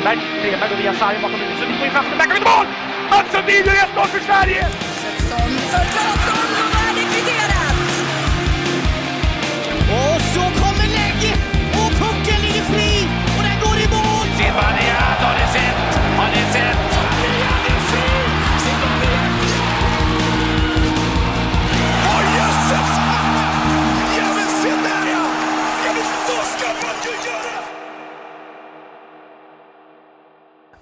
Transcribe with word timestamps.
Stenberg. 0.00 0.18
Stenberg 0.40 0.70
går 0.70 0.76
via 0.76 0.94
sargen 0.94 1.22
bakom 1.22 1.40
huvudet. 1.40 1.58
Sundin 1.58 1.78
går 1.78 1.86
in 1.86 1.92
framför. 1.92 2.16
Där 2.16 2.24
kan 2.24 2.34
vi 2.34 2.40
mål! 2.40 2.66
Mats 3.10 3.32
Sundin 3.32 3.66
gör 3.66 3.74
1-0 3.74 4.06
för 4.06 4.20
Sverige! 4.20 4.66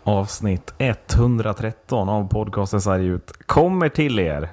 Avsnitt 0.09 0.75
113 0.79 2.09
av 2.09 2.29
podcasten 2.29 2.81
Sarg 2.81 3.07
ut 3.07 3.33
kommer 3.47 3.89
till 3.89 4.19
er 4.19 4.49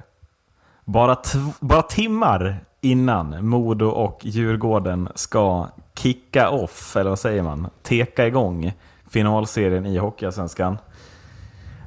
bara, 0.86 1.18
bara 1.60 1.82
timmar 1.82 2.58
innan 2.82 3.48
Modo 3.48 3.86
och 3.86 4.20
Djurgården 4.22 5.10
ska 5.16 5.68
kicka 5.98 6.50
off, 6.50 6.96
eller 6.96 7.10
vad 7.10 7.20
säger 7.20 7.44
man? 7.44 7.68
Teka 7.84 8.28
igång 8.28 8.74
finalserien 9.10 9.86
i 9.86 9.98
Hockeyallsvenskan. 9.98 10.78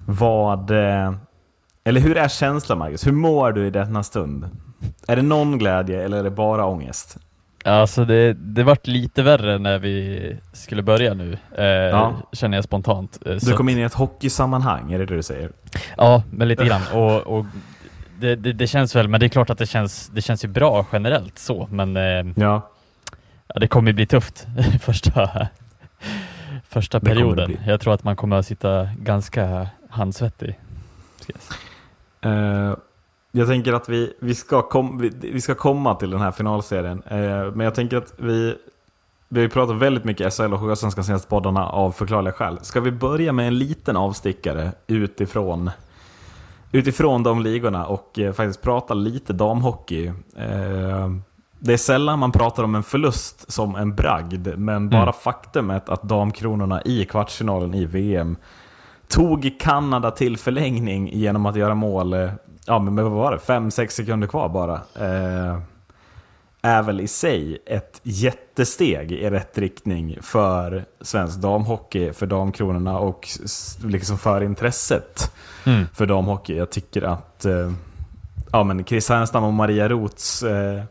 Vad... 0.06 0.70
Eh, 0.70 1.12
eller 1.84 2.00
hur 2.00 2.16
är 2.16 2.28
känslan 2.28 2.78
Marcus? 2.78 3.06
Hur 3.06 3.12
mår 3.12 3.52
du 3.52 3.66
i 3.66 3.70
denna 3.70 4.02
stund? 4.02 4.50
Är 5.08 5.16
det 5.16 5.22
någon 5.22 5.58
glädje 5.58 6.04
eller 6.04 6.18
är 6.18 6.22
det 6.22 6.30
bara 6.30 6.66
ångest? 6.66 7.18
Alltså 7.68 8.04
det, 8.04 8.32
det 8.32 8.62
vart 8.62 8.86
lite 8.86 9.22
värre 9.22 9.58
när 9.58 9.78
vi 9.78 10.36
skulle 10.52 10.82
börja 10.82 11.14
nu, 11.14 11.38
eh, 11.58 11.64
Ja. 11.64 12.14
känner 12.32 12.56
jag 12.56 12.64
spontant. 12.64 13.18
Eh, 13.26 13.36
Du 13.42 13.52
kom 13.52 13.68
in 13.68 13.78
i 13.78 13.82
ett 13.82 13.94
hockeysammanhang, 13.94 14.92
är 14.92 14.98
det 14.98 15.06
det 15.06 15.16
du 15.16 15.22
säger? 15.22 15.50
Ja, 15.96 16.22
men 16.30 16.48
lite 16.48 16.64
grann. 16.64 16.82
Och, 16.94 17.20
och 17.38 17.46
det, 18.20 18.36
det, 18.36 18.52
det 18.52 18.66
känns 18.66 18.96
väl, 18.96 19.08
men 19.08 19.20
det 19.20 19.26
är 19.26 19.28
klart 19.28 19.50
att 19.50 19.58
det 19.58 19.66
känns, 19.66 20.08
det 20.08 20.22
känns 20.22 20.44
ju 20.44 20.48
bra 20.48 20.86
generellt 20.92 21.38
så, 21.38 21.68
men 21.70 21.96
eh, 21.96 22.02
Ja. 22.36 22.70
ja, 23.46 23.60
det 23.60 23.68
kommer 23.68 23.92
bli 23.92 24.06
tufft 24.06 24.46
första, 24.80 25.48
första 26.68 27.00
perioden. 27.00 27.56
Jag 27.66 27.80
tror 27.80 27.94
att 27.94 28.04
man 28.04 28.16
kommer 28.16 28.36
att 28.36 28.46
sitta 28.46 28.88
ganska 28.98 29.68
handsvettig. 29.90 30.58
ska 32.20 32.76
jag 33.38 33.48
tänker 33.48 33.72
att 33.72 33.88
vi, 33.88 34.12
vi, 34.18 34.34
ska 34.34 34.62
kom, 34.62 34.98
vi, 34.98 35.12
vi 35.20 35.40
ska 35.40 35.54
komma 35.54 35.94
till 35.94 36.10
den 36.10 36.20
här 36.20 36.30
finalserien. 36.30 37.02
Eh, 37.06 37.52
men 37.54 37.60
jag 37.60 37.74
tänker 37.74 37.96
att 37.96 38.12
vi, 38.16 38.56
vi 39.28 39.40
har 39.40 39.42
ju 39.42 39.48
pratat 39.48 39.76
väldigt 39.76 40.04
mycket 40.04 40.34
SHL 40.34 40.54
och 40.54 40.78
Svenska 40.78 41.02
senaste 41.02 41.28
poddarna 41.28 41.68
av 41.68 41.92
förklarliga 41.92 42.32
skäl. 42.32 42.58
Ska 42.62 42.80
vi 42.80 42.90
börja 42.90 43.32
med 43.32 43.48
en 43.48 43.58
liten 43.58 43.96
avstickare 43.96 44.72
utifrån, 44.86 45.70
utifrån 46.72 47.22
de 47.22 47.42
ligorna 47.42 47.86
och 47.86 48.18
eh, 48.18 48.32
faktiskt 48.32 48.62
prata 48.62 48.94
lite 48.94 49.32
damhockey. 49.32 50.06
Eh, 50.36 51.08
det 51.58 51.72
är 51.72 51.76
sällan 51.76 52.18
man 52.18 52.32
pratar 52.32 52.62
om 52.62 52.74
en 52.74 52.82
förlust 52.82 53.52
som 53.52 53.76
en 53.76 53.94
bragd, 53.94 54.48
men 54.56 54.88
bara 54.88 55.12
faktumet 55.12 55.88
att 55.88 56.02
damkronorna 56.02 56.82
i 56.82 57.04
kvartsfinalen 57.04 57.74
i 57.74 57.84
VM 57.84 58.36
tog 59.08 59.56
Kanada 59.60 60.10
till 60.10 60.36
förlängning 60.36 61.08
genom 61.12 61.46
att 61.46 61.56
göra 61.56 61.74
mål, 61.74 62.12
eh, 62.12 62.30
ja 62.68 62.78
men 62.78 62.96
vad 62.96 63.12
var 63.12 63.32
det, 63.32 63.38
5-6 63.38 63.88
sekunder 63.88 64.26
kvar 64.28 64.48
bara. 64.48 64.74
Eh, 64.94 65.58
är 66.62 66.82
väl 66.82 67.00
i 67.00 67.08
sig 67.08 67.58
ett 67.66 68.00
jättesteg 68.02 69.12
i 69.12 69.30
rätt 69.30 69.58
riktning 69.58 70.18
för 70.22 70.84
svensk 71.00 71.38
damhockey, 71.38 72.12
för 72.12 72.26
damkronorna 72.26 72.98
och 72.98 73.28
liksom 73.84 74.18
för 74.18 74.40
intresset 74.40 75.32
Mm. 75.66 75.86
för 75.94 76.06
damhockey. 76.06 76.56
Jag 76.56 76.70
tycker 76.70 77.02
att 77.02 77.44
eh, 77.44 77.72
ja, 78.52 78.64
men 78.64 78.84
Chris 78.84 79.08
Härenstam 79.08 79.44
och 79.44 79.52
Maria 79.52 79.88
Roths 79.88 80.42
eh, 80.42 80.82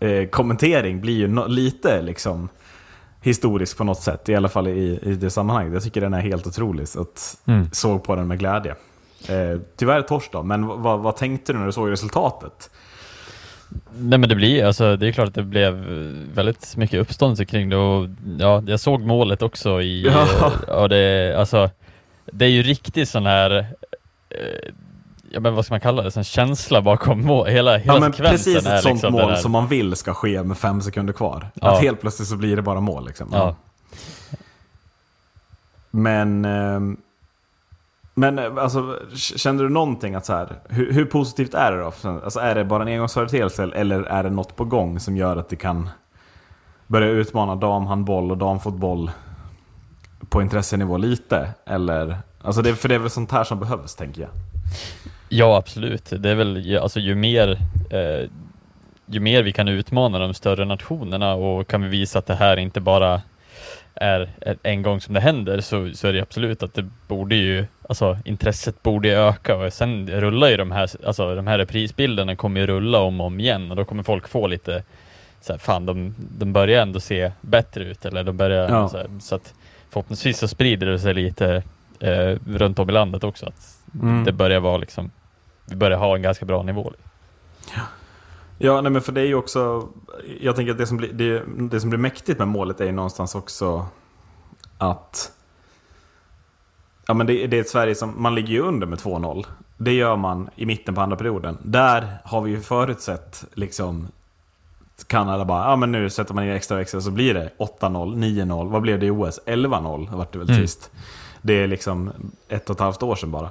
eh, 0.00 0.28
kommentering 0.28 1.00
blir 1.00 1.14
ju 1.14 1.28
no- 1.28 1.48
lite 1.48 2.02
liksom 2.02 2.48
historisk 3.20 3.76
på 3.78 3.84
något 3.84 4.00
sätt, 4.02 4.28
i 4.28 4.34
alla 4.34 4.48
fall 4.48 4.68
i, 4.68 4.98
i 5.02 5.14
det 5.14 5.30
sammanhanget. 5.30 5.72
Jag 5.74 5.82
tycker 5.82 6.00
den 6.00 6.14
är 6.14 6.20
helt 6.20 6.46
otrolig, 6.46 6.88
så 6.88 7.00
att 7.00 7.36
Mm. 7.46 7.68
såg 7.72 8.04
på 8.04 8.14
den 8.16 8.26
med 8.26 8.38
glädje. 8.38 8.74
Eh, 9.28 9.60
tyvärr 9.76 10.02
torsk 10.02 10.32
då, 10.32 10.42
men 10.42 10.66
vad- 10.66 11.16
tänkte 11.16 11.52
du 11.52 11.58
när 11.58 11.66
du 11.66 11.72
såg 11.72 11.90
resultatet? 11.90 12.70
Nej 13.98 14.18
men 14.18 14.28
det 14.28 14.34
blir 14.34 14.64
alltså, 14.64 14.96
det 14.96 15.08
är 15.08 15.12
klart 15.12 15.28
att 15.28 15.34
det 15.34 15.42
blev 15.42 15.74
väldigt 16.34 16.76
mycket 16.76 17.00
uppståndelse 17.00 17.44
kring 17.44 17.68
det 17.68 17.76
och 17.76 18.08
ja, 18.38 18.62
jag 18.66 18.80
såg 18.80 19.00
målet 19.00 19.42
också 19.42 19.82
i, 19.82 20.02
Ja. 20.06 20.22
eh, 20.46 20.52
ja 20.68 20.88
det, 20.88 21.36
alltså, 21.38 21.70
det 22.26 22.44
är 22.44 22.48
ju 22.50 22.62
riktigt 22.62 23.08
sån 23.08 23.26
här, 23.26 23.50
eh, 24.30 24.70
ja 25.30 25.40
men 25.40 25.54
vad 25.54 25.64
ska 25.64 25.74
man 25.74 25.80
kalla 25.80 26.02
det, 26.02 26.10
sån 26.10 26.24
känsla 26.24 26.82
bakom 26.82 27.24
mål, 27.26 27.46
hela, 27.46 27.76
hela 27.76 27.94
Ja, 27.94 28.00
men 28.00 28.12
precis 28.12 28.66
är 28.66 28.76
ett 28.76 28.82
sånt 28.82 28.94
liksom 28.94 29.12
mål 29.12 29.30
här, 29.30 29.36
som 29.36 29.52
man 29.52 29.68
vill 29.68 29.96
ska 29.96 30.14
ske 30.14 30.42
med 30.42 30.58
fem 30.58 30.80
sekunder 30.80 31.12
kvar. 31.12 31.50
Ja. 31.54 31.68
Att 31.76 31.82
helt 31.82 32.00
plötsligt 32.00 32.28
så 32.28 32.36
blir 32.36 32.56
det 32.56 32.62
bara 32.62 32.80
mål. 32.80 33.06
Liksom. 33.06 33.28
ja. 33.32 33.56
Men, 35.90 36.44
ehm, 36.44 36.96
men 38.14 38.38
eh, 38.38 38.56
alltså, 38.56 38.98
kände 39.14 39.62
du 39.62 39.68
någonting 39.68 40.14
att 40.14 40.26
så 40.26 40.32
här, 40.32 40.48
hur, 40.68 40.92
hur 40.92 41.04
positivt 41.04 41.54
är 41.54 41.72
det 41.72 41.78
då? 41.78 41.92
Alltså, 42.24 42.40
är 42.40 42.54
det 42.54 42.64
bara 42.64 42.82
en 42.82 42.88
engångsföreteelse 42.88 43.70
eller 43.74 44.02
är 44.02 44.22
det 44.22 44.30
något 44.30 44.56
på 44.56 44.64
gång 44.64 45.00
som 45.00 45.16
gör 45.16 45.36
att 45.36 45.48
det 45.48 45.56
kan 45.56 45.88
börja 46.86 47.08
utmana 47.08 47.56
damhandboll 47.56 48.30
och 48.30 48.38
damfotboll 48.38 49.10
på 50.28 50.42
intressenivå 50.42 50.96
lite? 50.96 51.48
Eller, 51.66 52.18
alltså 52.42 52.62
det, 52.62 52.74
för 52.74 52.88
det 52.88 52.94
är 52.94 52.98
väl 52.98 53.10
sånt 53.10 53.32
här 53.32 53.44
som 53.44 53.60
behövs, 53.60 53.94
tänker 53.94 54.20
jag. 54.20 54.30
Ja, 55.28 55.56
absolut. 55.56 56.12
Det 56.18 56.30
är 56.30 56.34
väl, 56.34 56.78
alltså 56.82 57.00
ju 57.00 57.14
mer, 57.14 57.58
eh, 57.90 58.30
ju 59.06 59.20
mer 59.20 59.42
vi 59.42 59.52
kan 59.52 59.68
utmana 59.68 60.18
de 60.18 60.34
större 60.34 60.64
nationerna 60.64 61.34
och 61.34 61.68
kan 61.68 61.82
vi 61.82 61.88
visa 61.88 62.18
att 62.18 62.26
det 62.26 62.34
här 62.34 62.56
inte 62.56 62.80
bara 62.80 63.20
är 63.94 64.28
en 64.62 64.82
gång 64.82 65.00
som 65.00 65.14
det 65.14 65.20
händer 65.20 65.60
så, 65.60 65.90
så 65.94 66.08
är 66.08 66.12
det 66.12 66.20
absolut 66.20 66.62
att 66.62 66.74
det 66.74 66.88
borde 67.08 67.34
ju, 67.34 67.66
alltså 67.88 68.18
intresset 68.24 68.82
borde 68.82 69.08
öka 69.08 69.56
och 69.56 69.72
sen 69.72 70.10
rullar 70.10 70.48
ju 70.48 70.56
de 70.56 70.70
här, 70.72 70.90
alltså 71.06 71.34
de 71.34 71.46
här 71.46 71.58
reprisbilderna 71.58 72.36
kommer 72.36 72.60
ju 72.60 72.66
rulla 72.66 72.98
om 73.00 73.20
och 73.20 73.26
om 73.26 73.40
igen 73.40 73.70
och 73.70 73.76
då 73.76 73.84
kommer 73.84 74.02
folk 74.02 74.28
få 74.28 74.46
lite 74.46 74.82
så 75.40 75.52
här, 75.52 75.58
fan 75.58 75.86
de, 75.86 76.14
de 76.38 76.52
börjar 76.52 76.82
ändå 76.82 77.00
se 77.00 77.32
bättre 77.40 77.84
ut 77.84 78.04
eller 78.04 78.24
de 78.24 78.36
börjar, 78.36 78.68
Ja. 78.68 78.88
så, 78.88 78.96
här, 78.96 79.06
så 79.20 79.34
att 79.34 79.54
förhoppningsvis 79.90 80.38
så 80.38 80.48
sprider 80.48 80.86
det 80.86 80.98
sig 80.98 81.14
lite 81.14 81.62
eh, 82.00 82.36
runt 82.46 82.78
om 82.78 82.88
i 82.90 82.92
landet 82.92 83.24
också 83.24 83.46
att 83.46 83.78
Mm. 84.02 84.24
det 84.24 84.32
börjar 84.32 84.60
vara 84.60 84.76
liksom, 84.76 85.10
vi 85.66 85.76
börjar 85.76 85.98
ha 85.98 86.16
en 86.16 86.22
ganska 86.22 86.44
bra 86.46 86.62
nivå. 86.62 86.92
Ja, 87.76 87.80
nej, 88.80 88.92
men 88.92 89.02
för 89.02 89.12
det 89.12 89.20
är 89.20 89.26
ju 89.26 89.34
också... 89.34 89.88
Jag 90.40 90.56
tänker 90.56 90.72
att 90.72 90.78
det 90.78 90.86
som, 90.86 90.96
blir, 90.96 91.12
det, 91.12 91.42
det 91.70 91.80
som 91.80 91.90
blir 91.90 92.00
mäktigt 92.00 92.38
med 92.38 92.48
målet 92.48 92.80
är 92.80 92.84
ju 92.84 92.92
någonstans 92.92 93.34
också 93.34 93.86
att... 94.78 95.32
Ja, 97.06 97.14
men 97.14 97.26
det, 97.26 97.46
det 97.46 97.56
är 97.56 97.60
ett 97.60 97.68
Sverige 97.68 97.94
som... 97.94 98.22
Man 98.22 98.34
ligger 98.34 98.52
ju 98.52 98.60
under 98.60 98.86
med 98.86 98.98
2-0. 98.98 99.46
Det 99.76 99.92
gör 99.92 100.16
man 100.16 100.50
i 100.56 100.66
mitten 100.66 100.94
på 100.94 101.00
andra 101.00 101.16
perioden. 101.16 101.58
Där 101.62 102.18
har 102.24 102.40
vi 102.40 102.50
ju 102.50 102.60
förutsett 102.60 103.44
liksom... 103.54 104.08
Kanada 105.06 105.44
bara, 105.44 105.70
ja 105.70 105.76
men 105.76 105.92
nu 105.92 106.10
sätter 106.10 106.34
man 106.34 106.44
in 106.44 106.50
extra 106.50 106.76
växel 106.76 107.02
så 107.02 107.10
blir 107.10 107.34
det 107.34 107.50
8-0, 107.58 108.16
9-0. 108.16 108.70
Vad 108.70 108.82
blev 108.82 109.00
det 109.00 109.06
i 109.06 109.10
OS? 109.10 109.40
11-0 109.46 110.16
vart 110.16 110.32
det 110.32 110.38
väl 110.38 110.50
Mm. 110.50 110.60
sist. 110.62 110.90
Det 111.42 111.52
är 111.62 111.66
liksom 111.66 112.12
ett 112.48 112.70
och 112.70 112.76
ett 112.76 112.80
halvt 112.80 113.02
år 113.02 113.14
sedan 113.16 113.30
bara. 113.30 113.50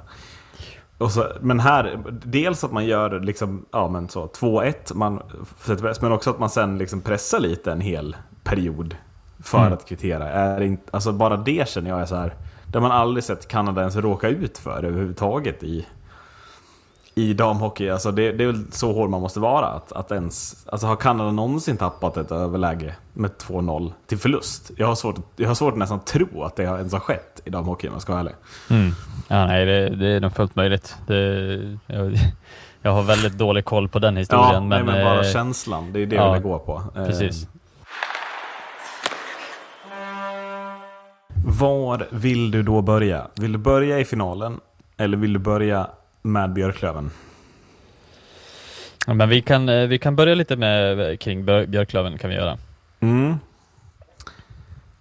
Så, 0.98 1.26
men 1.40 1.60
här, 1.60 2.04
dels 2.24 2.64
att 2.64 2.72
man 2.72 2.84
gör 2.84 3.20
liksom, 3.20 3.66
ja 3.72 3.88
men 3.88 4.08
så, 4.08 4.26
2-1, 4.26 4.94
man 4.94 5.22
men 6.00 6.12
också 6.12 6.30
att 6.30 6.38
man 6.38 6.50
sen 6.50 6.78
liksom 6.78 7.00
pressar 7.00 7.40
lite 7.40 7.72
en 7.72 7.80
hel 7.80 8.16
period 8.44 8.96
för 9.42 9.58
Mm. 9.58 9.72
att 9.72 9.88
kvittera. 9.88 10.28
Är 10.30 10.60
inte, 10.60 10.82
alltså 10.90 11.12
bara 11.12 11.36
det 11.36 11.68
känner 11.68 11.90
jag 11.90 12.00
är 12.00 12.06
så 12.06 12.14
här, 12.14 12.34
det 12.66 12.78
har 12.78 12.88
man 12.88 12.98
aldrig 12.98 13.24
sett 13.24 13.48
Kanada 13.48 13.80
ens 13.80 13.96
råka 13.96 14.28
ut 14.28 14.58
för 14.58 14.84
överhuvudtaget 14.84 15.62
i, 15.62 15.86
i 17.14 17.34
damhockey. 17.34 17.88
Alltså 17.88 18.10
det, 18.12 18.32
det 18.32 18.44
är 18.44 18.46
väl 18.46 18.72
så 18.72 18.92
hård 18.92 19.10
man 19.10 19.20
måste 19.20 19.40
vara. 19.40 19.66
Att, 19.66 19.92
att 19.92 20.12
ens, 20.12 20.66
alltså 20.68 20.86
har 20.86 20.96
Kanada 20.96 21.30
någonsin 21.30 21.76
tappat 21.76 22.16
ett 22.16 22.32
överläge 22.32 22.94
med 23.12 23.30
2-0 23.30 23.92
till 24.06 24.18
förlust? 24.18 24.70
Jag 24.76 24.86
har 24.86 24.94
svårt, 24.94 25.16
jag 25.36 25.48
har 25.48 25.54
svårt 25.54 25.72
att 25.72 25.78
nästan 25.78 26.00
tro 26.00 26.42
att 26.42 26.56
det 26.56 26.62
ens 26.62 26.92
har 26.92 27.00
skett 27.00 27.40
i 27.44 27.50
damhockey 27.50 27.88
om 27.88 27.92
jag 27.92 28.02
ska 28.02 28.12
vara 28.12 28.20
ärlig. 28.20 28.34
Ja, 29.28 29.46
nej, 29.46 29.66
det, 29.66 29.88
det 29.96 30.06
är 30.06 30.20
nog 30.20 30.32
fullt 30.32 30.56
möjligt. 30.56 30.96
Det, 31.06 31.78
jag, 31.86 32.18
jag 32.82 32.92
har 32.92 33.02
väldigt 33.02 33.38
dålig 33.38 33.64
koll 33.64 33.88
på 33.88 33.98
den 33.98 34.16
historien. 34.16 34.54
Ja, 34.54 34.60
men, 34.60 34.68
men, 34.68 34.86
men 34.86 35.04
bara 35.04 35.26
eh, 35.26 35.32
känslan. 35.32 35.92
Det 35.92 36.00
är 36.00 36.06
det 36.06 36.16
ja, 36.16 36.26
jag 36.26 36.32
vill 36.32 36.42
gå 36.42 36.58
på. 36.58 36.82
Eh, 36.96 37.06
Precis. 37.06 37.46
Var 41.46 42.06
vill 42.10 42.50
du 42.50 42.62
då 42.62 42.82
börja? 42.82 43.26
Vill 43.34 43.52
du 43.52 43.58
börja 43.58 43.98
i 44.00 44.04
finalen? 44.04 44.60
Eller 44.96 45.16
vill 45.16 45.32
du 45.32 45.38
börja 45.38 45.88
med 46.26 46.52
Björklöven? 46.52 47.10
Ja, 49.06 49.14
men 49.14 49.28
vi 49.28 49.42
kan, 49.42 49.68
eh, 49.68 49.86
vi 49.86 49.98
kan 49.98 50.16
börja 50.16 50.34
lite 50.34 50.56
med 50.56 51.20
kring 51.20 51.44
Björ- 51.44 51.66
Björklöven 51.66 52.18
kan 52.18 52.30
vi 52.30 52.36
göra. 52.36 52.58
Mm. 53.00 53.34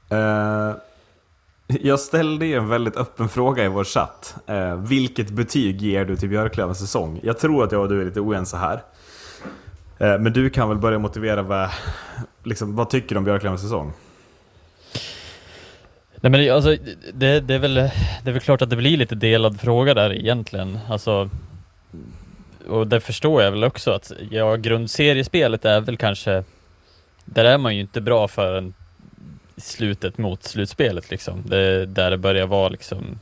Eh, 0.09 0.75
Jag 1.67 1.99
ställde 1.99 2.45
ju 2.45 2.55
en 2.57 2.67
väldigt 2.69 2.95
öppen 2.97 3.29
fråga 3.29 3.65
i 3.65 3.67
vår 3.67 3.83
chatt. 3.83 4.35
Eh, 4.47 4.75
vilket 4.75 5.29
betyg 5.29 5.81
ger 5.81 6.05
du 6.05 6.15
till 6.15 6.29
Björklövens 6.29 6.79
säsong? 6.79 7.19
Jag 7.23 7.39
tror 7.39 7.63
att 7.63 7.71
jag 7.71 7.81
och 7.81 7.89
du 7.89 8.01
är 8.01 8.05
lite 8.05 8.19
oense 8.19 8.57
här. 8.57 8.81
Eh, 9.97 10.19
men 10.19 10.33
du 10.33 10.49
kan 10.49 10.69
väl 10.69 10.77
börja 10.77 10.99
motivera 10.99 11.41
vad, 11.41 11.69
liksom, 12.43 12.75
vad 12.75 12.89
tycker 12.89 13.09
du 13.15 13.17
om 13.17 13.23
Björklövens 13.25 13.61
säsong? 13.61 13.93
Nej 16.23 16.31
men 16.31 16.55
alltså, 16.55 16.77
det, 17.13 17.39
det, 17.39 17.53
är 17.53 17.59
väl, 17.59 17.73
det 17.73 17.91
är 18.25 18.31
väl 18.31 18.39
klart 18.39 18.61
att 18.61 18.69
det 18.69 18.75
blir 18.75 18.97
lite 18.97 19.15
delad 19.15 19.59
fråga 19.59 19.93
där 19.93 20.13
egentligen. 20.13 20.79
Alltså, 20.89 21.29
och 22.67 22.87
det 22.87 22.99
förstår 22.99 23.43
jag 23.43 23.51
väl 23.51 23.63
också 23.63 23.91
att 23.91 24.11
ja, 24.29 24.55
grundseriespelet 24.55 25.65
är 25.65 25.81
väl 25.81 25.97
kanske, 25.97 26.43
där 27.25 27.45
är 27.45 27.57
man 27.57 27.75
ju 27.75 27.81
inte 27.81 28.01
bra 28.01 28.27
förrän 28.27 28.73
slutet 29.57 30.17
mot 30.17 30.43
slutspelet 30.43 31.09
liksom. 31.11 31.43
Det, 31.45 31.85
där 31.85 32.11
det 32.11 32.17
börjar 32.17 32.47
vara 32.47 32.69
liksom, 32.69 33.19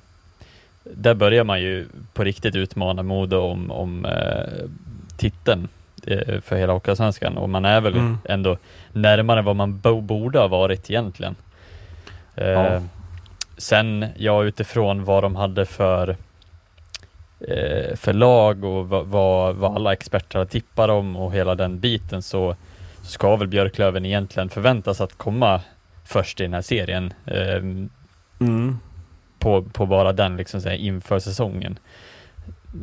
där 0.84 1.14
börjar 1.14 1.44
man 1.44 1.62
ju 1.62 1.86
på 2.14 2.24
riktigt 2.24 2.56
utmana 2.56 3.04
Modo 3.04 3.38
om, 3.38 3.72
om 3.72 4.06
eh, 4.06 4.70
titeln 5.18 5.68
eh, 6.08 6.42
för 6.42 6.56
hela 6.56 6.74
Hockeyallsvenskan 6.74 7.38
och 7.38 7.50
man 7.50 7.66
är 7.66 7.82
väl 7.82 7.94
Mm. 7.94 8.18
ändå 8.26 8.58
närmare 8.92 9.42
vad 9.42 9.56
man 9.56 9.80
bo, 9.80 10.02
borde 10.02 10.40
ha 10.40 10.48
varit 10.48 10.90
egentligen. 10.90 11.36
Eh, 12.42 12.50
Ja. 12.50 12.82
Sen, 13.58 14.06
ja 14.18 14.44
utifrån 14.44 15.04
vad 15.04 15.24
de 15.24 15.36
hade 15.36 15.66
för 15.66 16.10
eh, 17.48 17.96
för 17.96 18.14
lag 18.14 18.64
och 18.64 18.90
vad, 18.90 19.06
vad, 19.56 19.76
alla 19.76 19.94
experter 19.94 20.40
har 20.40 20.46
tippat 20.46 20.90
om 20.90 21.16
och 21.16 21.34
hela 21.34 21.56
den 21.56 21.80
biten 21.80 22.22
så 22.22 22.56
ska 23.04 23.36
väl 23.36 23.48
Björklöven 23.48 24.06
egentligen 24.06 24.50
förväntas 24.50 25.02
att 25.02 25.18
komma 25.18 25.62
först 26.06 26.40
i 26.40 26.44
den 26.44 26.54
här 26.54 26.62
serien 26.62 27.14
eh, 27.26 27.62
Mm. 28.40 28.80
på, 29.40 29.62
på 29.64 29.86
bara 29.86 30.14
den 30.14 30.38
liksom 30.38 30.62
så 30.62 30.70
här, 30.70 30.76
inför 30.76 31.20
säsongen. 31.20 31.80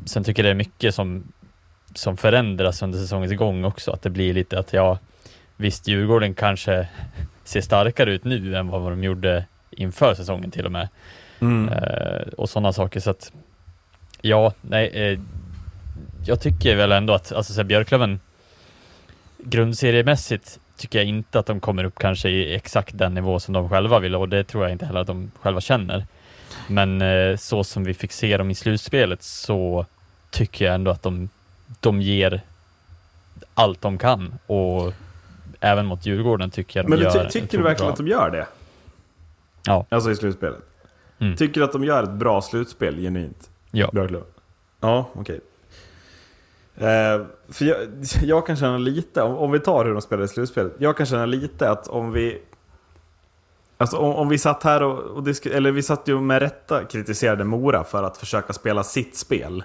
Sen 0.05 0.25
tycker 0.25 0.43
jag 0.45 0.47
det 0.47 0.53
är 0.53 0.55
mycket 0.55 0.95
som, 0.95 1.33
som 1.95 2.17
förändras 2.17 2.83
under 2.83 2.99
säsongens 2.99 3.33
gång 3.33 3.65
också, 3.65 3.91
att 3.93 4.03
det 4.03 4.11
blir 4.11 4.35
lite 4.35 4.59
att 4.59 4.73
ja, 4.73 4.99
visst 5.57 5.89
Djurgården 5.89 6.35
kanske 6.35 6.89
ser 7.49 7.61
starkare 7.61 8.13
ut 8.13 8.25
nu 8.25 8.57
än 8.57 8.69
vad 8.69 8.93
de 8.93 9.05
gjorde 9.05 9.45
inför 9.71 10.15
säsongen 10.15 10.51
till 10.51 10.67
och 10.67 10.73
med. 10.73 10.89
Mm. 11.41 11.69
Eh, 11.69 12.29
och 12.37 12.51
sådana 12.51 12.73
saker 12.73 13.01
så 13.01 13.11
att 13.11 13.33
ja, 14.21 14.53
nej, 14.61 14.89
eh, 14.89 15.21
jag 16.27 16.41
tycker 16.41 16.77
väl 16.77 16.93
ändå 16.93 17.13
att 17.13 17.33
alltså, 17.33 17.53
så 17.53 17.61
här, 17.61 17.65
Björklöven 17.65 18.21
grundseriemässigt 19.39 20.59
tycker 20.77 20.99
jag 20.99 21.09
inte 21.09 21.39
att 21.39 21.47
de 21.47 21.61
kommer 21.61 21.85
upp 21.85 21.99
kanske 21.99 22.29
i 22.29 22.55
exakt 22.55 22.99
den 22.99 23.15
nivå 23.15 23.41
som 23.41 23.55
de 23.55 23.69
själva 23.69 23.99
vill 23.99 24.15
och 24.15 24.29
det 24.29 24.45
tror 24.45 24.65
jag 24.65 24.73
inte 24.73 24.87
heller 24.87 25.01
att 25.01 25.07
de 25.07 25.31
själva 25.41 25.61
känner. 25.61 26.07
Men 26.67 27.03
eh, 27.03 27.37
så 27.37 27.65
som 27.65 27.85
vi 27.85 27.95
fick 27.95 28.13
se 28.13 28.37
dem 28.37 28.51
i 28.51 28.55
slutspelet 28.55 29.23
så 29.23 29.87
tycker 30.31 30.65
jag 30.65 30.75
ändå 30.75 30.91
att 30.91 31.03
de, 31.03 31.29
de 31.81 32.03
ger 32.03 32.41
allt 33.55 33.81
de 33.81 33.99
kan 33.99 34.39
och 34.47 34.95
även 35.61 35.87
mot 35.87 36.07
Djurgården 36.07 36.51
tycker 36.51 36.79
jag 36.81 36.87
de 36.87 36.91
Men 36.91 36.99
du, 36.99 37.11
ty- 37.23 37.29
tycker 37.41 37.59
du 37.59 37.65
verkligen 37.65 37.87
bra. 37.87 37.93
att 37.93 37.97
de 37.97 38.09
gör 38.09 38.31
det? 38.31 38.47
Ja. 39.67 39.87
Alltså 39.89 40.11
i 40.11 40.17
slutspelet? 40.17 40.59
Mm. 41.19 41.37
Tycker 41.37 41.61
du 41.61 41.65
att 41.65 41.73
de 41.73 41.85
gör 41.85 42.03
ett 42.03 42.11
bra 42.13 42.43
slutspel 42.43 42.97
genuint? 42.97 43.51
Ja. 43.71 43.91
Björklöven? 43.93 44.27
Ja, 44.81 45.11
okej. 45.15 45.41
Eh, 46.77 47.27
för 47.49 47.65
jag, 47.65 47.77
jag 48.23 48.47
kan 48.47 48.57
känna 48.57 48.79
lite, 48.79 49.23
om, 49.23 49.37
om 49.37 49.51
vi 49.51 49.61
tar 49.61 49.85
hur 49.85 49.93
de 49.93 50.03
spelade 50.03 50.25
i 50.25 50.29
slutspelet. 50.29 50.73
Jag 50.79 50.97
kan 50.97 51.07
känna 51.07 51.27
lite 51.27 51.71
att 51.71 51.89
om 51.89 52.13
vi... 52.13 52.43
Alltså 53.81 53.97
om, 53.97 54.15
om 54.15 54.29
vi 54.29 54.39
satt 54.39 54.63
här 54.63 54.83
och, 54.83 54.99
och 54.99 55.23
disk, 55.23 55.47
eller 55.47 55.71
vi 55.73 55.83
satt 55.83 56.09
ju 56.09 56.21
med 56.21 56.43
rätta 56.43 56.85
kritiserade 56.85 57.45
Mora 57.45 57.85
för 57.85 58.03
att 58.03 58.17
försöka 58.17 58.53
spela 58.53 58.83
sitt 58.85 59.17
spel. 59.17 59.65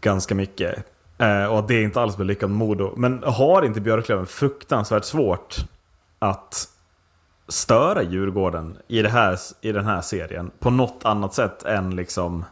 Ganska 0.00 0.34
mycket. 0.34 0.84
Eh, 1.18 1.44
och 1.44 1.58
att 1.58 1.68
det 1.68 1.82
inte 1.82 2.00
alls 2.00 2.16
blir 2.16 2.26
lyckat 2.26 2.50
med 2.50 2.58
Modo. 2.58 2.92
Men 2.96 3.22
har 3.26 3.62
inte 3.62 3.80
Björklöven 3.80 4.26
fruktansvärt 4.26 5.04
svårt 5.04 5.56
att 6.18 6.68
störa 7.48 8.02
Djurgården 8.02 8.78
i, 8.88 9.02
det 9.02 9.08
här, 9.08 9.38
i 9.60 9.72
den 9.72 9.84
här 9.84 10.00
serien 10.00 10.50
på 10.58 10.70
något 10.70 11.04
annat 11.04 11.34
sätt 11.34 11.62
än 11.62 11.96
liksom 11.96 12.44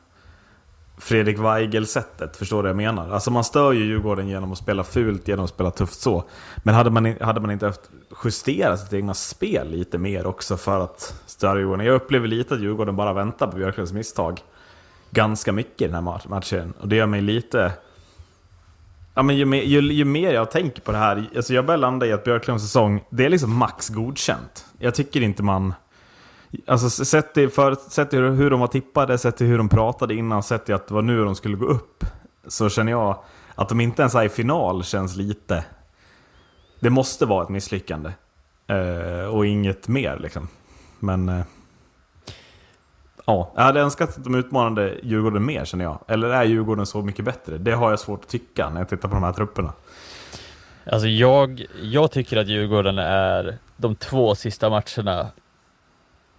Fredrik 0.99 1.39
Weigel-sättet, 1.39 2.37
förstår 2.37 2.57
du 2.57 2.63
vad 2.63 2.69
jag 2.69 2.95
menar? 2.95 3.11
Alltså 3.11 3.31
man 3.31 3.45
stör 3.45 3.73
ju 3.73 3.85
Djurgården 3.85 4.29
genom 4.29 4.53
att 4.53 4.59
spela 4.59 4.85
fult, 4.85 5.29
genom 5.29 5.45
att 5.45 5.51
spela 5.51 5.71
tufft 5.71 6.01
så. 6.01 6.25
Men 6.57 6.75
hade 6.75 6.91
man, 6.91 7.15
hade 7.21 7.41
man 7.41 7.51
inte 7.51 7.67
haft 7.67 7.91
justerat 8.25 8.81
sitt 8.81 8.93
egna 8.93 9.15
spel 9.15 9.71
lite 9.71 9.99
mer 9.99 10.27
också 10.27 10.57
för 10.57 10.81
att 10.81 11.23
störa 11.27 11.59
Djurgården? 11.59 11.87
Jag 11.87 11.95
upplever 11.95 12.29
lite 12.29 12.55
att 12.55 12.61
Djurgården 12.61 12.97
bara 12.97 13.13
väntar 13.13 13.47
på 13.47 13.57
Björklövens 13.57 13.93
misstag 13.93 14.41
ganska 15.11 15.53
mycket 15.53 15.83
i 15.83 15.85
den 15.87 15.95
här 15.95 16.29
matchen. 16.29 16.73
Och 16.81 16.89
det 16.89 16.97
gör 16.97 17.07
mig 17.07 17.21
lite... 17.21 17.73
Ja, 19.15 19.23
men 19.23 19.37
ju, 19.37 19.45
mer, 19.45 19.63
ju, 19.63 19.93
ju 19.93 20.05
mer 20.05 20.33
jag 20.33 20.51
tänker 20.51 20.83
på 20.83 20.93
det 20.93 20.99
här, 20.99 21.31
alltså 21.37 21.55
jag 21.55 21.67
börjar 21.67 21.79
landa 21.79 22.07
i 22.07 22.13
att 22.13 22.25
Björklunds 22.25 22.65
säsong, 22.65 23.05
det 23.11 23.25
är 23.25 23.29
liksom 23.29 23.57
max 23.57 23.89
godkänt. 23.89 24.67
Jag 24.79 24.95
tycker 24.95 25.21
inte 25.21 25.43
man... 25.43 25.75
Alltså 26.67 26.91
sett 26.91 27.35
till, 27.35 27.51
för, 27.51 27.75
sett 27.75 28.11
till 28.11 28.21
hur 28.21 28.51
de 28.51 28.61
var 28.61 28.67
tippade, 28.67 29.19
sett 29.19 29.37
till 29.37 29.47
hur 29.47 29.59
de 29.59 29.69
pratade 29.69 30.15
innan, 30.15 30.43
sett 30.43 30.67
till 30.67 30.75
att 30.75 30.89
det 30.89 30.95
var 30.95 31.03
nu 31.03 31.25
de 31.25 31.35
skulle 31.35 31.57
gå 31.57 31.67
upp. 31.67 32.05
Så 32.47 32.69
känner 32.69 32.93
jag 32.93 33.23
att 33.55 33.69
de 33.69 33.81
inte 33.81 34.03
ens 34.03 34.15
är 34.15 34.25
i 34.25 34.29
final 34.29 34.85
känns 34.85 35.17
lite... 35.17 35.65
Det 36.81 36.91
måste 36.91 37.27
vara 37.27 37.43
ett 37.43 37.49
misslyckande. 37.49 38.13
Eh, 38.67 39.35
och 39.35 39.47
inget 39.47 39.89
mer 39.89 40.19
liksom. 40.19 40.49
Men... 40.99 41.29
Eh, 41.29 41.45
ja, 43.27 43.53
jag 43.57 43.63
hade 43.63 43.81
önskat 43.81 44.09
att 44.09 44.25
de 44.25 44.35
utmanade 44.35 44.95
Djurgården 45.03 45.45
mer 45.45 45.65
känner 45.65 45.85
jag. 45.85 45.99
Eller 46.09 46.29
är 46.29 46.45
Djurgården 46.45 46.87
så 46.87 47.03
mycket 47.03 47.25
bättre? 47.25 47.59
Det 47.59 47.73
har 47.73 47.91
jag 47.91 48.01
svårt 48.01 48.25
att 48.25 48.31
tycka 48.31 48.71
när 48.71 48.81
jag 48.81 48.89
tittar 48.89 49.09
på 49.09 49.15
de 49.15 49.23
här 49.23 49.33
trupperna. 49.33 49.73
Alltså 50.87 51.09
jag, 51.09 51.67
jag 51.83 52.11
tycker 52.11 52.37
att 52.37 52.49
Djurgården 52.49 52.99
är, 52.99 53.59
de 53.77 53.97
två 53.97 54.35
sista 54.35 54.71
matcherna 54.71 55.29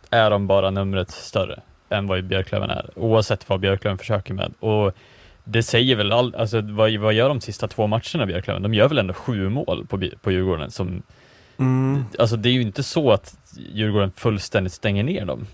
är 0.09 0.29
de 0.29 0.47
bara 0.47 0.69
numret 0.71 1.11
större 1.11 1.61
än 1.89 2.07
vad 2.07 2.23
Björklöven 2.23 2.69
är, 2.69 2.89
oavsett 2.95 3.49
vad 3.49 3.59
Björklöven 3.59 3.97
försöker 3.97 4.33
med. 4.33 4.53
Och 4.59 4.93
det 5.43 5.63
säger 5.63 5.95
väl 5.95 6.11
all, 6.11 6.35
alltså 6.35 6.61
vad, 6.61 6.95
vad 6.95 7.13
gör 7.13 7.29
de 7.29 7.41
sista 7.41 7.67
två 7.67 7.87
matcherna 7.87 8.25
Björklöven? 8.25 8.61
De 8.61 8.73
gör 8.73 8.87
väl 8.87 8.97
ändå 8.97 9.13
sju 9.13 9.49
mål 9.49 9.85
på, 9.89 10.01
på 10.21 10.31
Djurgården 10.31 10.71
som, 10.71 11.01
alltså 12.19 12.35
det 12.35 12.49
är 12.49 12.53
ju 12.53 12.61
inte 12.61 12.83
så 12.83 13.11
att 13.11 13.35
Djurgården 13.73 14.11
fullständigt 14.11 14.73
stänger 14.73 15.03
ner 15.03 15.25
dem. 15.25 15.47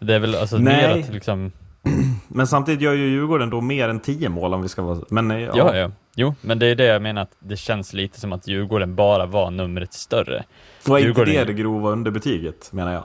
Det 0.00 0.14
är 0.14 0.18
väl 0.18 0.34
alltså 0.34 0.58
Nej. 0.58 0.94
mer 0.94 1.02
att 1.02 1.12
liksom, 1.12 1.52
Men 2.28 2.46
samtidigt 2.46 2.80
gör 2.80 2.92
ju 2.92 3.08
Djurgården 3.08 3.50
då 3.50 3.60
mer 3.60 3.88
än 3.88 4.00
10 4.00 4.28
mål 4.28 4.54
om 4.54 4.62
vi 4.62 4.68
ska 4.68 4.82
vara... 4.82 4.98
Men 5.08 5.30
eh, 5.30 5.40
ja. 5.40 5.52
ja, 5.56 5.76
ja, 5.76 5.90
jo, 6.16 6.34
men 6.40 6.58
det 6.58 6.66
är 6.66 6.74
det 6.74 6.84
jag 6.84 7.02
menar 7.02 7.22
att 7.22 7.36
det 7.38 7.56
känns 7.56 7.92
lite 7.92 8.20
som 8.20 8.32
att 8.32 8.46
Djurgården 8.46 8.94
bara 8.94 9.26
var 9.26 9.50
numret 9.50 9.92
större. 9.92 10.44
Och 10.88 11.00
är 11.00 11.06
inte 11.08 11.20
Djurgården- 11.20 11.34
det 11.34 11.44
det 11.44 11.52
grova 11.52 11.90
underbetyget 11.90 12.72
menar 12.72 12.92
jag? 12.92 13.04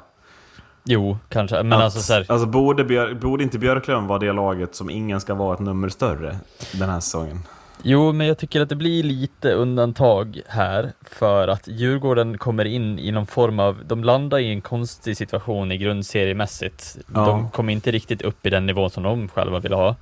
Jo, 0.88 1.18
kanske, 1.30 1.64
men 1.64 1.74
att, 1.74 1.84
alltså 1.84 2.00
så 2.00 2.14
här, 2.14 2.26
alltså 2.30 2.48
borde, 2.48 3.16
borde 3.16 3.44
inte 3.44 3.60
Björklöven 3.60 4.08
vara 4.08 4.20
det 4.20 4.32
laget 4.32 4.76
som 4.76 4.90
ingen 4.90 5.22
ska 5.22 5.34
vara 5.34 5.54
ett 5.54 5.60
nummer 5.60 5.90
större 5.90 6.36
den 6.74 6.90
här 6.90 7.00
säsongen? 7.00 7.40
Jo, 7.84 8.12
men 8.12 8.28
jag 8.28 8.38
tycker 8.38 8.62
att 8.62 8.70
det 8.70 8.76
blir 8.76 9.04
lite 9.04 9.52
undantag 9.52 10.42
här 10.48 10.92
för 11.02 11.48
att 11.48 11.68
Djurgården 11.68 12.38
kommer 12.38 12.66
in 12.66 13.00
i 13.00 13.12
någon 13.12 13.28
form 13.28 13.60
av, 13.60 13.86
de 13.86 14.04
landar 14.04 14.40
i 14.40 14.50
en 14.52 14.62
konstig 14.62 15.18
situation 15.18 15.72
i 15.72 15.78
grundseriemässigt. 15.78 16.98
Ja. 17.14 17.26
De 17.26 17.50
kommer 17.50 17.74
inte 17.74 17.92
riktigt 17.92 18.22
upp 18.22 18.46
i 18.46 18.50
den 18.50 18.66
nivån 18.66 18.90
som 18.90 19.04
de 19.04 19.28
själva 19.28 19.60
vill 19.60 19.74
ha. 19.74 19.96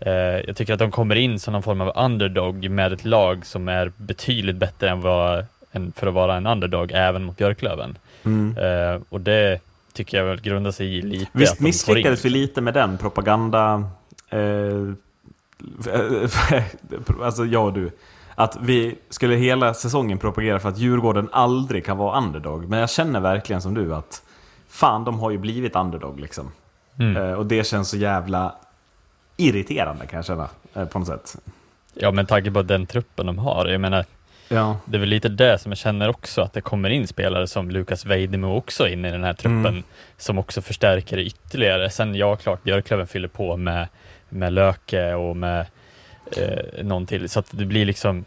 Eh, 0.00 0.12
jag 0.46 0.56
tycker 0.56 0.72
att 0.72 0.78
de 0.78 0.90
kommer 0.90 1.16
in 1.16 1.40
som 1.40 1.52
någon 1.52 1.62
form 1.62 1.80
av 1.80 1.92
underdog 2.04 2.70
med 2.70 2.92
ett 2.92 3.04
lag 3.04 3.46
som 3.46 3.68
är 3.68 3.92
betydligt 3.96 4.56
bättre 4.56 4.90
än, 4.90 5.00
vad, 5.00 5.46
för 5.94 6.06
att 6.06 6.14
vara 6.14 6.36
en 6.36 6.46
underdog 6.46 6.92
även 6.94 7.24
mot 7.24 7.36
Björklöven. 7.36 7.98
Eh, 8.56 9.02
och 9.08 9.20
det 9.20 9.60
tycker 9.92 10.18
jag 10.18 10.24
väl 10.24 10.40
grundar 10.40 10.70
sig 10.70 10.98
i 10.98 11.02
lite 11.02 11.30
Visst 11.32 11.60
misslyckades 11.60 12.24
vi 12.24 12.30
lite 12.30 12.60
med 12.60 12.74
den 12.74 12.98
propaganda... 12.98 13.84
Eh, 14.30 14.92
alltså 17.22 17.44
jag 17.44 17.64
och 17.64 17.72
du. 17.72 17.90
Att 18.34 18.56
vi 18.60 18.98
skulle 19.10 19.34
hela 19.36 19.74
säsongen 19.74 20.18
propagera 20.18 20.58
för 20.60 20.68
att 20.68 20.78
Djurgården 20.78 21.28
aldrig 21.32 21.84
kan 21.86 21.96
vara 21.98 22.18
underdog. 22.18 22.68
Men 22.68 22.78
jag 22.78 22.90
känner 22.90 23.20
verkligen 23.20 23.62
som 23.62 23.74
du 23.74 23.94
att 23.94 24.22
fan, 24.68 25.04
de 25.04 25.20
har 25.20 25.30
ju 25.30 25.38
blivit 25.38 25.76
underdog 25.76 26.20
liksom. 26.20 26.50
Mm. 26.98 27.16
Eh, 27.16 27.32
och 27.32 27.46
det 27.46 27.66
känns 27.66 27.88
så 27.90 27.96
jävla 27.96 28.54
irriterande 29.36 30.06
kan 30.06 30.16
jag 30.16 30.24
känna, 30.26 30.48
eh, 30.74 30.84
på 30.84 30.98
något 30.98 31.08
sätt. 31.08 31.36
Ja, 31.94 32.10
men 32.10 32.26
tanke 32.26 32.50
på 32.50 32.62
den 32.62 32.86
truppen 32.86 33.26
de 33.26 33.38
har. 33.38 33.66
Jag 33.66 33.80
menar, 33.80 34.04
Ja. 34.50 34.76
Det 34.84 34.96
är 34.96 35.00
väl 35.00 35.08
lite 35.08 35.28
det 35.28 35.58
som 35.58 35.72
jag 35.72 35.78
känner 35.78 36.08
också, 36.08 36.42
att 36.42 36.52
det 36.52 36.60
kommer 36.60 36.90
in 36.90 37.06
spelare 37.08 37.46
som 37.46 37.70
Lukas 37.70 38.06
Vejdemo 38.06 38.56
också 38.56 38.88
in 38.88 39.04
i 39.04 39.10
den 39.10 39.24
här 39.24 39.32
truppen, 39.34 39.66
Mm. 39.66 39.82
som 40.16 40.38
också 40.38 40.62
förstärker 40.62 41.16
det 41.16 41.22
ytterligare. 41.22 41.90
Sen 41.90 42.14
ja, 42.14 42.36
klart 42.36 42.62
Björklöven 42.62 43.06
fyller 43.06 43.28
på 43.28 43.56
med, 43.56 43.88
med 44.28 44.52
Löke 44.52 45.14
och 45.14 45.36
med 45.36 45.66
eh, 46.36 46.84
någon 46.84 47.06
till, 47.06 47.28
så 47.28 47.40
att 47.40 47.46
det 47.50 47.64
blir 47.64 47.84
liksom, 47.86 48.24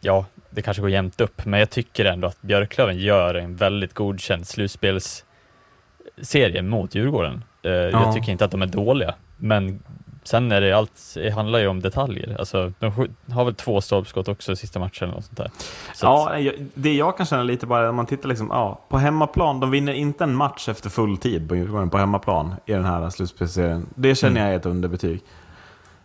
ja, 0.00 0.26
det 0.50 0.62
kanske 0.62 0.80
går 0.80 0.90
jämnt 0.90 1.20
upp, 1.20 1.44
men 1.46 1.60
jag 1.60 1.70
tycker 1.70 2.04
ändå 2.04 2.28
att 2.28 2.42
Björklöven 2.42 2.98
gör 2.98 3.34
en 3.34 3.56
väldigt 3.56 3.94
godkänd 3.94 4.46
slutspels 4.46 5.24
serie 6.22 6.62
mot 6.62 6.94
Djurgården. 6.94 7.44
Eh, 7.62 7.70
Jag 7.70 8.14
tycker 8.14 8.32
inte 8.32 8.44
att 8.44 8.50
de 8.50 8.62
är 8.62 8.66
dåliga, 8.66 9.14
men 9.36 9.82
sen 10.22 10.52
är 10.52 10.60
det 10.60 10.72
allt, 10.72 11.12
det 11.14 11.30
handlar 11.30 11.58
ju 11.58 11.66
om 11.68 11.80
detaljer. 11.80 12.36
Alltså, 12.38 12.72
de 12.78 12.90
har 13.32 13.44
väl 13.44 13.54
två 13.54 13.80
stolpskott 13.80 14.28
också 14.28 14.52
i 14.52 14.56
sista 14.56 14.78
matchen 14.78 15.10
eller 15.10 15.20
sånt 15.20 15.36
där. 15.36 15.50
Så 15.94 16.06
Ja, 16.06 16.30
att, 16.34 16.56
det 16.74 16.94
jag 16.94 17.16
kan 17.16 17.26
känna 17.26 17.42
lite 17.42 17.66
bara, 17.66 17.90
om 17.90 17.96
man 17.96 18.06
tittar 18.06 18.28
liksom, 18.28 18.48
ja, 18.50 18.80
på 18.88 18.98
hemmaplan, 18.98 19.60
de 19.60 19.70
vinner 19.70 19.92
inte 19.92 20.24
en 20.24 20.34
match 20.34 20.68
efter 20.68 20.90
full 20.90 21.16
tid 21.18 21.48
på 21.48 21.88
på 21.90 21.98
hemmaplan 21.98 22.54
i 22.66 22.72
den 22.72 22.84
här 22.84 23.10
slutspelsserien. 23.10 23.86
Det 23.94 24.14
känner 24.14 24.40
jag 24.40 24.50
är 24.52 24.56
ett 24.56 24.66
underbetyg. 24.66 25.22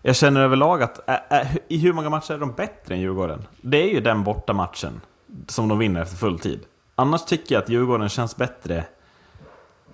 Jag 0.01 0.15
känner 0.15 0.41
överlag 0.41 0.83
att, 0.83 1.09
ä, 1.09 1.19
ä, 1.29 1.47
i 1.67 1.77
hur 1.77 1.93
många 1.93 2.09
matcher 2.09 2.33
är 2.33 2.38
de 2.38 2.51
bättre 2.51 2.93
än 2.95 3.01
Djurgården? 3.01 3.47
Det 3.62 3.83
är 3.83 3.93
ju 3.93 4.01
den 4.01 4.24
borta 4.24 4.53
matchen 4.53 5.01
som 5.47 5.67
de 5.67 5.77
vinner 5.77 6.01
efter 6.01 6.15
full 6.17 6.39
tid. 6.39 6.59
Annars 6.95 7.25
tycker 7.25 7.55
jag 7.55 7.62
att 7.63 7.69
Djurgården 7.69 8.09
känns 8.09 8.36
bättre 8.38 8.83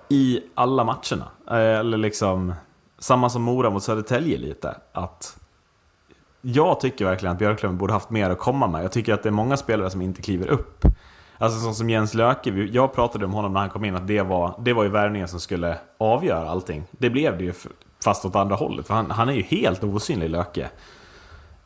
i 0.10 0.42
alla 0.56 0.84
matcherna. 0.84 1.28
Eh, 1.50 1.80
Eller 1.80 1.98
liksom, 1.98 2.54
samma 3.04 3.30
som 3.30 3.42
Mora 3.42 3.70
mot 3.70 3.84
Södertälje 3.84 4.38
lite. 4.38 4.76
Att 4.92 5.38
jag 6.42 6.80
tycker 6.80 7.06
verkligen 7.06 7.34
att 7.34 7.40
Björklöven 7.40 7.78
borde 7.78 7.94
haft 7.94 8.10
mer 8.10 8.30
att 8.30 8.40
komma 8.40 8.68
med. 8.68 8.84
Jag 8.84 8.92
tycker 8.92 9.14
att 9.14 9.24
det 9.24 9.30
är 9.30 9.34
många 9.34 9.58
spelare 9.58 9.90
som 9.90 10.02
inte 10.02 10.22
kliver 10.22 10.48
upp. 10.48 10.86
Alltså 11.38 11.60
sån 11.60 11.76
som 11.76 11.90
Jens 11.90 12.14
Löke, 12.14 12.50
jag 12.50 12.94
pratade 12.94 13.26
om 13.26 13.34
honom 13.34 13.54
när 13.54 13.60
han 13.60 13.70
kom 13.70 13.86
in 13.86 13.96
att 13.96 14.08
det 14.08 14.22
var, 14.22 14.56
det 14.60 14.74
var 14.74 14.84
ju 14.84 14.90
värvningen 14.90 15.28
som 15.28 15.40
skulle 15.40 15.78
avgöra 15.98 16.50
allting. 16.50 16.84
Det 16.92 17.10
blev 17.10 17.38
det 17.38 17.44
ju 17.44 17.54
fast 18.04 18.26
åt 18.26 18.36
andra 18.36 18.56
hållet, 18.56 18.88
för 18.88 18.94
han, 18.94 19.12
han 19.12 19.30
är 19.30 19.34
ju 19.34 19.42
helt 19.42 19.84
osynlig 19.84 20.30
Löke. 20.30 20.70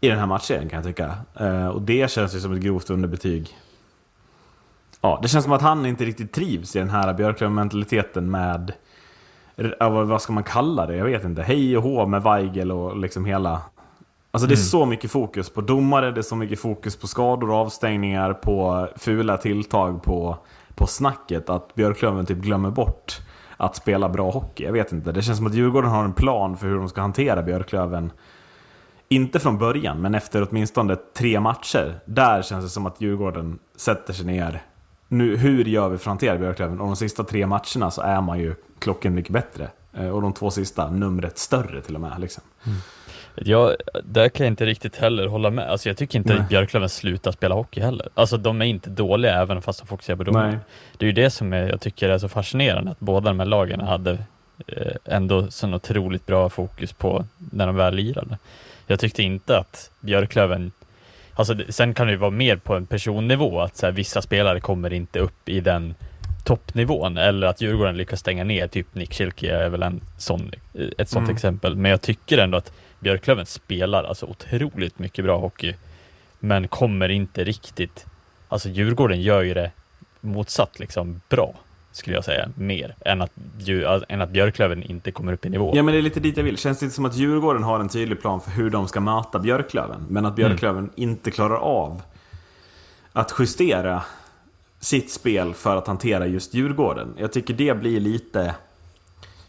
I 0.01 0.10
den 0.10 0.20
här 0.20 0.25
matchen 0.25 0.70
kan 0.70 0.77
jag 0.77 0.84
tycka. 0.86 1.17
Eh, 1.39 1.67
och 1.67 1.82
det 1.82 2.12
känns 2.12 2.36
ju 2.36 2.39
som 2.39 2.53
ett 2.53 2.62
grovt 2.62 2.89
underbetyg. 2.89 3.58
Ja, 5.01 5.20
det 5.22 5.27
känns 5.27 5.44
som 5.44 5.53
att 5.53 5.62
han 5.62 5.86
inte 5.86 6.06
riktigt 6.06 6.34
trivs 6.34 6.75
i 6.75 6.79
den 6.79 6.89
här 6.89 7.13
Björklöven-mentaliteten 7.13 8.32
med, 8.32 8.74
vad 9.79 10.21
ska 10.21 10.33
man 10.33 10.43
kalla 10.43 10.85
det? 10.85 10.95
Jag 10.95 11.05
vet 11.05 11.23
inte. 11.23 11.41
Hej 11.41 11.77
och 11.77 11.83
hå 11.83 12.05
med 12.05 12.23
Weigel 12.23 12.71
och 12.71 12.97
liksom 12.97 13.25
hela 13.25 13.61
Alltså 14.31 14.47
det 14.47 14.53
är 14.53 14.55
så 14.55 14.85
mycket 14.85 15.11
fokus 15.11 15.49
på 15.49 15.61
domare, 15.61 16.11
det 16.11 16.19
är 16.19 16.23
så 16.23 16.35
mycket 16.35 16.59
fokus 16.59 16.95
på 16.95 17.07
skador 17.07 17.49
och 17.49 17.55
avstängningar, 17.55 18.33
på 18.33 18.87
fula 18.95 19.37
tilltag, 19.37 20.03
på, 20.03 20.37
på 20.75 20.87
snacket 20.87 21.49
att 21.49 21.75
Björklöven 21.75 22.25
typ 22.25 22.37
glömmer 22.37 22.71
bort 22.71 23.19
att 23.57 23.75
spela 23.75 24.09
bra 24.09 24.31
hockey. 24.31 24.63
Jag 24.63 24.71
vet 24.71 24.91
inte, 24.91 25.11
det 25.11 25.21
känns 25.21 25.37
som 25.37 25.47
att 25.47 25.53
Djurgården 25.53 25.89
har 25.89 26.03
en 26.03 26.13
plan 26.13 26.57
för 26.57 26.67
hur 26.67 26.77
de 26.77 26.89
ska 26.89 27.01
hantera 27.01 27.43
Björklöven. 27.43 28.11
Inte 29.09 29.39
från 29.39 29.57
början, 29.57 30.01
men 30.01 30.15
efter 30.15 30.47
åtminstone 30.49 30.95
tre 30.95 31.39
matcher. 31.39 31.99
Där 32.05 32.41
känns 32.41 32.65
det 32.65 32.69
som 32.69 32.85
att 32.85 33.01
Djurgården 33.01 33.59
sätter 33.75 34.13
sig 34.13 34.25
ner. 34.25 34.61
Nu, 35.07 35.37
hur 35.37 35.65
gör 35.65 35.89
vi 35.89 35.97
för 35.97 36.03
att 36.03 36.11
hantera 36.11 36.37
Björklöven? 36.37 36.79
Och 36.79 36.87
de 36.87 36.95
sista 36.95 37.23
tre 37.23 37.47
matcherna 37.47 37.91
så 37.91 38.01
är 38.01 38.21
man 38.21 38.39
ju 38.39 38.55
klocken 38.79 39.13
mycket 39.15 39.31
bättre. 39.31 39.67
Eh, 39.93 40.10
Och 40.10 40.22
de 40.22 40.34
två 40.34 40.51
sista, 40.51 40.89
numret 40.89 41.38
större 41.38 41.81
till 41.81 41.96
och 41.96 42.01
med. 42.01 42.19
Liksom. 42.22 42.43
jag, 43.36 43.75
där 44.03 44.29
kan 44.29 44.46
jag 44.46 44.51
inte 44.51 44.65
riktigt 44.65 44.96
heller 44.96 45.27
hålla 45.27 45.50
med. 45.50 45.69
Alltså, 45.69 45.89
jag 45.89 45.98
tycker 45.98 46.19
inte 46.19 46.34
Nej. 46.34 46.41
att 46.41 46.50
Björklöven 46.50 46.89
slutar 46.89 47.31
spela 47.31 47.55
hockey 47.55 47.81
heller. 47.81 48.10
Alltså 48.13 48.38
de 48.38 48.62
är 48.62 48.65
inte 48.65 48.89
dåliga 48.89 49.41
även 49.41 49.62
fast 49.62 49.79
de 49.79 49.86
fokuserar 49.88 50.17
på 50.17 50.24
domaren. 50.24 50.60
Det 50.98 51.05
är 51.05 51.07
ju 51.07 51.13
det 51.13 51.29
som 51.29 51.53
jag 51.53 51.81
tycker 51.81 52.10
är 52.10 52.17
så 52.17 52.29
fascinerande, 52.29 52.91
att 52.91 53.00
båda 53.00 53.29
de 53.29 53.39
här 53.39 53.48
lagen 53.48 53.81
hade 53.81 54.12
eh, 54.67 54.96
ändå 55.05 55.51
så 55.51 55.74
otroligt 55.74 56.25
bra 56.25 56.50
fokus 56.50 56.93
på 56.93 57.25
när 57.38 57.67
de 57.67 57.75
väl 57.75 57.96
lirade. 57.96 58.38
Jag 58.88 59.00
tyckte 59.00 59.24
inte 59.24 59.57
att 59.57 59.91
Björklöven, 60.00 60.72
alltså 61.34 61.55
sen 61.69 61.93
kan 61.93 62.07
det 62.07 62.12
ju 62.12 62.17
vara 62.17 62.31
mer 62.31 62.55
på 62.55 62.75
en 62.75 62.86
personnivå, 62.86 63.62
att 63.62 63.77
så 63.77 63.86
här, 63.86 63.93
vissa 63.93 64.22
spelare 64.22 64.60
kommer 64.60 64.93
inte 64.93 65.19
upp 65.19 65.50
i 65.50 65.60
den 65.60 65.96
toppnivån, 66.47 67.17
eller 67.17 67.47
att 67.47 67.61
Djurgården 67.61 67.97
lyckas 67.97 68.19
stänga 68.19 68.43
ner, 68.43 68.67
typ 68.67 68.95
Nick 68.95 69.13
Schilke 69.13 69.51
är 69.55 69.69
väl 69.69 69.83
en 69.83 70.01
sån, 70.17 70.51
ett 70.97 71.09
sånt 71.09 71.23
Mm. 71.23 71.35
exempel. 71.35 71.75
Men 71.75 71.91
jag 71.91 72.01
tycker 72.01 72.37
ändå 72.37 72.57
att 72.57 72.71
Björklöven 72.99 73.45
spelar 73.45 74.03
alltså 74.03 74.25
otroligt 74.25 74.99
mycket 74.99 75.25
bra 75.25 75.37
hockey, 75.39 75.73
men 76.39 76.67
kommer 76.67 77.09
inte 77.09 77.43
riktigt, 77.43 78.05
alltså 78.49 78.69
Djurgården 78.69 79.21
gör 79.21 79.41
ju 79.41 79.53
det 79.53 79.71
motsatt 80.21 80.79
liksom 80.79 81.21
bra, 81.29 81.53
skulle 81.91 82.15
jag 82.15 82.25
säga, 82.25 82.49
mer 82.55 82.95
än 83.05 83.21
att, 83.21 83.31
än 84.09 84.21
att 84.21 84.29
Björklöven 84.29 84.83
inte 84.83 85.11
kommer 85.11 85.33
upp 85.33 85.45
i 85.45 85.49
nivå. 85.49 85.71
Ja 85.75 85.83
men 85.83 85.91
det 85.93 85.99
är 85.99 86.01
lite 86.01 86.19
dit 86.19 86.37
jag 86.37 86.43
vill. 86.43 86.57
Känns 86.57 86.79
det 86.79 86.83
inte 86.85 86.95
som 86.95 87.05
att 87.05 87.15
Djurgården 87.15 87.63
har 87.63 87.79
en 87.79 87.89
tydlig 87.89 88.21
plan 88.21 88.41
för 88.41 88.51
hur 88.51 88.69
de 88.69 88.87
ska 88.87 88.99
möta 88.99 89.39
Björklöven? 89.39 90.05
Men 90.09 90.25
att 90.25 90.35
Björklöven 90.35 90.89
inte 90.95 91.31
klarar 91.31 91.57
av 91.57 92.01
att 93.13 93.33
justera 93.39 94.03
sitt 94.79 95.12
spel 95.12 95.53
för 95.53 95.75
att 95.75 95.88
hantera 95.88 96.27
just 96.27 96.53
Djurgården. 96.53 97.13
Jag 97.17 97.34
tycker 97.34 97.53
det 97.53 97.79
blir 97.79 98.00
lite... 98.00 98.55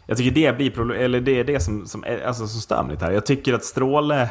Jag 0.05 0.17
tycker 0.17 0.31
det 0.31 0.57
blir 0.57 0.71
problem, 0.71 1.01
eller 1.01 1.21
det 1.21 1.39
är 1.39 1.43
det 1.43 1.59
som, 1.59 1.87
som, 1.87 2.03
är, 2.03 2.27
alltså, 2.27 2.47
som 2.47 2.61
stör 2.61 2.83
mig 2.83 2.91
lite 2.91 3.05
här. 3.05 3.11
Jag 3.11 3.25
tycker 3.25 3.53
att 3.53 3.65
Stråle... 3.65 4.29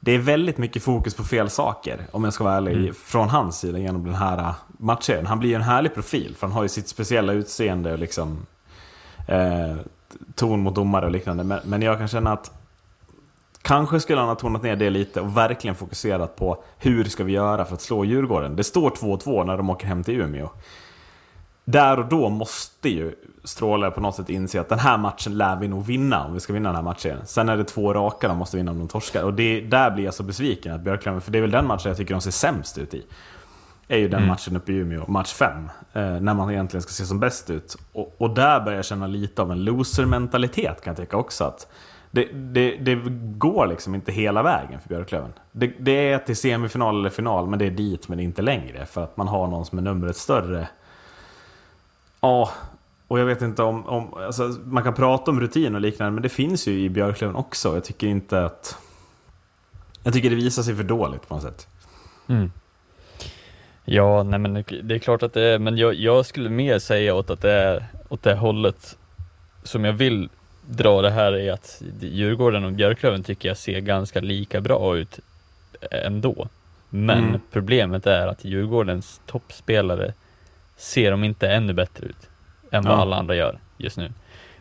Det 0.00 0.12
är 0.12 0.18
väldigt 0.18 0.58
mycket 0.58 0.82
fokus 0.82 1.14
på 1.14 1.24
fel 1.24 1.50
saker, 1.50 2.00
om 2.10 2.24
jag 2.24 2.32
ska 2.32 2.44
vara 2.44 2.56
ärlig, 2.56 2.96
från 2.96 3.28
hans 3.28 3.58
sida 3.58 3.78
genom 3.78 4.04
den 4.04 4.14
här 4.14 4.38
äh, 4.38 4.54
matchen. 4.68 5.26
Han 5.26 5.38
blir 5.38 5.48
ju 5.48 5.54
en 5.54 5.62
härlig 5.62 5.94
profil, 5.94 6.34
för 6.38 6.46
han 6.46 6.56
har 6.56 6.62
ju 6.62 6.68
sitt 6.68 6.88
speciella 6.88 7.32
utseende 7.32 7.92
och 7.92 7.98
liksom... 7.98 8.46
Eh, 9.28 9.76
ton 10.34 10.60
mot 10.60 10.74
domare 10.74 11.06
och 11.06 11.10
liknande. 11.10 11.44
Men, 11.44 11.60
men 11.64 11.82
jag 11.82 11.98
kan 11.98 12.08
känna 12.08 12.32
att 12.32 12.57
kanske 13.62 14.00
skulle 14.00 14.20
han 14.20 14.28
ha 14.28 14.34
tonat 14.34 14.62
ner 14.62 14.76
det 14.76 14.90
lite 14.90 15.20
och 15.20 15.36
verkligen 15.36 15.74
fokuserat 15.74 16.36
på 16.36 16.62
hur 16.78 17.04
ska 17.04 17.24
vi 17.24 17.32
göra 17.32 17.64
för 17.64 17.74
att 17.74 17.80
slå 17.80 18.04
Djurgården. 18.04 18.56
Det 18.56 18.64
står 18.64 18.90
2-2 18.90 19.44
när 19.44 19.56
de 19.56 19.70
åker 19.70 19.86
hem 19.86 20.04
till 20.04 20.20
Umeå. 20.20 20.48
Där 21.64 21.98
och 21.98 22.08
då 22.08 22.28
måste 22.28 22.88
ju 22.88 23.14
Stråle 23.44 23.90
på 23.90 24.00
något 24.00 24.14
sätt 24.14 24.30
inse 24.30 24.60
att 24.60 24.68
den 24.68 24.78
här 24.78 24.98
matchen 24.98 25.38
lär 25.38 25.56
vi 25.56 25.68
nog 25.68 25.86
vinna 25.86 26.24
om 26.24 26.34
vi 26.34 26.40
ska 26.40 26.52
vinna 26.52 26.68
den 26.68 26.76
här 26.76 26.82
matchen. 26.82 27.18
Sen 27.24 27.48
är 27.48 27.56
det 27.56 27.64
två 27.64 27.94
raka 27.94 28.28
de 28.28 28.36
måste 28.38 28.56
vinna 28.56 28.70
om 28.70 28.78
de 28.78 28.88
torskar. 28.88 29.22
Och 29.22 29.34
det, 29.34 29.60
där 29.60 29.90
blir 29.90 30.04
jag 30.04 30.14
så 30.14 30.22
besviken 30.22 30.74
att 30.74 30.80
Björklöven, 30.80 31.20
för 31.20 31.32
det 31.32 31.38
är 31.38 31.42
väl 31.42 31.50
den 31.50 31.66
matchen 31.66 31.88
jag 31.88 31.96
tycker 31.96 32.14
de 32.14 32.20
ser 32.20 32.30
sämst 32.30 32.78
ut 32.78 32.94
i. 32.94 33.02
Är 33.88 33.98
ju 33.98 34.08
den 34.08 34.26
matchen 34.26 34.56
uppe 34.56 34.72
i 34.72 34.74
Umeå, 34.74 35.04
match 35.08 35.32
5. 35.32 35.70
Eh, 35.92 36.02
när 36.02 36.34
man 36.34 36.50
egentligen 36.50 36.82
ska 36.82 36.92
se 36.92 37.04
som 37.04 37.20
bäst 37.20 37.50
ut. 37.50 37.76
Och, 37.92 38.14
och 38.18 38.30
där 38.30 38.60
börjar 38.60 38.78
jag 38.78 38.84
känna 38.84 39.06
lite 39.06 39.42
av 39.42 39.52
en 39.52 39.64
loser-mentalitet 39.64 40.80
kan 40.84 40.90
jag 40.90 40.96
tycka 40.96 41.16
också. 41.16 41.44
Att 41.44 41.66
det, 42.18 42.24
det, 42.32 42.76
det 42.76 42.94
går 43.38 43.66
liksom 43.66 43.94
inte 43.94 44.12
hela 44.12 44.42
vägen 44.42 44.80
för 44.80 44.88
Björklöven. 44.88 45.32
Det, 45.52 45.72
det 45.78 46.12
är 46.12 46.18
till 46.18 46.36
semifinal 46.36 46.98
eller 46.98 47.10
final, 47.10 47.46
men 47.46 47.58
det 47.58 47.66
är 47.66 47.70
dit 47.70 48.08
men 48.08 48.20
inte 48.20 48.42
längre. 48.42 48.86
För 48.86 49.04
att 49.04 49.16
man 49.16 49.28
har 49.28 49.46
någon 49.46 49.64
som 49.64 49.78
är 49.78 49.82
numret 49.82 50.16
större. 50.16 50.68
Ja, 52.20 52.50
och 53.08 53.20
jag 53.20 53.26
vet 53.26 53.42
inte 53.42 53.62
om... 53.62 53.86
om 53.86 54.14
alltså, 54.14 54.42
man 54.64 54.82
kan 54.82 54.94
prata 54.94 55.30
om 55.30 55.40
rutin 55.40 55.74
och 55.74 55.80
liknande, 55.80 56.10
men 56.10 56.22
det 56.22 56.28
finns 56.28 56.68
ju 56.68 56.80
i 56.80 56.88
Björklöven 56.88 57.36
också. 57.36 57.74
Jag 57.74 57.84
tycker 57.84 58.06
inte 58.06 58.44
att... 58.44 58.78
Jag 60.02 60.12
tycker 60.12 60.30
det 60.30 60.36
visar 60.36 60.62
sig 60.62 60.76
för 60.76 60.84
dåligt 60.84 61.28
på 61.28 61.34
något 61.34 61.42
sätt. 61.42 61.68
Mm. 62.28 62.52
Ja, 63.84 64.22
nej 64.22 64.38
men 64.38 64.54
det 64.54 64.94
är 64.94 64.98
klart 64.98 65.22
att 65.22 65.32
det 65.32 65.42
är, 65.42 65.58
men 65.58 65.76
jag, 65.76 65.94
jag 65.94 66.26
skulle 66.26 66.50
mer 66.50 66.78
säga 66.78 67.14
åt 67.14 67.30
att 67.30 67.40
det 67.40 67.52
är 67.52 67.86
åt 68.08 68.22
det 68.22 68.34
hållet 68.34 68.98
som 69.62 69.84
jag 69.84 69.92
vill 69.92 70.28
dra 70.68 71.02
det 71.02 71.10
här 71.10 71.32
är 71.32 71.52
att 71.52 71.82
Djurgården 72.00 72.64
och 72.64 72.72
Björklöven 72.72 73.22
tycker 73.22 73.48
jag 73.48 73.56
ser 73.56 73.80
ganska 73.80 74.20
lika 74.20 74.60
bra 74.60 74.96
ut 74.96 75.18
ändå. 75.90 76.48
Men 76.90 77.24
Mm. 77.28 77.40
problemet 77.52 78.06
är 78.06 78.26
att 78.26 78.44
Djurgårdens 78.44 79.20
toppspelare 79.26 80.12
ser 80.76 81.10
de 81.10 81.24
inte 81.24 81.48
ännu 81.50 81.72
bättre 81.72 82.06
ut 82.06 82.28
än 82.70 82.84
vad 82.84 82.92
Ja. 82.94 83.00
alla 83.02 83.16
andra 83.16 83.34
gör 83.34 83.58
just 83.76 83.96
nu. 83.96 84.12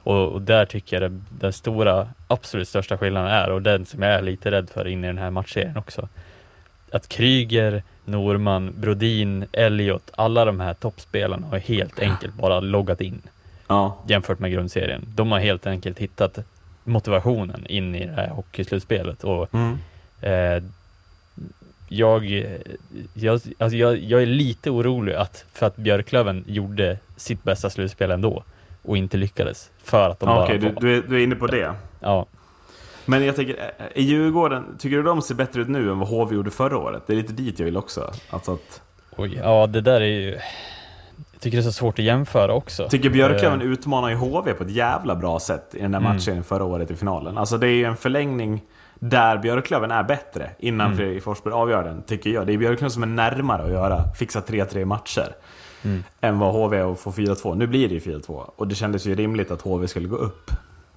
Och, 0.04 0.28
och 0.32 0.42
där 0.42 0.66
tycker 0.66 1.02
jag 1.02 1.12
det, 1.12 1.20
den 1.40 1.54
stora, 1.54 2.08
absolut 2.28 2.68
största 2.68 2.98
skillnaden 2.98 3.32
är, 3.32 3.50
och 3.50 3.62
den 3.62 3.86
som 3.86 4.02
jag 4.02 4.12
är 4.14 4.22
lite 4.22 4.52
rädd 4.52 4.70
för 4.70 4.88
in 4.88 5.04
i 5.04 5.08
den 5.08 5.18
här 5.18 5.30
matchserien 5.32 5.78
också, 5.78 6.08
att 6.92 7.08
Kryger, 7.10 7.84
Norman, 8.06 8.74
Brodin, 8.78 9.46
Elliot, 9.52 10.12
alla 10.16 10.46
de 10.46 10.60
här 10.60 10.74
toppspelarna 10.74 11.48
har 11.48 11.58
helt 11.60 12.00
enkelt 12.00 12.34
bara 12.34 12.60
loggat 12.60 13.02
in 13.02 13.22
Ja, 13.68 13.98
jämfört 14.08 14.40
med 14.40 14.52
grundserien. 14.52 15.06
De 15.16 15.32
har 15.32 15.40
helt 15.40 15.68
enkelt 15.68 16.00
hittat 16.00 16.40
motivationen 16.84 17.68
in 17.68 17.96
i 17.96 18.06
det 18.06 18.14
här 18.14 18.30
hockeyslutspelet 18.30 19.24
och 19.24 19.54
mm. 19.54 19.78
eh, 20.22 20.64
jag, 21.90 22.46
jag, 23.14 23.42
alltså 23.58 23.78
jag, 23.78 23.98
jag 23.98 24.22
är 24.22 24.26
lite 24.26 24.70
orolig 24.70 25.14
att, 25.14 25.46
för 25.54 25.66
att 25.66 25.76
Björklöven 25.76 26.44
gjorde 26.48 26.98
sitt 27.16 27.44
bästa 27.44 27.70
slutspel 27.70 28.12
ändå 28.12 28.44
och 28.82 28.98
inte 28.98 29.18
lyckades 29.18 29.72
för 29.84 30.10
att 30.10 30.20
de 30.20 30.30
Ja, 30.30 30.36
bara 30.36 30.44
Okej, 30.46 30.58
du, 30.58 30.76
du, 30.80 30.98
är, 30.98 31.02
du 31.08 31.20
är 31.20 31.24
inne 31.24 31.36
på 31.36 31.48
det. 31.48 31.74
ja, 32.00 32.26
Men 33.06 33.26
jag 33.26 33.36
tänker, 33.36 33.72
i 33.96 34.04
Djurgården, 34.04 34.64
tycker 34.80 34.98
du 34.98 35.04
de 35.04 35.22
ser 35.22 35.36
bättre 35.36 35.62
ut 35.62 35.68
nu 35.68 35.92
än 35.92 36.00
vad 36.00 36.10
HV 36.10 36.36
gjorde 36.36 36.52
förra 36.52 36.78
året? 36.78 37.04
Det 37.08 37.14
är 37.14 37.18
lite 37.18 37.34
dit 37.34 37.60
jag 37.60 37.66
vill 37.66 37.78
också. 37.78 38.12
Alltså 38.30 38.54
att, 38.54 38.82
oj, 39.16 39.36
ja 39.44 39.68
det 39.68 39.82
där 39.82 40.02
är 40.02 40.06
ju 40.06 40.38
jag 41.38 41.42
tycker 41.42 41.58
det 41.58 41.62
är 41.62 41.64
så 41.64 41.72
svårt 41.72 42.00
att 42.00 42.06
jämföra 42.06 42.54
också. 42.54 42.88
tycker 42.90 43.10
Björklöven 43.10 43.62
Eh, 43.62 43.68
utmanar 43.68 44.10
ju 44.10 44.16
HV 44.16 44.54
på 44.54 44.64
ett 44.64 44.70
jävla 44.72 45.16
bra 45.16 45.40
sätt 45.40 45.76
i 45.76 45.82
den 45.82 45.92
där 45.92 46.00
Mm. 46.00 46.14
matchen 46.14 46.44
förra 46.44 46.64
året 46.64 46.92
i 46.92 46.96
finalen. 46.96 47.38
Alltså 47.38 47.58
det 47.58 47.68
är 47.68 47.72
ju 47.72 47.86
en 47.86 47.96
förlängning 47.98 48.62
Där 49.00 49.38
Björklöven 49.38 49.92
är 49.92 50.04
bättre 50.04 50.50
innan 50.60 50.88
Mm. 50.88 50.98
Fredrik 50.98 51.24
Forsberg 51.24 51.54
avgör 51.54 51.84
den, 51.84 52.02
tycker 52.02 52.30
jag. 52.30 52.48
Det 52.48 52.54
är 52.54 52.58
Björklöven 52.58 52.92
som 52.92 53.04
är 53.04 53.08
närmare 53.08 53.64
att 53.64 53.70
göra, 53.70 54.04
fixa 54.20 54.42
3-3 54.42 54.86
matcher. 54.86 55.36
Mm. 55.84 56.04
Än 56.22 56.40
vad 56.40 56.54
HV 56.54 56.82
och 56.84 57.00
få 57.00 57.12
4-2. 57.12 57.56
Nu 57.56 57.68
blir 57.68 57.88
det 57.88 57.94
ju 57.94 58.00
4-2. 58.00 58.52
Och 58.56 58.68
det 58.68 58.76
kändes 58.76 59.06
ju 59.06 59.16
rimligt 59.16 59.52
att 59.52 59.62
HV 59.62 59.88
skulle 59.88 60.08
gå 60.08 60.16
upp. 60.16 60.52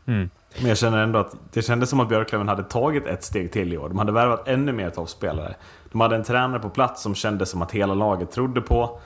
Mm. 0.07 0.31
Men 0.59 0.69
jag 0.69 0.79
känner 0.79 1.03
ändå 1.03 1.19
att 1.19 1.35
det 1.53 1.63
kändes 1.63 1.91
som 1.91 2.01
att 2.01 2.09
Björklöven 2.09 2.49
hade 2.49 2.63
tagit 2.63 3.07
ett 3.07 3.25
steg 3.25 3.53
till 3.53 3.73
i 3.73 3.79
år. 3.79 3.89
De 3.89 3.99
hade 3.99 4.13
värvat 4.13 4.49
ännu 4.49 4.73
mer 4.73 4.91
toppspelare. 4.91 5.55
De 5.93 6.01
hade 6.01 6.17
en 6.17 6.25
tränare 6.25 6.61
på 6.61 6.69
plats 6.71 7.03
som 7.03 7.15
kändes 7.15 7.51
som 7.51 7.63
att 7.63 7.73
hela 7.73 7.95
laget 7.95 8.31
trodde 8.31 8.61
på. 8.61 9.01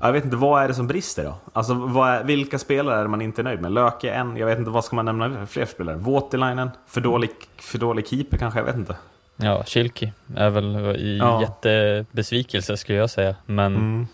Jag 0.00 0.12
vet 0.12 0.24
inte, 0.24 0.36
vad 0.36 0.62
är 0.62 0.68
det 0.68 0.74
som 0.74 0.86
brister 0.86 1.24
då? 1.24 1.34
Alltså, 1.52 1.72
är, 1.72 2.24
vilka 2.24 2.58
spelare 2.58 3.00
är 3.00 3.06
man 3.06 3.22
inte 3.22 3.42
nöjd 3.42 3.60
med? 3.60 3.72
Löke 3.72 4.10
en, 4.10 4.36
jag 4.36 4.46
vet 4.46 4.58
inte, 4.58 4.70
vad 4.70 4.84
ska 4.84 4.96
man 4.96 5.04
nämna 5.04 5.30
för 5.30 5.46
fler 5.46 5.66
spelare? 5.66 5.96
Voutilainen, 5.96 6.70
för 6.86 7.00
dålig, 7.00 7.30
för 7.56 7.78
dålig 7.78 8.08
keeper 8.08 8.36
kanske, 8.36 8.60
jag 8.60 8.64
vet 8.66 8.76
inte. 8.76 8.96
Ja, 9.36 9.64
Kilki 9.66 10.12
är 10.36 10.50
väl 10.50 10.96
i 10.96 11.18
Ja. 11.18 11.40
jättebesvikelse 11.40 12.76
skulle 12.76 12.98
jag 12.98 13.10
säga. 13.10 13.34
Men 13.46 13.76
Mm. 13.76 14.06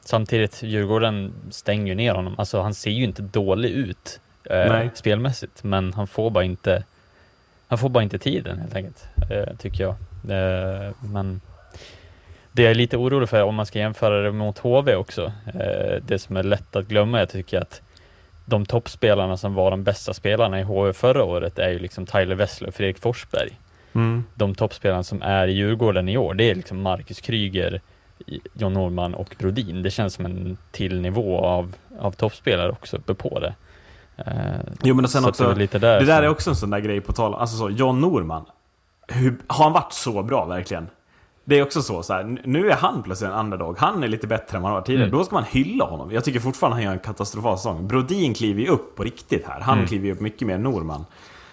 samtidigt, 0.00 0.62
Djurgården 0.62 1.32
stänger 1.50 1.86
ju 1.86 1.94
ner 1.94 2.14
honom. 2.14 2.34
Alltså 2.38 2.60
han 2.60 2.74
ser 2.74 2.90
ju 2.90 3.04
inte 3.04 3.22
dålig 3.22 3.70
ut 3.70 4.20
eh, 4.44 4.88
spelmässigt, 4.94 5.64
men 5.64 5.92
han 5.92 6.06
får 6.06 6.30
bara 6.30 6.44
inte 6.44 6.84
han 7.68 7.78
får 7.78 7.88
bara 7.88 8.02
inte 8.02 8.18
tiden 8.18 8.58
helt 8.58 8.74
enkelt, 8.76 9.04
eh, 9.30 9.56
tycker 9.58 9.84
jag. 9.84 9.94
Eh, 10.30 10.92
men 11.00 11.40
det 12.52 12.62
jag 12.62 12.70
är 12.70 12.74
lite 12.74 12.96
orolig 12.96 13.28
för, 13.28 13.42
om 13.42 13.54
man 13.54 13.66
ska 13.66 13.78
jämföra 13.78 14.22
det 14.22 14.32
mot 14.32 14.58
HV 14.58 14.94
också, 14.96 15.32
eh, 15.46 16.02
det 16.06 16.18
som 16.18 16.36
är 16.36 16.42
lätt 16.42 16.76
att 16.76 16.86
glömma, 16.86 17.18
jag 17.18 17.28
tycker 17.28 17.60
att 17.60 17.82
de 18.44 18.66
toppspelarna 18.66 19.36
som 19.36 19.54
var 19.54 19.70
de 19.70 19.84
bästa 19.84 20.14
spelarna 20.14 20.60
i 20.60 20.62
HV 20.62 20.92
förra 20.92 21.24
året 21.24 21.58
är 21.58 21.68
ju 21.70 21.78
liksom 21.78 22.06
Tyler 22.06 22.34
Wessler 22.34 22.68
och 22.68 22.74
Fredrik 22.74 22.98
Forsberg 22.98 23.58
Mm. 23.92 24.24
de 24.34 24.54
toppspelarna 24.54 25.02
som 25.02 25.22
är 25.22 25.48
i 25.48 25.52
Djurgården 25.52 26.08
i 26.08 26.16
år, 26.18 26.34
det 26.34 26.50
är 26.50 26.54
liksom 26.54 26.82
Marcus 26.82 27.20
Kryger, 27.20 27.80
John 28.54 28.72
Norman 28.72 29.14
och 29.14 29.36
Brodin. 29.38 29.82
Det 29.82 29.90
känns 29.90 30.14
som 30.14 30.24
en 30.26 30.56
till 30.70 31.00
nivå 31.00 31.38
av, 31.38 31.74
av 32.00 32.12
toppspelare 32.12 32.70
också 32.70 32.96
uppe 32.96 33.14
på 33.14 33.38
det. 33.40 33.54
Eh, 34.16 34.32
Jo 34.82 34.94
men 34.94 35.04
och 35.04 35.10
sen 35.10 35.22
så 35.22 35.28
också, 35.28 35.54
det 35.54 35.66
där 35.72 35.78
det 35.78 36.06
där 36.06 36.16
som- 36.16 36.24
är 36.24 36.28
också 36.28 36.50
en 36.50 36.56
sån 36.56 36.70
där 36.70 36.78
grej 36.80 37.00
på 37.00 37.12
tal 37.12 37.34
Alltså 37.34 37.56
så, 37.56 37.70
John 37.70 38.00
Norman. 38.00 38.44
Hur, 39.08 39.36
har 39.46 39.64
han 39.64 39.72
varit 39.72 39.92
så 39.92 40.22
bra 40.22 40.44
verkligen? 40.44 40.88
Det 41.50 41.58
är 41.58 41.62
också 41.62 41.82
så, 41.82 42.02
så 42.02 42.12
här, 42.12 42.38
nu 42.44 42.70
är 42.70 42.74
han 42.74 43.02
plötsligt 43.02 43.30
en 43.30 43.36
underdog. 43.36 43.78
Han 43.78 44.02
är 44.02 44.08
lite 44.08 44.26
bättre 44.26 44.56
än 44.56 44.62
vad 44.62 44.70
han 44.70 44.80
var 44.80 44.86
tidigare. 44.86 45.06
Mm. 45.06 45.18
Då 45.18 45.24
ska 45.24 45.34
man 45.34 45.44
hylla 45.44 45.84
honom. 45.84 46.10
Jag 46.10 46.24
tycker 46.24 46.40
fortfarande 46.40 46.76
han 46.76 46.84
gör 46.84 46.92
en 46.92 46.98
katastrofal 46.98 47.56
säsong. 47.56 47.88
Brodin 47.88 48.34
kliver 48.34 48.62
ju 48.62 48.68
upp 48.68 48.96
på 48.96 49.02
riktigt 49.04 49.46
här. 49.46 49.60
Han 49.60 49.74
Mm. 49.74 49.86
kliver 49.88 50.06
ju 50.06 50.12
upp 50.12 50.20
mycket 50.20 50.46
mer 50.48 50.54
än 50.54 50.62
Norman. 50.62 51.04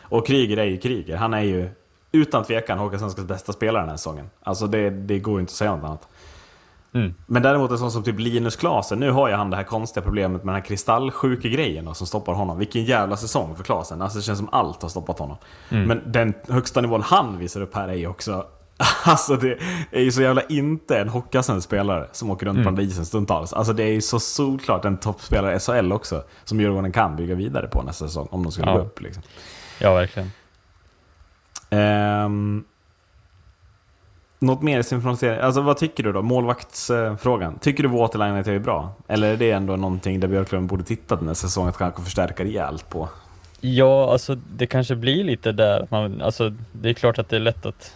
Och 0.02 0.28
Kryger 0.28 0.58
är 0.58 0.66
ju 0.66 0.78
Kryger. 0.78 1.18
Han 1.18 1.34
är 1.34 1.42
ju 1.42 1.70
utan 2.12 2.44
tvekan 2.44 2.78
Håkanssonskas 2.80 3.26
bästa 3.26 3.54
spelare 3.54 3.82
den 3.82 3.90
här 3.90 3.98
säsongen. 3.98 4.30
Alltså 4.44 4.68
det, 4.68 4.90
det 4.90 5.20
går 5.20 5.34
ju 5.34 5.40
inte 5.40 5.52
att 5.52 5.56
säga 5.56 5.76
något 5.76 5.84
annat. 5.84 6.08
Mm. 6.94 7.14
Men 7.26 7.42
däremot 7.44 7.72
en 7.72 7.78
sån 7.78 7.92
som 7.92 8.04
typ 8.04 8.20
Linus 8.20 8.56
Klasen, 8.56 9.00
nu 9.00 9.12
har 9.12 9.28
ju 9.30 9.34
han 9.36 9.50
det 9.50 9.56
här 9.58 9.64
konstiga 9.64 10.04
problemet 10.04 10.44
med 10.44 10.54
den 10.56 10.62
här 10.62 10.68
kristallsjuka 10.68 11.48
grejen 11.50 11.86
då, 11.86 11.94
som 11.94 12.08
stoppar 12.08 12.34
honom. 12.34 12.58
Vilken 12.58 12.84
jävla 12.84 13.18
säsong 13.18 13.56
för 13.56 13.64
Klasen. 13.64 14.02
Alltså 14.02 14.18
det 14.18 14.24
känns 14.24 14.40
som 14.40 14.50
allt 14.52 14.82
har 14.82 14.90
stoppat 14.90 15.20
honom. 15.20 15.38
Mm. 15.70 15.88
Men 15.88 16.12
den 16.12 16.34
högsta 16.50 16.82
nivån 16.82 17.02
han 17.02 17.38
visar 17.38 17.62
upp 17.62 17.76
här 17.76 17.88
är 17.88 17.94
ju 17.94 18.08
också... 18.08 18.46
Alltså 19.04 19.36
det 19.36 19.58
är 19.92 20.02
ju 20.02 20.12
så 20.12 20.22
jävla 20.22 20.42
inte 20.42 21.00
en 21.00 21.10
Hockeyallsvensk 21.10 21.68
spelare 21.68 22.08
som 22.12 22.32
åker 22.32 22.46
runt 22.46 22.60
Mm. 22.60 22.76
på 22.76 22.82
isen 22.82 23.06
stundtals. 23.06 23.54
Alltså 23.54 23.74
det 23.74 23.84
är 23.84 23.92
ju 23.92 24.02
så 24.02 24.20
solklart 24.20 24.86
en 24.86 24.98
toppspelare 24.98 25.56
i 25.56 25.60
SHL 25.60 25.92
också. 25.92 26.24
Som 26.44 26.60
Djurgården 26.62 26.92
kan 26.92 27.16
bygga 27.16 27.36
vidare 27.36 27.68
på 27.68 27.84
nästa 27.84 28.08
säsong, 28.08 28.28
om 28.32 28.44
de 28.44 28.52
skulle 28.52 28.68
Ja. 28.68 28.74
gå 28.74 28.80
upp 28.82 29.02
liksom. 29.02 29.24
Ja, 29.80 29.94
verkligen. 29.94 30.32
Ehm, 31.70 32.64
något 34.40 34.62
mer 34.62 34.82
synchronisering? 34.82 35.40
Alltså 35.40 35.62
vad 35.62 35.78
tycker 35.78 36.04
du 36.04 36.12
då? 36.14 36.22
Målvaktsfrågan. 36.22 37.60
Tycker 37.60 37.84
du 37.84 37.90
Waterline 37.90 38.36
är 38.36 38.60
bra? 38.60 38.90
Eller 39.08 39.34
är 39.34 39.38
det 39.38 39.52
ändå 39.52 39.76
någonting 39.76 40.20
där 40.20 40.28
Björklund 40.28 40.68
borde 40.70 40.84
titta 40.84 41.16
den 41.16 41.28
här 41.28 41.34
säsongen 41.34 41.70
att 41.70 41.78
kanske 41.78 42.02
förstärka 42.02 42.44
rejält 42.44 42.90
på? 42.90 43.10
Ja, 43.62 44.12
alltså 44.12 44.36
det 44.36 44.68
kanske 44.68 44.96
blir 44.96 45.24
lite 45.24 45.52
där. 45.52 45.88
Man, 45.92 46.22
alltså, 46.22 46.54
det 46.72 46.90
är 46.90 46.94
klart 46.94 47.20
att 47.20 47.30
det 47.30 47.36
är 47.36 47.40
lätt 47.40 47.66
att 47.66 47.94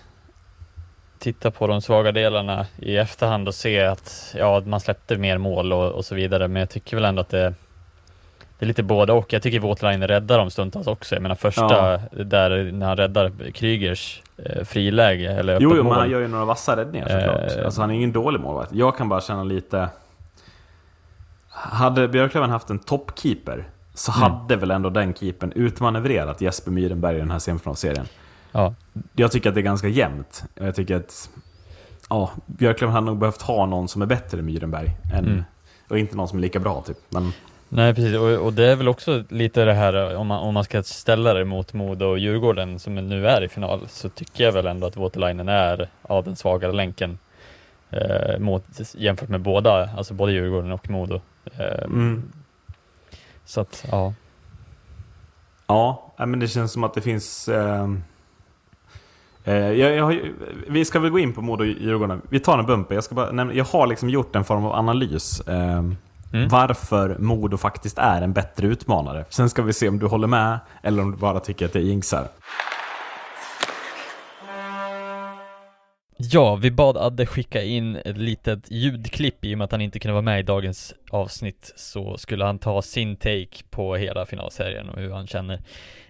titta 1.21 1.51
på 1.51 1.67
de 1.67 1.81
svaga 1.81 2.11
delarna 2.11 2.65
i 2.79 2.97
efterhand 2.97 3.47
och 3.47 3.55
se 3.55 3.81
att 3.85 4.35
ja, 4.37 4.61
man 4.65 4.79
släppte 4.79 5.17
mer 5.17 5.37
mål 5.37 5.73
och, 5.73 5.91
och 5.91 6.05
så 6.05 6.15
vidare. 6.15 6.47
Men 6.47 6.59
jag 6.59 6.69
tycker 6.69 6.97
väl 6.97 7.05
ändå 7.05 7.21
att 7.21 7.29
det, 7.29 7.53
det 8.59 8.65
är 8.65 8.67
lite 8.67 8.83
båda 8.83 9.13
och. 9.13 9.33
Jag 9.33 9.41
tycker 9.41 9.59
Waterline 9.59 10.07
räddar 10.07 10.37
dem 10.37 10.49
stundtals 10.51 10.87
också. 10.87 11.15
Jag 11.15 11.21
menar 11.21 11.35
första 11.35 11.97
där 12.11 12.71
när 12.71 12.85
han 12.87 12.97
räddar 12.97 13.51
Krygers 13.51 14.21
eh, 14.37 14.63
friläge 14.63 15.31
eller 15.31 15.53
öppet 15.53 15.63
Jo, 15.63 15.69
jo, 15.75 15.83
mål. 15.83 15.93
men 15.93 15.99
han 15.99 16.09
gör 16.09 16.19
ju 16.19 16.27
några 16.27 16.45
vassa 16.45 16.77
räddningar 16.77 17.07
såklart. 17.07 17.57
Eh. 17.57 17.65
Alltså 17.65 17.81
han 17.81 17.91
är 17.91 17.95
ingen 17.95 18.11
dålig 18.11 18.39
målvakt. 18.41 18.73
Jag 18.73 18.97
kan 18.97 19.09
bara 19.09 19.21
känna 19.21 19.43
lite... 19.43 19.89
Hade 21.49 22.07
Björklöven 22.07 22.49
haft 22.49 22.69
en 22.69 22.79
toppkeeper 22.79 23.67
så 23.93 24.11
Mm. 24.11 24.21
hade 24.31 24.55
väl 24.55 24.71
ändå 24.71 24.89
den 24.89 25.13
keepern 25.13 25.51
utmanövrerat 25.55 26.41
Jesper 26.41 26.71
Myrenberg 26.71 27.15
i 27.15 27.19
den 27.19 27.31
här 27.31 27.39
semifinalserien. 27.39 28.05
Ja, 28.51 28.73
Jag 29.15 29.31
tycker 29.31 29.49
att 29.49 29.55
det 29.55 29.61
är 29.61 29.63
ganska 29.63 29.87
jämnt. 29.87 30.43
Jag 30.55 30.75
tycker 30.75 30.95
att 30.95 31.29
ja, 32.09 32.31
Björklöven 32.45 32.93
hade 32.93 33.05
nog 33.05 33.17
behövt 33.17 33.41
ha 33.41 33.65
någon 33.65 33.87
som 33.87 34.01
är 34.01 34.05
bättre 34.05 34.39
än 34.39 34.45
Myrenberg. 34.45 34.97
Än, 35.13 35.25
Mm. 35.25 35.43
Och 35.87 35.99
inte 35.99 36.15
någon 36.15 36.27
som 36.27 36.37
är 36.37 36.41
lika 36.41 36.59
bra 36.59 36.81
typ. 36.81 36.97
Men 37.09 37.33
Nej 37.69 37.95
precis, 37.95 38.17
och, 38.17 38.45
och 38.45 38.53
det 38.53 38.65
är 38.71 38.75
väl 38.75 38.87
också 38.87 39.23
lite 39.29 39.65
det 39.65 39.73
här 39.73 40.15
om 40.15 40.27
man, 40.27 40.39
om 40.39 40.53
man 40.53 40.63
ska 40.63 40.83
ställa 40.83 41.33
det 41.33 41.45
mot 41.45 41.73
Modo 41.73 42.05
och 42.05 42.19
Djurgården 42.19 42.79
som 42.79 42.95
nu 42.95 43.27
är 43.27 43.43
i 43.43 43.49
final 43.49 43.87
så 43.87 44.09
tycker 44.09 44.43
jag 44.43 44.51
väl 44.51 44.65
ändå 44.67 44.87
att 44.87 44.97
Waterlinen 44.97 45.49
är 45.49 45.89
av 46.01 46.23
den 46.23 46.35
svagare 46.35 46.71
länken 46.71 47.19
eh, 47.89 48.39
mot, 48.39 48.63
jämfört 48.95 49.29
med 49.29 49.41
båda, 49.41 49.89
alltså 49.97 50.13
både 50.13 50.31
Djurgården 50.31 50.71
och 50.71 50.89
Modo. 50.89 51.21
Eh, 51.57 51.83
mm, 51.83 52.31
Så 53.45 53.61
att 53.61 53.85
ja, 53.91 54.13
ja, 55.67 56.13
men 56.17 56.39
det 56.39 56.47
känns 56.47 56.71
som 56.71 56.83
att 56.83 56.93
det 56.93 57.01
finns... 57.01 57.47
eh, 57.47 57.87
jag, 59.43 59.75
jag, 59.95 60.13
ju- 60.13 60.33
vi 60.69 60.85
ska 60.85 60.99
väl 60.99 61.11
gå 61.11 61.19
in 61.19 61.33
på 61.33 61.41
Modo 61.41 61.61
och 61.63 61.67
Djurgården. 61.67 62.21
Vi 62.29 62.39
tar 62.39 62.59
en 62.59 62.65
bumper. 62.65 62.95
Jag, 62.95 63.03
ska 63.03 63.15
bara 63.15 63.31
nämna, 63.31 63.53
jag 63.53 63.65
har 63.65 63.87
liksom 63.87 64.09
gjort 64.09 64.35
en 64.35 64.43
form 64.43 64.65
av 64.65 64.73
analys. 64.73 65.41
ehm, 65.47 65.97
Mm. 66.33 66.47
Varför 66.49 67.15
Modo 67.19 67.57
faktiskt 67.57 67.97
är 67.97 68.21
en 68.21 68.33
bättre 68.33 68.67
utmanare. 68.67 69.25
Sen 69.29 69.49
ska 69.49 69.61
vi 69.61 69.73
se 69.73 69.87
om 69.89 69.99
du 69.99 70.05
håller 70.07 70.27
med 70.27 70.59
eller 70.83 71.01
om 71.01 71.11
du 71.11 71.17
bara 71.17 71.39
tycker 71.39 71.65
att 71.65 71.75
jag 71.75 71.83
jinxar. 71.83 72.27
Ja, 76.17 76.55
vi 76.55 76.71
bad 76.71 76.97
Adde 76.97 77.25
skicka 77.25 77.63
in 77.63 77.95
ett 77.95 78.17
litet 78.17 78.71
ljudklipp 78.71 79.45
i 79.45 79.53
och 79.53 79.57
med 79.57 79.65
att 79.65 79.71
han 79.71 79.81
inte 79.81 79.99
kunde 79.99 80.13
vara 80.13 80.21
med 80.21 80.39
i 80.39 80.43
dagens 80.43 80.93
avsnitt 81.11 81.73
så 81.75 82.17
skulle 82.17 82.45
han 82.45 82.59
ta 82.59 82.81
sin 82.81 83.15
take 83.15 83.63
på 83.69 83.95
hela 83.95 84.25
finalserien 84.25 84.89
och 84.89 84.99
hur 84.99 85.11
han 85.11 85.27
känner. 85.27 85.61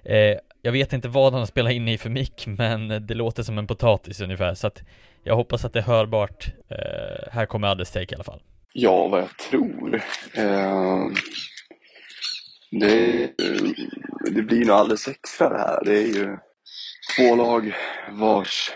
Eh, 0.03 0.37
jag 0.61 0.71
vet 0.71 0.93
inte 0.93 1.07
vad 1.07 1.33
han 1.33 1.39
har 1.41 1.45
spelat 1.45 1.73
in 1.73 1.87
i 1.87 1.97
för 1.97 2.09
mick 2.09 2.43
men 2.47 2.87
det 2.87 3.13
låter 3.13 3.43
som 3.43 3.57
en 3.57 3.67
potatis 3.67 4.21
ungefär 4.21 4.53
så 4.53 4.67
att 4.67 4.81
jag 5.23 5.35
hoppas 5.35 5.65
att 5.65 5.73
det 5.73 5.79
är 5.79 5.83
hörbart. 5.83 6.47
Eh, 6.69 7.31
här 7.31 7.45
kommer 7.45 7.67
Addes 7.67 7.91
take 7.91 8.11
i 8.11 8.15
alla 8.15 8.23
fall. 8.23 8.41
Ja, 8.73 9.07
vad 9.07 9.21
jag 9.21 9.37
tror. 9.37 10.01
Eh, 10.33 11.05
det, 12.71 13.31
det 14.31 14.41
blir 14.41 14.65
nog 14.65 14.75
alldeles 14.75 15.07
extra 15.07 15.49
det 15.49 15.57
här. 15.57 15.85
Det 15.85 15.97
är 15.97 16.07
ju 16.07 16.37
två 17.17 17.35
lag 17.35 17.75
vars 18.11 18.71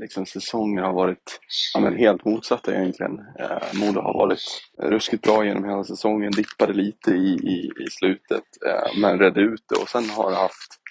liksom, 0.00 0.26
säsonger 0.26 0.82
har 0.82 0.92
varit 0.92 1.40
ja, 1.74 1.80
men 1.80 1.96
helt 1.96 2.24
motsatta 2.24 2.74
egentligen. 2.74 3.18
Eh, 3.38 3.80
Modo 3.80 4.00
har 4.00 4.14
varit 4.14 4.62
ruskigt 4.82 5.22
bra 5.22 5.44
genom 5.44 5.64
hela 5.64 5.84
säsongen, 5.84 6.32
dippade 6.32 6.72
lite 6.72 7.10
i, 7.10 7.34
i, 7.34 7.70
i 7.86 7.90
slutet 7.90 8.44
eh, 8.66 9.00
men 9.00 9.18
redde 9.18 9.40
ut 9.40 9.64
det 9.68 9.82
och 9.82 9.88
sen 9.88 10.10
har 10.10 10.30
det 10.30 10.36
haft 10.36 10.81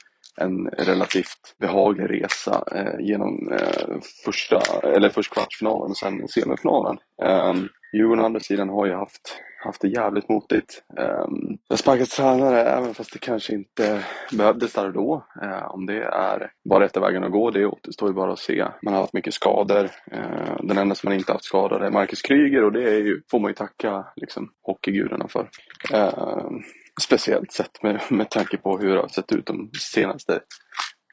en 0.42 0.68
relativt 0.68 1.56
behaglig 1.60 2.24
resa 2.24 2.64
eh, 2.76 3.00
genom 3.00 3.52
eh, 3.52 3.98
första, 4.26 4.62
eller 4.84 5.10
först 5.10 5.34
kvartsfinalen 5.34 5.90
och 5.90 5.98
sen 5.98 6.28
semifinalen. 6.28 6.98
Eh, 7.24 7.54
Djurgården 7.94 8.24
å 8.24 8.26
andra 8.26 8.40
sidan 8.40 8.70
har 8.70 8.86
ju 8.86 8.94
haft, 8.94 9.42
haft 9.64 9.82
det 9.82 9.88
jävligt 9.88 10.30
motigt. 10.30 10.84
Eh, 10.98 11.26
jag 11.68 11.80
sparkat 11.80 12.10
tränare 12.10 12.62
även 12.62 12.94
fast 12.94 13.14
det 13.14 13.20
kanske 13.20 13.54
inte 13.54 14.04
behövdes 14.32 14.74
där 14.74 14.88
och 14.88 14.94
då. 14.94 15.26
Eh, 15.42 15.72
om 15.72 15.86
det 15.86 16.04
är 16.04 16.52
bara 16.70 16.84
rätta 16.84 17.00
vägen 17.00 17.24
att 17.24 17.32
gå, 17.32 17.52
det 17.52 17.66
återstår 17.66 18.10
ju 18.10 18.16
bara 18.16 18.34
att 18.34 18.40
se. 18.40 18.66
Man 18.82 18.94
har 18.94 19.02
haft 19.02 19.14
mycket 19.14 19.34
skador. 19.34 19.90
Eh, 20.12 20.56
den 20.64 20.78
enda 20.78 20.96
som 20.96 21.08
man 21.08 21.18
inte 21.18 21.32
haft 21.32 21.46
skadad 21.46 21.84
är 21.84 21.92
Marcus 21.92 22.22
Kryger 22.22 22.64
och 22.64 22.72
det 22.72 22.84
är 22.84 23.00
ju, 23.00 23.22
får 23.32 23.40
man 23.40 23.50
ju 23.52 23.56
tacka 23.56 24.06
liksom, 24.16 24.50
hockeygudarna 24.62 25.28
för. 25.28 25.50
Ehm, 25.94 26.62
Speciellt 27.02 27.52
sett 27.52 27.84
med, 27.84 28.02
med 28.10 28.30
tanke 28.30 28.58
på 28.58 28.78
hur 28.78 28.94
det 28.96 29.02
har 29.02 29.08
sett 29.08 29.32
ut 29.32 29.46
de 29.46 29.72
senaste 29.80 30.40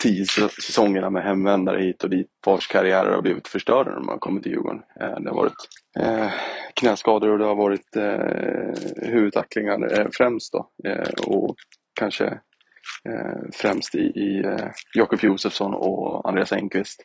tio 0.03 0.25
säs- 0.25 0.61
säsongerna 0.63 1.11
med 1.11 1.23
hemvändare 1.25 1.81
hit 1.81 2.05
och 2.05 2.11
dit 2.11 2.27
vars 2.47 2.67
karriärer 2.67 3.15
har 3.15 3.23
blivit 3.23 3.49
förstörda 3.49 3.91
när 3.91 3.97
de 3.99 4.09
har 4.09 4.19
kommit 4.19 4.43
till 4.43 4.53
Djurgården. 4.53 4.83
Eh, 5.01 5.21
det 5.21 5.29
har 5.31 5.37
varit 5.37 5.69
eh, 5.99 6.31
knäskador 6.75 7.31
och 7.31 7.39
det 7.39 7.45
har 7.45 7.55
varit 7.55 7.97
eh, 7.97 9.09
huvudtacklingar 9.11 10.01
eh, 10.01 10.07
främst 10.13 10.53
då. 10.53 10.71
Eh, 10.85 11.11
och 11.27 11.57
kanske 12.01 12.27
eh, 13.09 13.39
främst 13.55 13.95
i, 13.95 13.99
i 14.01 14.45
eh, 14.45 14.71
Jakob 14.95 15.19
Josefsson 15.23 15.75
och 15.75 16.29
Andreas 16.29 16.53
Engqvist 16.53 17.05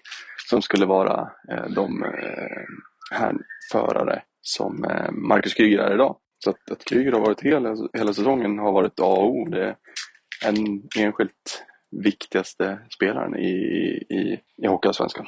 som 0.49 0.61
skulle 0.61 0.85
vara 0.85 1.31
eh, 1.51 1.65
de 1.75 2.03
eh, 2.03 2.63
härförare 3.11 4.21
som 4.41 4.83
eh, 4.85 5.11
Marcus 5.11 5.53
Kryger 5.53 5.79
är 5.79 5.93
idag. 5.93 6.17
Så 6.43 6.49
att, 6.49 6.71
att 6.71 6.85
Kryger 6.85 7.11
har 7.11 7.19
varit 7.19 7.41
hela, 7.41 7.75
hela 7.93 8.13
säsongen 8.13 8.59
har 8.59 8.71
varit 8.71 8.99
A 8.99 9.03
och 9.05 9.35
O. 9.35 9.45
Det 9.49 9.63
är 9.65 9.75
en 10.49 10.83
enskilt 10.97 11.63
viktigaste 11.91 12.79
spelaren 12.95 13.35
i, 13.35 13.49
i, 14.09 14.39
i 14.63 14.67
Hockeyallsvenskan. 14.67 15.25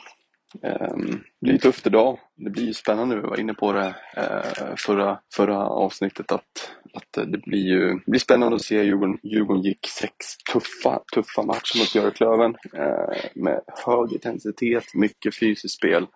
Um, 0.61 1.23
det 1.41 1.47
blir 1.47 1.57
tufft 1.57 1.87
idag. 1.87 2.19
Det 2.35 2.49
blir 2.49 2.73
spännande. 2.73 3.15
Vi 3.15 3.21
var 3.21 3.39
inne 3.39 3.53
på 3.53 3.71
det 3.71 3.95
uh, 4.17 4.75
förra, 4.77 5.19
förra 5.35 5.57
avsnittet 5.67 6.31
att, 6.31 6.71
att 6.93 7.27
det 7.27 7.37
blir 7.37 7.67
ju 7.67 7.93
det 7.93 8.11
blir 8.11 8.19
spännande 8.19 8.55
att 8.55 8.61
se 8.61 8.83
Djurgården, 8.83 9.17
Djurgården 9.23 9.63
gick 9.63 9.87
sex 9.87 10.13
tuffa, 10.53 10.99
tuffa 11.13 11.41
matcher 11.41 11.79
mot 11.79 11.93
Björklöven 11.93 12.55
uh, 12.73 13.15
med 13.35 13.61
hög 13.85 14.13
intensitet, 14.13 14.85
mycket 14.93 15.39
fysiskt 15.39 15.75
spel. 15.75 16.07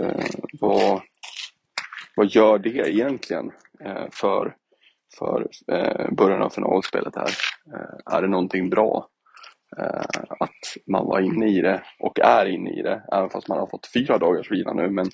Uh, 0.00 1.00
vad 2.16 2.26
gör 2.26 2.58
det 2.58 2.68
egentligen 2.68 3.52
eh, 3.80 4.06
för, 4.12 4.56
för 5.18 5.48
eh, 5.72 6.10
början 6.10 6.42
av 6.42 6.50
finalspelet 6.50 7.16
här? 7.16 7.30
Eh, 7.74 8.14
är 8.16 8.22
det 8.22 8.28
någonting 8.28 8.70
bra? 8.70 9.08
Eh, 9.78 10.22
att 10.40 10.76
man 10.86 11.06
var 11.06 11.20
inne 11.20 11.48
i 11.48 11.60
det 11.60 11.82
och 11.98 12.20
är 12.20 12.46
inne 12.46 12.70
i 12.70 12.82
det, 12.82 13.02
även 13.12 13.30
fast 13.30 13.48
man 13.48 13.58
har 13.58 13.66
fått 13.66 13.90
fyra 13.94 14.18
dagars 14.18 14.50
vila 14.50 14.72
nu. 14.72 14.90
Men 14.90 15.06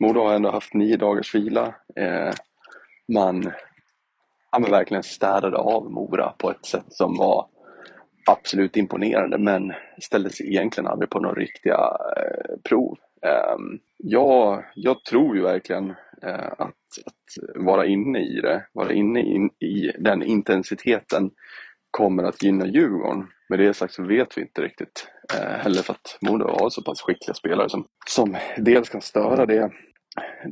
Modo 0.00 0.20
har 0.20 0.34
ändå 0.34 0.50
haft 0.50 0.74
nio 0.74 0.96
dagars 0.96 1.34
vila. 1.34 1.74
Eh, 1.96 2.32
man 3.12 3.52
ja, 4.52 4.58
men 4.58 4.70
verkligen 4.70 5.02
städade 5.02 5.56
av 5.56 5.90
Mora 5.90 6.32
på 6.38 6.50
ett 6.50 6.66
sätt 6.66 6.86
som 6.88 7.16
var 7.16 7.46
absolut 8.26 8.76
imponerande 8.76 9.38
men 9.38 9.72
ställdes 10.02 10.40
egentligen 10.40 10.90
aldrig 10.90 11.10
på 11.10 11.20
några 11.20 11.40
riktiga 11.40 11.96
eh, 12.16 12.56
prov. 12.68 12.98
Ehm, 13.24 13.78
ja, 13.96 14.64
jag, 14.74 15.04
tror 15.04 15.36
ju 15.36 15.42
verkligen 15.42 15.90
eh, 16.22 16.52
att, 16.58 16.84
att 17.06 17.54
vara 17.54 17.86
inne 17.86 18.18
i 18.18 18.40
det, 18.40 18.66
vara 18.72 18.92
inne 18.92 19.20
in, 19.20 19.50
i 19.60 19.92
den 19.98 20.22
intensiteten 20.22 21.30
kommer 21.90 22.22
att 22.22 22.42
gynna 22.42 22.66
Djurgården. 22.66 23.26
Med 23.48 23.58
det 23.58 23.74
sagt 23.74 23.94
så 23.94 24.02
vet 24.02 24.38
vi 24.38 24.42
inte 24.42 24.62
riktigt 24.62 25.08
eh, 25.34 25.58
heller 25.58 25.82
för 25.82 25.92
att 25.92 26.18
Modo 26.20 26.48
har 26.48 26.70
så 26.70 26.82
pass 26.82 27.00
skickliga 27.00 27.34
spelare 27.34 27.68
som, 27.68 27.86
som 28.06 28.36
dels 28.56 28.88
kan 28.88 29.00
störa 29.00 29.46
det, 29.46 29.70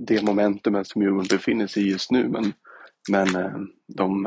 det 0.06 0.22
momentumet 0.22 0.86
som 0.86 1.02
Djurgården 1.02 1.26
befinner 1.30 1.66
sig 1.66 1.82
i 1.82 1.90
just 1.90 2.10
nu 2.10 2.28
men, 2.28 2.52
men 3.10 3.36
eh, 3.36 3.58
de, 3.96 4.24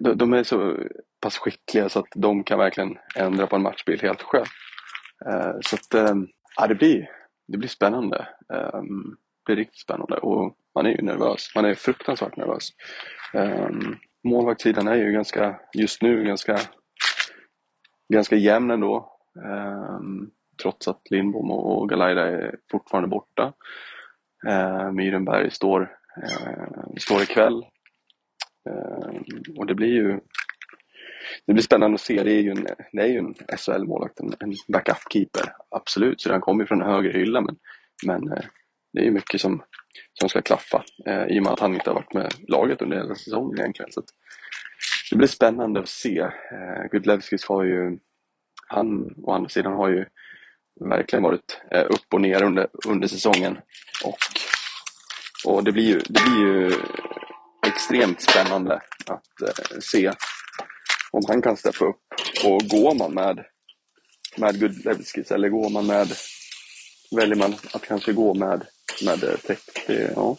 de, 0.00 0.18
de, 0.18 0.32
är 0.32 0.42
så 0.42 0.76
pass 1.20 1.38
skickliga 1.38 1.88
så 1.88 1.98
att 1.98 2.12
de 2.14 2.44
kan 2.44 2.58
verkligen 2.58 2.96
ändra 3.16 3.46
på 3.46 3.56
en 3.56 3.62
matchbild 3.62 4.02
helt 4.02 4.22
själv. 4.22 4.46
Så 5.60 5.76
att, 5.76 6.18
ja, 6.56 6.66
det, 6.66 6.74
blir, 6.74 7.08
det 7.48 7.58
blir 7.58 7.68
spännande. 7.68 8.28
Um, 8.48 9.16
det 9.46 9.52
blir 9.52 9.56
riktigt 9.56 9.80
spännande 9.80 10.16
och 10.16 10.56
man 10.74 10.86
är 10.86 10.90
ju 10.90 11.02
nervös. 11.02 11.52
Man 11.54 11.64
är 11.64 11.74
fruktansvärt 11.74 12.36
nervös. 12.36 12.68
Ehm, 13.34 13.96
målvaktssidan 14.24 14.88
är 14.88 14.94
ju 14.94 15.12
ganska, 15.12 15.60
just 15.74 16.02
nu 16.02 16.24
ganska 16.24 16.58
ganska 18.12 18.36
jämn 18.36 18.70
ändå. 18.70 19.12
Um, 19.34 20.30
trots 20.62 20.88
att 20.88 21.10
Lindbom 21.10 21.50
och 21.50 21.88
Galaida 21.88 22.28
är 22.28 22.56
fortfarande 22.70 23.08
borta. 23.08 23.52
Uh, 24.48 24.92
Myrenberg 24.92 25.50
står, 25.50 25.82
uh, 25.82 26.94
står 26.98 27.22
ikväll. 27.22 27.64
Uh, 28.70 29.20
och 29.58 29.66
det 29.66 29.74
blir 29.74 29.92
ju 29.92 30.20
det 31.46 31.52
blir 31.52 31.62
spännande 31.62 31.94
att 31.94 32.00
se. 32.00 32.22
Det 32.22 32.32
är 32.32 32.42
ju 32.42 32.50
en, 32.50 32.66
det 32.92 33.02
är 33.02 33.06
ju 33.06 33.18
en 33.18 33.34
SHL-målvakt, 33.34 34.20
en, 34.20 34.34
en 34.40 34.52
backup-keeper. 34.52 35.52
Absolut, 35.70 36.20
så 36.20 36.28
den 36.28 36.40
kommer 36.40 36.66
från 36.66 36.82
en 36.82 36.90
högre 36.90 37.18
hylla. 37.18 37.40
Men, 37.40 37.56
men 38.06 38.32
eh, 38.32 38.44
det 38.92 39.00
är 39.00 39.04
ju 39.04 39.10
mycket 39.10 39.40
som, 39.40 39.62
som 40.20 40.28
ska 40.28 40.42
klaffa 40.42 40.84
eh, 41.06 41.24
i 41.26 41.38
och 41.38 41.42
med 41.42 41.52
att 41.52 41.60
han 41.60 41.74
inte 41.74 41.90
har 41.90 41.94
varit 41.94 42.14
med 42.14 42.34
laget 42.48 42.82
under 42.82 42.96
hela 42.96 43.14
säsongen 43.14 43.58
egentligen. 43.58 43.92
Så 43.92 44.02
det 45.10 45.16
blir 45.16 45.28
spännande 45.28 45.80
att 45.80 45.88
se. 45.88 46.18
Eh, 46.20 46.90
Gudlevskis 46.90 47.44
har 47.44 47.64
ju, 47.64 47.98
han 48.68 49.14
å 49.22 49.32
andra 49.32 49.48
sidan 49.48 49.72
har 49.72 49.88
ju 49.88 50.04
verkligen 50.80 51.22
varit 51.22 51.60
eh, 51.70 51.84
upp 51.84 52.14
och 52.14 52.20
ner 52.20 52.42
under, 52.42 52.68
under 52.86 53.08
säsongen. 53.08 53.58
Och, 54.04 54.18
och 55.46 55.64
det, 55.64 55.72
blir 55.72 55.84
ju, 55.84 55.98
det 55.98 56.22
blir 56.22 56.46
ju 56.46 56.72
extremt 57.66 58.20
spännande 58.20 58.74
att 59.06 59.42
eh, 59.42 59.78
se 59.80 60.12
om 61.12 61.22
han 61.28 61.42
kan 61.42 61.56
steppa 61.56 61.84
upp. 61.84 62.00
Och 62.44 62.60
går 62.60 62.94
man 62.94 63.14
med, 63.14 63.44
med 64.38 64.60
Gudlevskis 64.60 65.30
eller 65.30 65.48
går 65.48 65.70
man 65.70 65.86
med, 65.86 66.08
väljer 67.16 67.36
man 67.36 67.54
att 67.74 67.82
kanske 67.82 68.12
gå 68.12 68.34
med, 68.34 68.66
med 69.04 69.24
eh, 69.24 69.36
Tech, 69.36 69.58
det, 69.86 70.12
ja, 70.16 70.36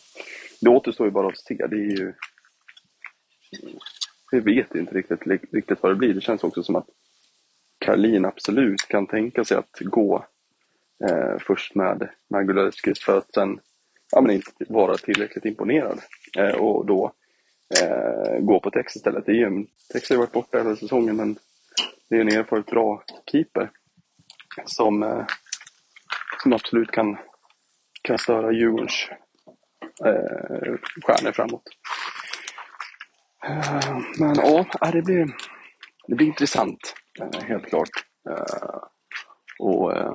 det 0.62 0.70
återstår 0.70 1.08
ju 1.08 1.12
bara 1.12 1.28
att 1.28 1.38
se. 1.38 1.56
Det 1.56 1.76
är 1.76 2.00
ju 2.00 2.14
vi 4.32 4.40
vet 4.40 4.76
inte 4.76 4.96
riktigt, 4.96 5.28
riktigt 5.52 5.84
vad 5.84 5.92
det 5.92 5.96
blir. 5.96 6.14
Det 6.14 6.22
känns 6.22 6.44
också 6.44 6.64
som 6.64 6.76
att 6.76 6.88
Karlin 7.80 8.26
absolut 8.26 8.88
kan 8.88 9.08
tänka 9.08 9.44
sig 9.46 9.58
att 9.58 9.80
gå 9.80 10.26
eh, 11.10 11.38
först 11.40 11.76
med 11.76 12.10
Gulevskis. 12.30 13.00
för 13.00 13.18
att 13.18 13.34
sen 13.34 13.60
ja, 14.12 14.22
men 14.22 14.36
inte 14.36 14.52
vara 14.70 14.98
tillräckligt 14.98 15.46
imponerad 15.46 16.00
eh, 16.38 16.56
och 16.56 16.86
då 16.86 17.14
eh, 17.82 18.40
gå 18.40 18.60
på 18.60 18.72
Tex 18.72 18.96
istället. 18.96 19.26
Det 19.26 19.32
är 19.32 19.36
ju, 19.36 19.66
Tex 19.94 20.10
har 20.10 20.16
ju 20.16 20.20
varit 20.20 20.32
borta 20.32 20.58
hela 20.58 20.76
säsongen 20.76 21.16
men 21.16 21.38
det 22.10 22.16
är 22.16 22.22
en 22.22 22.38
erfaret 22.38 22.66
bra 22.66 23.04
keeper 23.32 23.70
som, 24.66 25.04
eh, 25.04 25.26
som 26.44 26.54
absolut 26.54 26.92
kan, 26.92 27.18
kan 28.02 28.18
störa 28.18 28.52
Djurgårdens 28.52 29.10
eh, 30.06 30.74
stjärnor 31.02 31.32
framåt. 31.32 31.64
Eh, 33.46 34.00
men 34.20 34.36
ja, 34.36 34.66
det 34.92 35.02
blir, 35.02 35.36
det 36.08 36.16
blir 36.16 36.28
intressant, 36.28 36.96
eh, 37.22 37.42
helt 37.42 37.66
klart. 37.66 37.90
Eh, 38.30 38.80
och 39.60 39.98
eh, 39.98 40.14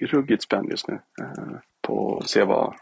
ruggigt 0.00 0.42
spänd 0.42 0.70
just 0.70 0.88
nu 0.88 0.94
eh, 0.94 1.56
på 1.80 2.18
att 2.18 2.30
se 2.30 2.44
vad, 2.44 2.74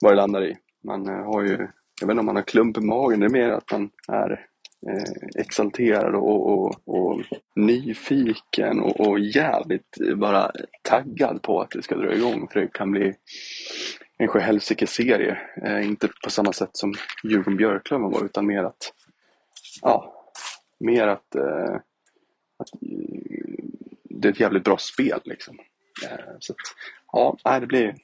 vad 0.00 0.12
det 0.12 0.16
landar 0.16 0.44
i. 0.44 0.56
Man 0.84 1.08
eh, 1.08 1.24
har 1.24 1.42
ju, 1.42 1.68
jag 2.02 2.06
vet 2.06 2.12
inte 2.12 2.20
om 2.20 2.26
man 2.26 2.36
har 2.36 2.42
klump 2.42 2.78
i 2.78 2.80
magen, 2.80 3.20
det 3.20 3.26
är 3.26 3.30
mer 3.30 3.48
att 3.48 3.72
man 3.72 3.90
är 4.08 4.46
eh, 4.88 5.40
exalterad 5.40 6.14
och, 6.14 6.50
och, 6.50 6.74
och 6.84 7.20
nyfiken 7.56 8.80
och, 8.80 9.00
och, 9.00 9.20
jävligt 9.20 9.96
bara 10.16 10.50
taggad 10.82 11.42
på 11.42 11.60
att 11.60 11.70
det 11.70 11.82
ska 11.82 11.96
dra 11.96 12.14
igång. 12.14 12.48
För 12.52 12.60
det 12.60 12.72
kan 12.72 12.90
bli 12.90 13.14
en 14.18 14.28
sjuhelsike-serie. 14.28 15.38
Eh, 15.64 15.86
inte 15.86 16.08
på 16.24 16.30
samma 16.30 16.52
sätt 16.52 16.70
som 16.72 16.94
Djurgården-Björklöven 17.24 18.10
var 18.10 18.24
utan 18.24 18.46
mer 18.46 18.64
att, 18.64 18.92
ja, 19.82 20.24
mer 20.80 21.06
att, 21.06 21.34
eh, 21.34 21.74
att 22.56 22.74
eh, 22.74 23.64
det 24.02 24.28
är 24.28 24.32
ett 24.32 24.40
jävligt 24.40 24.64
bra 24.64 24.76
spel 24.78 25.20
liksom. 25.24 25.58
Eh, 26.04 26.34
så 26.38 26.52
att, 26.52 26.58
ja, 27.44 27.60
det 27.60 27.66
blir 27.66 27.94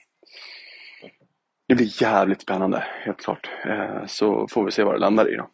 det 1.68 1.74
blir 1.74 2.02
jävligt 2.02 2.42
spännande, 2.42 2.84
helt 3.04 3.18
klart. 3.18 3.50
Eh, 3.64 4.06
så 4.06 4.48
får 4.50 4.64
vi 4.64 4.70
se 4.70 4.84
vad 4.84 4.94
det 4.94 4.98
landar 4.98 5.32
i 5.32 5.36
då. 5.36 5.48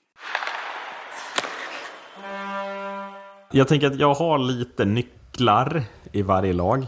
Jag 3.51 3.69
tänker 3.69 3.87
att 3.87 3.99
jag 3.99 4.15
har 4.15 4.39
lite 4.39 4.85
nycklar 4.85 5.83
i 6.13 6.23
varje 6.23 6.53
lag. 6.53 6.87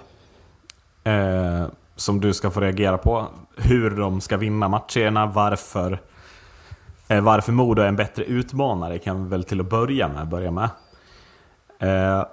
Eh, 1.05 1.67
som 1.97 2.21
du 2.21 2.35
ska 2.35 2.51
få 2.51 2.61
reagera 2.61 2.99
på. 2.99 3.27
Hur 3.57 3.91
de 3.91 4.21
ska 4.21 4.37
vinna 4.37 4.69
matcherna, 4.69 5.27
varför, 5.27 6.01
eh, 7.09 7.21
varför 7.21 7.53
Modo 7.53 7.83
är 7.83 7.87
en 7.87 7.97
bättre 7.97 8.25
utmanare 8.25 8.99
kan 8.99 9.25
vi 9.25 9.31
väl 9.31 9.45
till 9.45 9.61
att 9.61 9.71
börja 9.71 10.09
med. 10.09 10.29
Börja 10.29 10.51
med. 10.51 10.71
Eh, 11.79 12.27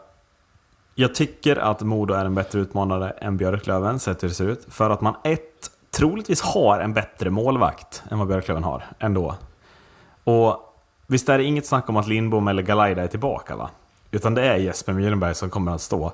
jag 0.96 1.16
tycker 1.16 1.56
att 1.56 1.82
Modo 1.82 2.14
är 2.14 2.26
en 2.26 2.36
bättre 2.36 2.60
utmanare 2.60 3.10
än 3.10 3.38
Björklöven, 3.38 4.00
sett 4.00 4.24
hur 4.24 4.28
det 4.28 4.34
ser 4.34 4.48
ut. 4.48 4.66
För 4.70 4.90
att 4.90 5.02
man 5.02 5.16
ett, 5.24 5.72
troligtvis 5.94 6.42
har 6.42 6.80
en 6.80 6.94
bättre 6.94 7.30
målvakt 7.30 8.04
än 8.12 8.20
vad 8.20 8.28
Björklöven 8.28 8.64
har, 8.64 8.84
ändå. 9.00 9.36
Och 10.24 10.58
visst 11.08 11.30
är 11.30 11.38
det 11.38 11.44
inget 11.44 11.66
snack 11.66 11.90
om 11.90 11.98
att 11.98 12.08
Lindbom 12.08 12.48
eller 12.48 12.64
Galaida 12.64 13.04
är 13.04 13.08
tillbaka 13.08 13.56
va? 13.56 13.70
Utan 14.12 14.34
det 14.34 14.48
är 14.48 14.58
Jesper 14.58 14.94
Myrberg 14.94 15.36
som 15.36 15.50
kommer 15.50 15.72
att 15.72 15.82
stå. 15.82 16.14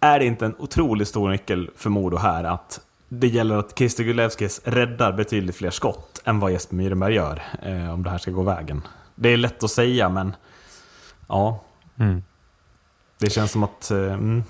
Är 0.00 0.18
det 0.18 0.24
inte 0.24 0.46
en 0.46 0.54
otroligt 0.58 1.08
stor 1.08 1.30
nyckel 1.30 1.70
för 1.76 1.90
Modo 1.90 2.16
här 2.16 2.44
att 2.44 2.80
det 3.08 3.26
gäller 3.26 3.56
att 3.56 3.78
Christer 3.78 4.04
Gulevskis 4.04 4.60
räddar 4.64 5.12
betydligt 5.12 5.56
fler 5.56 5.70
skott 5.70 6.22
än 6.24 6.40
vad 6.40 6.52
Jesper 6.52 6.74
Myrenberg 6.74 7.14
gör 7.14 7.42
eh, 7.62 7.94
om 7.94 8.02
det 8.02 8.10
här 8.10 8.18
ska 8.18 8.30
gå 8.30 8.42
vägen. 8.42 8.82
Det 9.14 9.28
är 9.28 9.36
lätt 9.36 9.62
att 9.62 9.70
säga 9.70 10.08
men 10.08 10.36
ja. 11.28 11.60
Mm. 11.98 12.22
Det 13.18 13.30
känns 13.30 13.50
som 13.50 13.62
att 13.62 13.90
eh, 13.90 13.98
mm, 13.98 14.44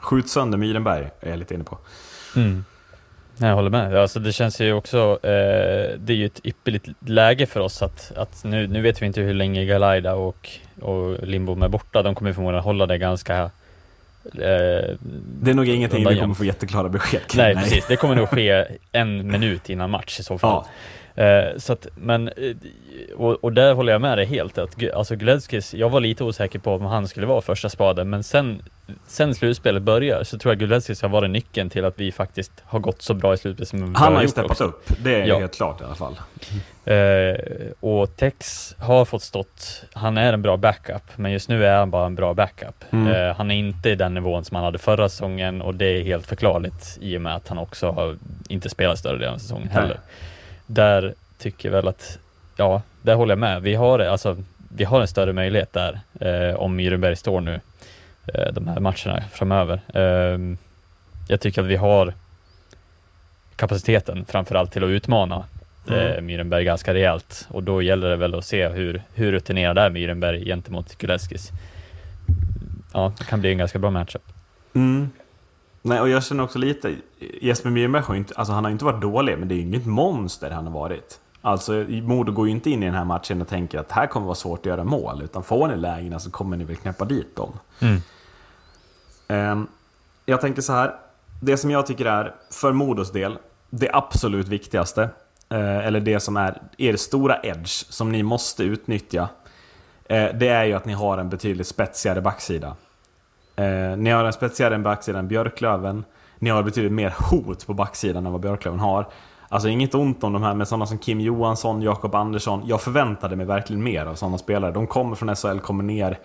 skjut 0.00 0.30
sönder 0.30 0.58
Myrenberg 0.58 1.10
är 1.20 1.30
jag 1.30 1.38
lite 1.38 1.54
inne 1.54 1.64
på. 1.64 1.78
Mm. 2.36 2.64
Jag 3.48 3.56
håller 3.56 3.70
med. 3.70 3.96
Alltså 3.96 4.20
det 4.20 4.32
känns 4.32 4.60
ju 4.60 4.72
också, 4.72 5.18
eh, 5.22 5.98
det 5.98 6.12
är 6.12 6.14
ju 6.14 6.26
ett 6.26 6.40
ypperligt 6.44 6.88
läge 7.06 7.46
för 7.46 7.60
oss 7.60 7.82
att, 7.82 8.12
att 8.16 8.44
nu, 8.44 8.66
nu 8.66 8.80
vet 8.80 9.02
vi 9.02 9.06
inte 9.06 9.20
hur 9.20 9.34
länge 9.34 9.64
Galaida 9.64 10.14
och, 10.14 10.50
och 10.80 11.26
Lindbom 11.26 11.62
är 11.62 11.68
borta. 11.68 12.02
De 12.02 12.14
kommer 12.14 12.32
förmodligen 12.32 12.64
hålla 12.64 12.86
det 12.86 12.98
ganska 12.98 13.42
eh, 13.42 13.50
Det 15.42 15.50
är 15.50 15.54
nog 15.54 15.68
ingenting 15.68 16.08
vi 16.08 16.20
kommer 16.20 16.34
få 16.34 16.44
jätteklara 16.44 16.88
besked 16.88 17.26
kring. 17.26 17.42
Nej, 17.42 17.54
precis. 17.54 17.86
Det 17.86 17.96
kommer 17.96 18.14
nog 18.14 18.28
ske 18.28 18.66
en 18.92 19.30
minut 19.30 19.70
innan 19.70 19.90
match 19.90 20.20
i 20.20 20.22
så 20.22 20.38
fall. 20.38 20.64
Eh, 21.14 21.44
så 21.56 21.72
att, 21.72 21.86
men, 21.94 22.28
eh, 22.28 22.34
och, 23.16 23.44
och 23.44 23.52
där 23.52 23.74
håller 23.74 23.92
jag 23.92 24.00
med 24.00 24.18
dig 24.18 24.26
helt. 24.26 24.58
Att, 24.58 24.90
alltså 24.94 25.16
Guledskis, 25.16 25.74
jag 25.74 25.90
var 25.90 26.00
lite 26.00 26.24
osäker 26.24 26.58
på 26.58 26.74
om 26.74 26.84
han 26.84 27.08
skulle 27.08 27.26
vara 27.26 27.40
första 27.40 27.68
spaden, 27.68 28.10
men 28.10 28.22
sen, 28.22 28.62
sen 29.06 29.34
slutspelet 29.34 29.82
börjar 29.82 30.24
så 30.24 30.38
tror 30.38 30.52
jag 30.54 30.58
Guledskis 30.58 31.02
har 31.02 31.08
varit 31.08 31.30
nyckeln 31.30 31.70
till 31.70 31.84
att 31.84 32.00
vi 32.00 32.12
faktiskt 32.12 32.52
har 32.64 32.78
gått 32.78 33.02
så 33.02 33.14
bra 33.14 33.34
i 33.34 33.36
slutspelet 33.36 33.68
som 33.68 33.78
vi 33.92 33.98
Han 33.98 34.14
har 34.14 34.22
ju 34.22 34.28
steppat 34.28 34.50
också. 34.50 34.64
upp, 34.64 34.84
det 35.04 35.14
är 35.14 35.26
Ja. 35.26 35.38
helt 35.38 35.54
klart 35.54 35.80
i 35.80 35.84
alla 35.84 35.94
fall. 35.94 36.16
Eh, 36.84 37.36
och 37.80 38.16
Tex 38.16 38.74
har 38.78 39.04
fått 39.04 39.22
stått, 39.22 39.84
han 39.92 40.16
är 40.18 40.32
en 40.32 40.42
bra 40.42 40.56
backup, 40.56 41.02
men 41.16 41.32
just 41.32 41.48
nu 41.48 41.66
är 41.66 41.76
han 41.76 41.90
bara 41.90 42.06
en 42.06 42.14
bra 42.14 42.34
backup. 42.34 42.84
Mm. 42.90 43.08
Eh, 43.28 43.36
han 43.36 43.50
är 43.50 43.54
inte 43.54 43.90
i 43.90 43.94
den 43.94 44.14
nivån 44.14 44.44
som 44.44 44.54
han 44.54 44.64
hade 44.64 44.78
förra 44.78 45.08
säsongen 45.08 45.62
och 45.62 45.74
det 45.74 45.86
är 45.86 46.02
helt 46.04 46.26
förklarligt 46.26 46.98
i 47.00 47.16
och 47.16 47.20
med 47.20 47.34
att 47.36 47.48
han 47.48 47.58
också 47.58 47.90
har 47.90 48.16
inte 48.48 48.68
spelat 48.68 48.98
större 48.98 49.18
delen 49.18 49.34
av 49.34 49.38
säsongen 49.38 49.68
Nej. 49.74 49.96
Där 50.72 51.14
tycker 51.38 51.68
jag 51.68 51.76
väl 51.76 51.88
att, 51.88 52.18
ja, 52.56 52.82
där 53.02 53.14
håller 53.14 53.32
jag 53.32 53.38
med. 53.38 53.62
Vi 53.62 53.74
har, 53.74 53.98
alltså, 53.98 54.36
vi 54.76 54.84
har 54.84 55.00
en 55.00 55.08
större 55.08 55.32
möjlighet 55.32 55.72
där 55.72 56.00
eh, 56.20 56.54
om 56.56 56.76
Myrenberg 56.76 57.16
står 57.16 57.40
nu 57.40 57.60
eh, 58.34 58.52
de 58.52 58.68
här 58.68 58.80
matcherna 58.80 59.24
framöver. 59.32 59.80
Eh, 59.94 60.38
jag 61.28 61.40
tycker 61.40 61.62
att 61.62 61.68
vi 61.68 61.76
har 61.76 62.14
kapaciteten 63.56 64.24
framförallt 64.24 64.72
till 64.72 64.84
att 64.84 64.88
utmana 64.90 65.44
Mm. 65.88 66.06
eh, 66.06 66.20
Myrenberg 66.20 66.64
ganska 66.64 66.94
rejält 66.94 67.46
och 67.50 67.62
då 67.62 67.82
gäller 67.82 68.08
det 68.10 68.16
väl 68.16 68.34
att 68.34 68.44
se 68.44 68.68
hur, 68.68 69.02
hur 69.14 69.32
rutinerad 69.32 69.78
är 69.78 69.90
Myrenberg 69.90 70.44
gentemot 70.44 70.98
Kuleskis. 70.98 71.50
Ja, 72.92 73.12
det 73.18 73.24
kan 73.24 73.40
bli 73.40 73.52
en 73.52 73.58
ganska 73.58 73.78
bra 73.78 73.90
matchup. 73.90 74.22
Mm. 74.74 75.10
Nej, 75.82 76.00
och 76.00 76.08
jag 76.08 76.24
känner 76.24 76.44
också 76.44 76.58
lite, 76.58 76.96
Jesper 77.40 77.70
Myrberg 77.70 78.02
har 78.02 78.14
inte, 78.14 78.34
alltså 78.34 78.52
han 78.52 78.64
har 78.64 78.70
inte 78.70 78.84
varit 78.84 79.00
dålig, 79.00 79.38
men 79.38 79.48
det 79.48 79.54
är 79.54 79.56
ju 79.56 79.62
inget 79.62 79.86
monster 79.86 80.50
han 80.50 80.66
har 80.66 80.72
varit. 80.72 81.20
Alltså, 81.40 81.72
Modo 81.88 82.32
går 82.32 82.46
ju 82.46 82.52
inte 82.52 82.70
in 82.70 82.82
i 82.82 82.86
den 82.86 82.94
här 82.94 83.04
matchen 83.04 83.40
och 83.40 83.48
tänker 83.48 83.78
att 83.78 83.92
här 83.92 84.06
kommer 84.06 84.26
vara 84.26 84.34
svårt 84.34 84.58
att 84.58 84.66
göra 84.66 84.84
mål, 84.84 85.22
utan 85.22 85.42
får 85.42 85.68
ni 85.68 85.76
lägena 85.76 86.18
så 86.18 86.30
kommer 86.30 86.56
ni 86.56 86.64
väl 86.64 86.76
knäppa 86.76 87.04
dit 87.04 87.36
dem. 87.36 87.52
Ehm, 89.28 89.66
jag 90.26 90.40
tänker 90.40 90.62
så 90.62 90.72
här, 90.72 90.94
det 91.40 91.56
som 91.56 91.70
jag 91.70 91.86
tycker 91.86 92.04
är, 92.04 92.34
för 92.50 92.72
Modos 92.72 93.12
del, 93.12 93.38
det 93.70 93.90
absolut 93.92 94.48
viktigaste, 94.48 95.02
eh, 95.48 95.86
eller 95.86 96.00
det 96.00 96.20
som 96.20 96.36
är 96.36 96.62
er 96.78 96.96
stora 96.96 97.40
edge, 97.42 97.86
som 97.88 98.12
ni 98.12 98.22
måste 98.22 98.62
utnyttja, 98.64 99.28
eh, 100.04 100.28
det 100.34 100.48
är 100.48 100.64
ju 100.64 100.72
att 100.72 100.84
ni 100.84 100.92
har 100.92 101.18
en 101.18 101.28
betydligt 101.28 101.66
spetsigare 101.66 102.20
backsida. 102.20 102.76
Eh, 103.62 103.96
ni 103.96 104.10
har 104.10 104.24
en 104.24 104.32
spetsigare 104.32 104.78
backsida 104.78 105.18
än 105.18 105.28
Björklöven. 105.28 106.04
Ni 106.38 106.50
har 106.50 106.62
betydligt 106.62 106.92
mer 106.92 107.14
hot 107.30 107.66
på 107.66 107.74
backsidan 107.74 108.26
än 108.26 108.32
vad 108.32 108.40
Björklöven 108.40 108.80
har. 108.80 109.08
Alltså 109.48 109.68
inget 109.68 109.94
ont 109.94 110.24
om 110.24 110.32
de 110.32 110.42
här 110.42 110.54
med 110.54 110.68
sådana 110.68 110.86
som 110.86 110.98
Kim 110.98 111.20
Johansson, 111.20 111.82
Jakob 111.82 112.14
Andersson. 112.14 112.62
Jag 112.66 112.80
förväntade 112.80 113.36
mig 113.36 113.46
verkligen 113.46 113.82
mer 113.82 114.06
av 114.06 114.14
sådana 114.14 114.38
spelare. 114.38 114.72
De 114.72 114.86
kommer 114.86 115.16
från 115.16 115.36
SHL, 115.36 115.58
kommer 115.58 115.84
ner. 115.84 116.18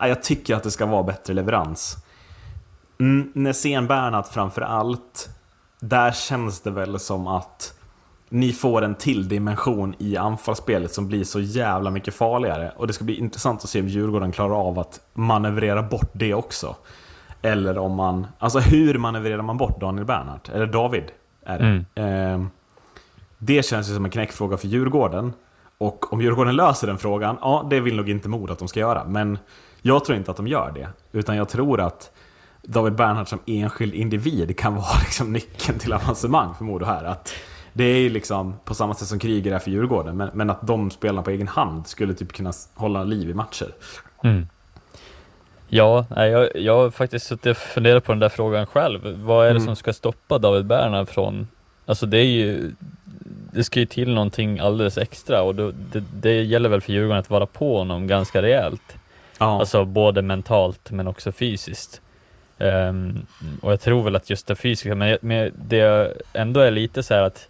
Jag 0.00 0.22
tycker 0.22 0.54
att 0.54 0.62
det 0.62 0.70
ska 0.70 0.86
vara 0.86 1.02
bättre 1.02 1.34
leverans. 1.34 1.96
Mm, 3.00 3.32
Nässén 3.34 3.86
Bernhardt 3.86 4.28
framför 4.28 4.62
allt. 4.62 5.28
Där 5.80 6.12
känns 6.12 6.60
det 6.60 6.70
väl 6.70 6.98
som 6.98 7.26
att 7.26 7.73
ni 8.34 8.52
får 8.52 8.82
en 8.82 8.94
till 8.94 9.28
dimension 9.28 9.94
i 9.98 10.16
anfallsspelet 10.16 10.94
som 10.94 11.08
blir 11.08 11.24
så 11.24 11.40
jävla 11.40 11.90
mycket 11.90 12.14
farligare. 12.14 12.72
Och 12.76 12.86
det 12.86 12.92
ska 12.92 13.04
bli 13.04 13.18
intressant 13.18 13.64
att 13.64 13.70
se 13.70 13.80
om 13.80 13.88
Djurgården 13.88 14.32
klarar 14.32 14.54
av 14.54 14.78
att 14.78 15.00
manövrera 15.12 15.82
bort 15.82 16.10
det 16.12 16.34
också. 16.34 16.76
Eller 17.42 17.78
om 17.78 17.94
man... 17.94 18.26
Alltså 18.38 18.58
hur 18.58 18.98
manövrerar 18.98 19.42
man 19.42 19.56
bort 19.56 19.80
Daniel 19.80 20.06
Bernhardt? 20.06 20.48
Eller 20.48 20.66
David 20.66 21.04
är 21.44 21.58
det. 21.58 22.02
Ehm, 22.02 22.50
det 23.38 23.64
känns 23.64 23.90
ju 23.90 23.94
som 23.94 24.04
en 24.04 24.10
knäckfråga 24.10 24.56
för 24.56 24.68
Djurgården. 24.68 25.32
Och 25.78 26.12
om 26.12 26.22
Djurgården 26.22 26.56
löser 26.56 26.86
den 26.86 26.98
frågan, 26.98 27.38
ja 27.40 27.66
det 27.70 27.80
vill 27.80 27.96
nog 27.96 28.08
inte 28.08 28.28
Modo 28.28 28.52
att 28.52 28.58
de 28.58 28.68
ska 28.68 28.80
göra. 28.80 29.04
Men 29.04 29.38
jag 29.82 30.04
tror 30.04 30.18
inte 30.18 30.30
att 30.30 30.36
de 30.36 30.46
gör 30.46 30.72
det. 30.74 30.88
Utan 31.18 31.36
jag 31.36 31.48
tror 31.48 31.80
att 31.80 32.10
David 32.62 32.94
Bernhardt 32.94 33.28
som 33.28 33.38
enskild 33.46 33.94
individ 33.94 34.58
kan 34.58 34.74
vara 34.74 34.98
liksom 35.04 35.32
nyckeln 35.32 35.78
till 35.78 35.92
avancemang 35.92 36.54
för 36.54 36.64
Modo 36.64 36.84
här. 36.84 37.04
Att 37.04 37.34
det 37.76 37.84
är 37.84 37.98
ju 37.98 38.08
liksom 38.08 38.54
på 38.64 38.74
samma 38.74 38.94
sätt 38.94 39.08
som 39.08 39.18
Kryger 39.18 39.52
är 39.52 39.58
för 39.58 39.70
Djurgården. 39.70 40.16
Men, 40.16 40.30
men 40.34 40.50
att 40.50 40.66
de 40.66 40.90
spelarna 40.90 41.22
på 41.22 41.30
egen 41.30 41.48
hand 41.48 41.86
skulle 41.86 42.14
typ 42.14 42.32
kunna 42.32 42.52
hålla 42.74 43.04
liv 43.04 43.30
i 43.30 43.34
matcher. 43.34 43.68
Ja, 45.68 46.06
nej, 46.16 46.30
jag, 46.30 46.56
jag 46.56 46.76
har 46.76 46.90
faktiskt 46.90 47.26
suttit 47.26 47.46
och 47.46 47.56
funderat 47.56 48.04
på 48.04 48.12
den 48.12 48.18
där 48.18 48.28
frågan 48.28 48.66
själv. 48.66 49.18
Vad 49.24 49.44
är 49.46 49.50
det 49.50 49.50
Mm. 49.50 49.64
som 49.64 49.76
ska 49.76 49.92
stoppa 49.92 50.38
David 50.38 50.66
Bernhard 50.66 51.08
från... 51.08 51.48
Alltså 51.86 52.06
det 52.06 52.18
är 52.18 52.24
ju... 52.26 52.72
Det 53.52 53.64
ska 53.64 53.80
ju 53.80 53.86
till 53.86 54.14
någonting 54.14 54.58
alldeles 54.58 54.98
extra 54.98 55.42
och 55.42 55.54
då, 55.54 55.72
det, 55.92 56.04
det 56.14 56.42
gäller 56.42 56.68
väl 56.68 56.80
för 56.80 56.92
Djurgården 56.92 57.18
att 57.18 57.30
vara 57.30 57.46
på 57.46 57.78
honom 57.78 58.06
ganska 58.06 58.42
rejält. 58.42 58.96
Ja. 59.38 59.60
Alltså 59.60 59.84
både 59.84 60.22
mentalt 60.22 60.90
men 60.90 61.08
också 61.08 61.32
fysiskt. 61.32 62.00
Ehm, 62.58 63.26
och 63.62 63.72
jag 63.72 63.80
tror 63.80 64.02
väl 64.02 64.16
att 64.16 64.30
just 64.30 64.46
det 64.46 64.54
fysiska, 64.56 64.94
men, 64.94 65.18
men 65.20 65.52
det 65.68 66.12
ändå 66.32 66.60
är 66.60 66.70
lite 66.70 67.02
så 67.02 67.14
här 67.14 67.22
att 67.22 67.48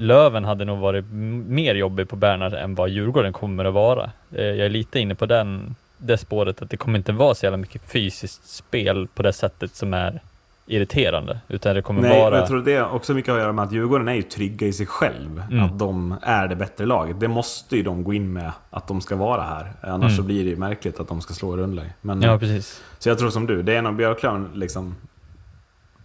Löven 0.00 0.44
hade 0.44 0.64
nog 0.64 0.78
varit 0.78 1.04
mer 1.48 1.74
jobbig 1.74 2.08
på 2.08 2.16
Bernhard 2.16 2.54
än 2.54 2.74
vad 2.74 2.88
Djurgården 2.90 3.32
kommer 3.32 3.64
att 3.64 3.74
vara. 3.74 4.10
Eh, 4.32 4.44
Jag 4.44 4.66
är 4.66 4.70
lite 4.70 5.00
inne 5.00 5.14
på 5.14 5.26
den, 5.26 5.74
det 5.98 6.18
spåret 6.18 6.62
att 6.62 6.70
det 6.70 6.76
kommer 6.76 6.98
inte 6.98 7.12
vara 7.12 7.34
så 7.34 7.46
jävla 7.46 7.56
mycket 7.56 7.82
fysiskt 7.92 8.48
spel 8.48 9.08
på 9.14 9.22
det 9.22 9.32
sättet 9.32 9.74
som 9.74 9.94
är 9.94 10.20
irriterande. 10.66 11.38
Utan 11.48 11.74
det 11.74 11.82
kommer 11.82 12.00
Nej, 12.02 12.20
vara... 12.20 12.36
jag 12.38 12.46
tror 12.46 12.62
det 12.62 12.76
har 12.76 12.90
också 12.90 13.14
mycket 13.14 13.32
att 13.32 13.38
göra 13.40 13.52
med 13.52 13.64
att 13.64 13.72
Djurgården 13.72 14.08
är 14.08 14.14
ju 14.14 14.22
trygga 14.22 14.66
i 14.66 14.72
sig 14.72 14.86
själv. 14.86 15.42
Mm. 15.50 15.64
Att 15.64 15.78
de 15.78 16.14
är 16.22 16.48
det 16.48 16.56
bättre 16.56 16.86
laget. 16.86 17.20
Det 17.20 17.28
måste 17.28 17.76
ju 17.76 17.82
de 17.82 18.04
gå 18.04 18.14
in 18.14 18.32
med 18.32 18.52
att 18.70 18.88
de 18.88 19.00
ska 19.00 19.16
vara 19.16 19.42
här. 19.42 19.72
Annars 19.80 20.02
Mm. 20.12 20.16
så 20.16 20.22
blir 20.22 20.44
det 20.44 20.50
ju 20.50 20.56
märkligt 20.56 21.00
att 21.00 21.08
de 21.08 21.20
ska 21.20 21.34
slå. 21.34 21.56
Men, 22.00 22.22
Ja, 22.22 22.38
precis. 22.38 22.82
Så 22.98 23.08
jag 23.08 23.18
tror 23.18 23.30
som 23.30 23.46
du, 23.46 23.62
det 23.62 23.76
är 23.76 23.82
nog 23.82 23.96
Björklöven 23.96 24.48
liksom... 24.54 24.94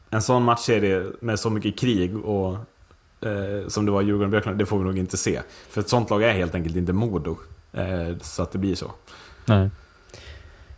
En 0.10 0.22
sån 0.22 0.44
matchserie 0.44 1.04
med 1.20 1.40
så 1.40 1.50
mycket 1.50 1.80
krig 1.80 2.26
och 2.26 2.58
eh, 3.26 3.68
som 3.68 3.86
det 3.86 3.92
var 3.92 4.02
i 4.02 4.06
Djurgården 4.06 4.26
och 4.26 4.32
Björklöven, 4.32 4.58
det 4.58 4.66
får 4.66 4.78
vi 4.78 4.84
nog 4.84 4.98
inte 4.98 5.18
se. 5.18 5.42
För 5.70 5.82
ett 5.82 5.90
sånt 5.90 6.10
lag 6.10 6.24
är 6.24 6.34
helt 6.34 6.56
enkelt 6.56 6.76
inte 6.76 6.94
Modo. 6.94 7.38
Eh, 7.74 8.18
så 8.22 8.44
att 8.44 8.52
det 8.52 8.58
blir 8.58 8.76
så. 8.76 8.92
Nej. 9.46 9.70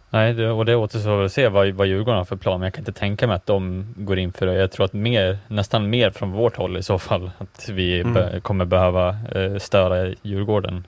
Nej, 0.10 0.34
det, 0.34 0.52
och 0.52 0.66
det 0.66 0.76
återstår 0.76 1.18
väl 1.18 1.26
att 1.26 1.32
se 1.32 1.48
vad, 1.50 1.70
vad 1.70 1.88
Djurgården 1.88 2.18
har 2.18 2.26
för 2.26 2.36
plan, 2.36 2.60
men 2.60 2.66
jag 2.68 2.74
kan 2.74 2.82
inte 2.82 2.92
tänka 2.92 3.28
mig 3.28 3.36
att 3.36 3.46
de 3.46 3.86
går 3.98 4.20
in 4.20 4.34
för 4.34 4.46
det. 4.46 4.54
Jag 4.54 4.72
tror 4.72 4.86
att 4.86 4.94
mer, 4.94 5.38
nästan 5.48 5.90
mer 5.90 6.10
från 6.12 6.32
vårt 6.32 6.56
håll 6.58 6.78
i 6.78 6.84
så 6.84 7.00
fall, 7.00 7.32
att 7.38 7.70
vi 7.70 8.00
Mm. 8.02 8.14
be, 8.14 8.40
kommer 8.40 8.66
behöva 8.66 9.10
eh, 9.10 9.58
störa 9.58 10.14
Djurgården. 10.22 10.88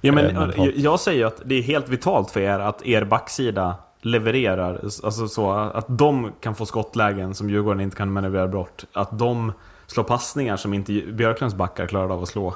Ja, 0.00 0.12
men, 0.12 0.36
Eh, 0.36 0.50
jag, 0.56 0.72
jag 0.76 1.00
säger 1.00 1.26
att 1.26 1.42
det 1.44 1.54
är 1.54 1.62
helt 1.62 1.88
vitalt 1.88 2.30
för 2.30 2.40
er 2.40 2.58
att 2.58 2.86
er 2.86 3.04
backsida 3.04 3.74
levererar. 4.02 4.80
Alltså 5.04 5.28
så 5.28 5.50
att 5.52 5.86
de 5.88 6.32
kan 6.40 6.54
få 6.54 6.66
skottlägen 6.66 7.34
som 7.34 7.50
Djurgården 7.50 7.80
inte 7.80 7.96
kan 7.96 8.12
manövrera 8.12 8.48
bort. 8.48 8.84
Att 8.92 9.18
de 9.18 9.52
slår 9.90 10.04
passningar 10.04 10.56
som 10.56 10.74
inte 10.74 10.92
Björklunds 10.92 11.54
backar 11.54 11.86
klarade 11.86 12.14
av 12.14 12.22
att 12.22 12.28
slå. 12.28 12.54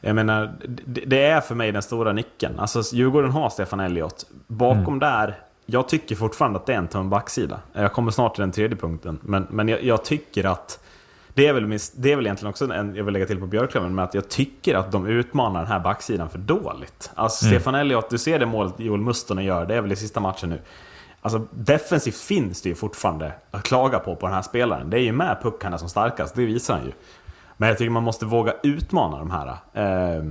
Jag 0.00 0.14
menar, 0.14 0.52
det, 1.06 1.24
är 1.24 1.40
för 1.40 1.54
mig 1.54 1.72
den 1.72 1.82
stora 1.82 2.12
nyckeln. 2.12 2.58
Alltså 2.58 2.82
Djurgården 2.96 3.30
har 3.30 3.50
Stefan 3.50 3.80
Elliott. 3.80 4.26
Bakom 4.46 4.82
Mm. 4.86 4.98
där, 4.98 5.38
jag 5.66 5.88
tycker 5.88 6.16
fortfarande 6.16 6.58
att 6.58 6.66
det 6.66 6.72
är 6.74 6.78
en 6.78 6.88
tunn 6.88 7.10
backsida. 7.10 7.60
Jag 7.72 7.92
kommer 7.92 8.10
snart 8.10 8.34
till 8.34 8.40
den 8.42 8.52
tredje 8.52 8.76
punkten. 8.76 9.18
Men, 9.22 9.46
men 9.50 9.68
jag, 9.68 9.84
jag 9.84 10.04
tycker 10.04 10.44
att 10.44 10.78
det 11.34 11.46
är, 11.46 11.52
väl, 11.52 11.66
min- 11.66 11.78
det 11.96 12.12
är 12.12 12.16
väl 12.16 12.26
egentligen 12.26 12.50
också 12.50 12.72
en, 12.72 12.94
jag 12.96 13.04
vill 13.04 13.12
lägga 13.12 13.26
till 13.26 13.40
på 13.40 13.46
Björklöven, 13.46 13.94
med 13.94 14.04
att 14.04 14.14
jag 14.14 14.28
tycker 14.28 14.74
att 14.74 14.92
de 14.92 15.06
utmanar 15.06 15.60
den 15.62 15.72
här 15.72 15.80
backsidan 15.80 16.28
för 16.28 16.38
dåligt. 16.38 17.10
Alltså 17.14 17.46
Mm. 17.46 17.58
Stefan 17.60 17.74
Elliott, 17.74 18.10
du 18.10 18.18
ser 18.18 18.38
det 18.38 18.46
målet 18.46 18.74
Joel 18.76 19.00
Mustonen 19.00 19.44
gör, 19.44 19.66
det 19.66 19.74
är 19.74 19.80
väl 19.80 19.92
i 19.92 19.96
sista 19.96 20.20
matchen 20.20 20.48
nu. 20.50 20.58
Alltså 21.22 21.46
defensivt 21.50 22.16
finns 22.16 22.62
det 22.62 22.68
ju 22.68 22.74
fortfarande 22.74 23.32
att 23.50 23.62
klaga 23.62 23.98
på 23.98 24.16
på 24.16 24.26
den 24.26 24.34
här 24.34 24.42
spelaren. 24.42 24.90
Det 24.90 24.98
är 24.98 25.02
ju 25.02 25.12
med 25.12 25.38
puckarna 25.42 25.78
som 25.78 25.88
starkast, 25.88 26.34
det 26.34 26.44
visar 26.44 26.74
han 26.74 26.86
ju. 26.86 26.92
Men 27.56 27.68
jag 27.68 27.78
tycker 27.78 27.90
man 27.90 28.02
måste 28.02 28.26
våga 28.26 28.54
utmana 28.62 29.18
de 29.18 29.30
här. 29.30 29.48
Eh, 29.72 30.24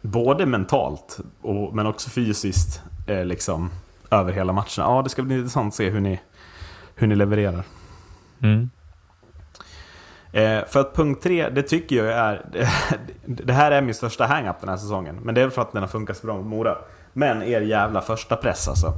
både 0.00 0.46
mentalt, 0.46 1.18
och, 1.42 1.74
men 1.74 1.86
också 1.86 2.10
fysiskt, 2.10 2.82
eh, 3.06 3.24
liksom 3.24 3.70
över 4.10 4.32
hela 4.32 4.52
matcherna. 4.52 4.66
Ja, 4.76 5.02
det 5.02 5.10
ska 5.10 5.22
bli 5.22 5.36
intressant 5.36 5.68
att 5.68 5.74
se 5.74 5.90
hur 5.90 6.00
ni, 6.00 6.20
hur 6.94 7.06
ni 7.06 7.14
levererar. 7.14 7.64
Mm. 8.42 8.70
Eh, 10.32 10.64
för 10.64 10.80
att 10.80 10.94
punkt 10.94 11.22
tre, 11.22 11.48
det 11.48 11.62
tycker 11.62 11.96
jag 11.96 12.06
är... 12.06 12.66
Det 13.24 13.52
här 13.52 13.70
är 13.70 13.80
min 13.82 13.94
största 13.94 14.26
hang-up 14.26 14.56
den 14.60 14.68
här 14.68 14.76
säsongen. 14.76 15.18
Men 15.22 15.34
det 15.34 15.40
är 15.40 15.50
för 15.50 15.62
att 15.62 15.72
den 15.72 15.82
har 15.82 15.88
funkat 15.88 16.16
så 16.16 16.26
bra 16.26 16.36
mot 16.36 16.46
Mora. 16.46 16.78
Men 17.12 17.42
er 17.42 17.60
jävla 17.60 18.00
första 18.00 18.36
press 18.36 18.68
alltså. 18.68 18.92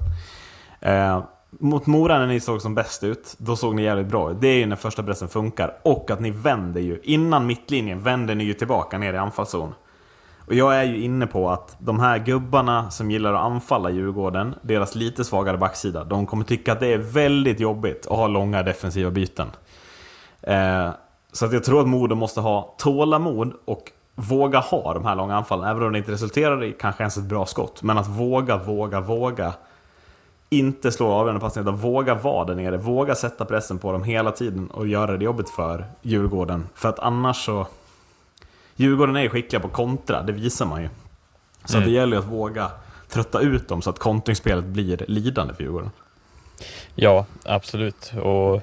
Eh, 0.81 1.23
mot 1.51 1.87
Mora 1.87 2.19
när 2.19 2.27
ni 2.27 2.41
såg 2.41 2.63
som 2.63 2.75
bäst 2.75 3.05
ut, 3.05 3.35
då 3.39 3.57
såg 3.57 3.75
ni 3.75 3.83
jävligt 3.83 4.07
bra 4.07 4.31
ut. 4.31 4.41
Det 4.41 4.49
är 4.49 4.59
ju 4.59 4.67
när 4.67 4.77
första 4.77 5.03
pressen 5.03 5.29
funkar. 5.29 5.77
Och 5.83 6.11
att 6.11 6.21
ni 6.21 6.31
vänder 6.31 6.81
ju. 6.81 7.01
Innan 7.03 7.47
mittlinjen 7.47 8.03
vänder 8.03 8.35
ni 8.35 8.45
ju 8.45 8.55
tillbaka 8.55 8.99
ner 8.99 9.15
i 9.15 9.17
anfallszon. 9.17 9.75
Och 10.47 10.55
jag 10.55 10.77
är 10.77 10.85
ju 10.85 11.01
inne 11.01 11.27
på 11.27 11.51
att 11.51 11.77
de 11.79 12.01
här 12.01 12.19
gubbarna 12.19 12.91
som 12.91 13.11
gillar 13.11 13.35
att 13.35 13.41
anfalla 13.41 13.91
Djurgården, 13.91 14.55
deras 14.63 14.95
lite 14.95 15.25
svagare 15.25 15.59
backsida, 15.59 16.05
de 16.05 16.27
kommer 16.27 16.45
tycka 16.45 16.73
att 16.73 16.81
det 16.81 16.87
är 16.87 16.99
väldigt 16.99 17.61
jobbigt 17.61 18.07
att 18.07 18.17
ha 18.17 18.27
långa 18.27 18.63
defensiva 18.63 19.11
byten. 19.11 19.49
Eh, 20.43 20.91
så 21.33 21.47
att 21.47 21.53
jag 21.53 21.65
tror 21.65 21.81
att 21.81 21.89
Modo 21.89 22.15
måste 22.15 22.41
ha 22.41 22.75
tålamod 22.79 23.53
och 23.65 23.93
våga 24.15 24.59
ha 24.59 24.95
de 24.95 25.05
här 25.05 25.15
långa 25.15 25.37
anfallen, 25.37 25.71
även 25.71 25.83
om 25.83 25.93
det 25.93 25.99
inte 25.99 26.13
resulterar 26.13 26.65
i 26.65 26.73
kanske 26.73 27.03
ens 27.03 27.17
ett 27.17 27.25
bra 27.25 27.47
skott. 27.47 27.83
Men 27.83 27.99
att 27.99 28.09
våga, 28.09 28.57
våga, 28.57 29.01
våga. 29.01 29.53
Inte 30.53 30.93
slå 30.93 31.07
avgörande 31.13 31.41
passningar, 31.41 31.69
utan 31.69 31.81
våga 31.81 32.15
vara 32.15 32.45
där 32.45 32.55
nere. 32.55 32.77
Våga 32.77 33.15
sätta 33.15 33.45
pressen 33.45 33.79
på 33.79 33.93
dem 33.93 34.05
hela 34.05 34.33
tiden 34.33 34.71
och 34.71 34.87
göra 34.89 35.17
det 35.17 35.25
jobbigt 35.25 35.49
för 35.51 35.85
Djurgården. 36.03 36.69
För 36.75 36.89
att 36.89 36.99
annars 36.99 37.45
så... 37.45 37.67
Djurgården 38.77 39.17
är 39.17 39.21
ju 39.21 39.29
skickliga 39.29 39.61
på 39.61 39.69
kontra, 39.69 40.23
det 40.23 40.33
visar 40.33 40.67
man 40.67 40.83
ju. 40.83 40.89
Så 41.65 41.77
Mm. 41.77 41.89
det 41.89 41.95
gäller 41.95 42.17
ju 42.17 42.23
att 42.23 42.29
våga 42.29 42.71
trötta 43.09 43.41
ut 43.41 43.69
dem 43.69 43.83
så 43.83 43.91
att 43.91 43.99
kontringsspelet 43.99 44.65
blir 44.65 45.05
lidande 45.09 45.55
för 45.55 45.63
Djurgården. 45.63 45.91
Ja, 46.95 47.27
absolut. 47.45 48.13
Och 48.23 48.63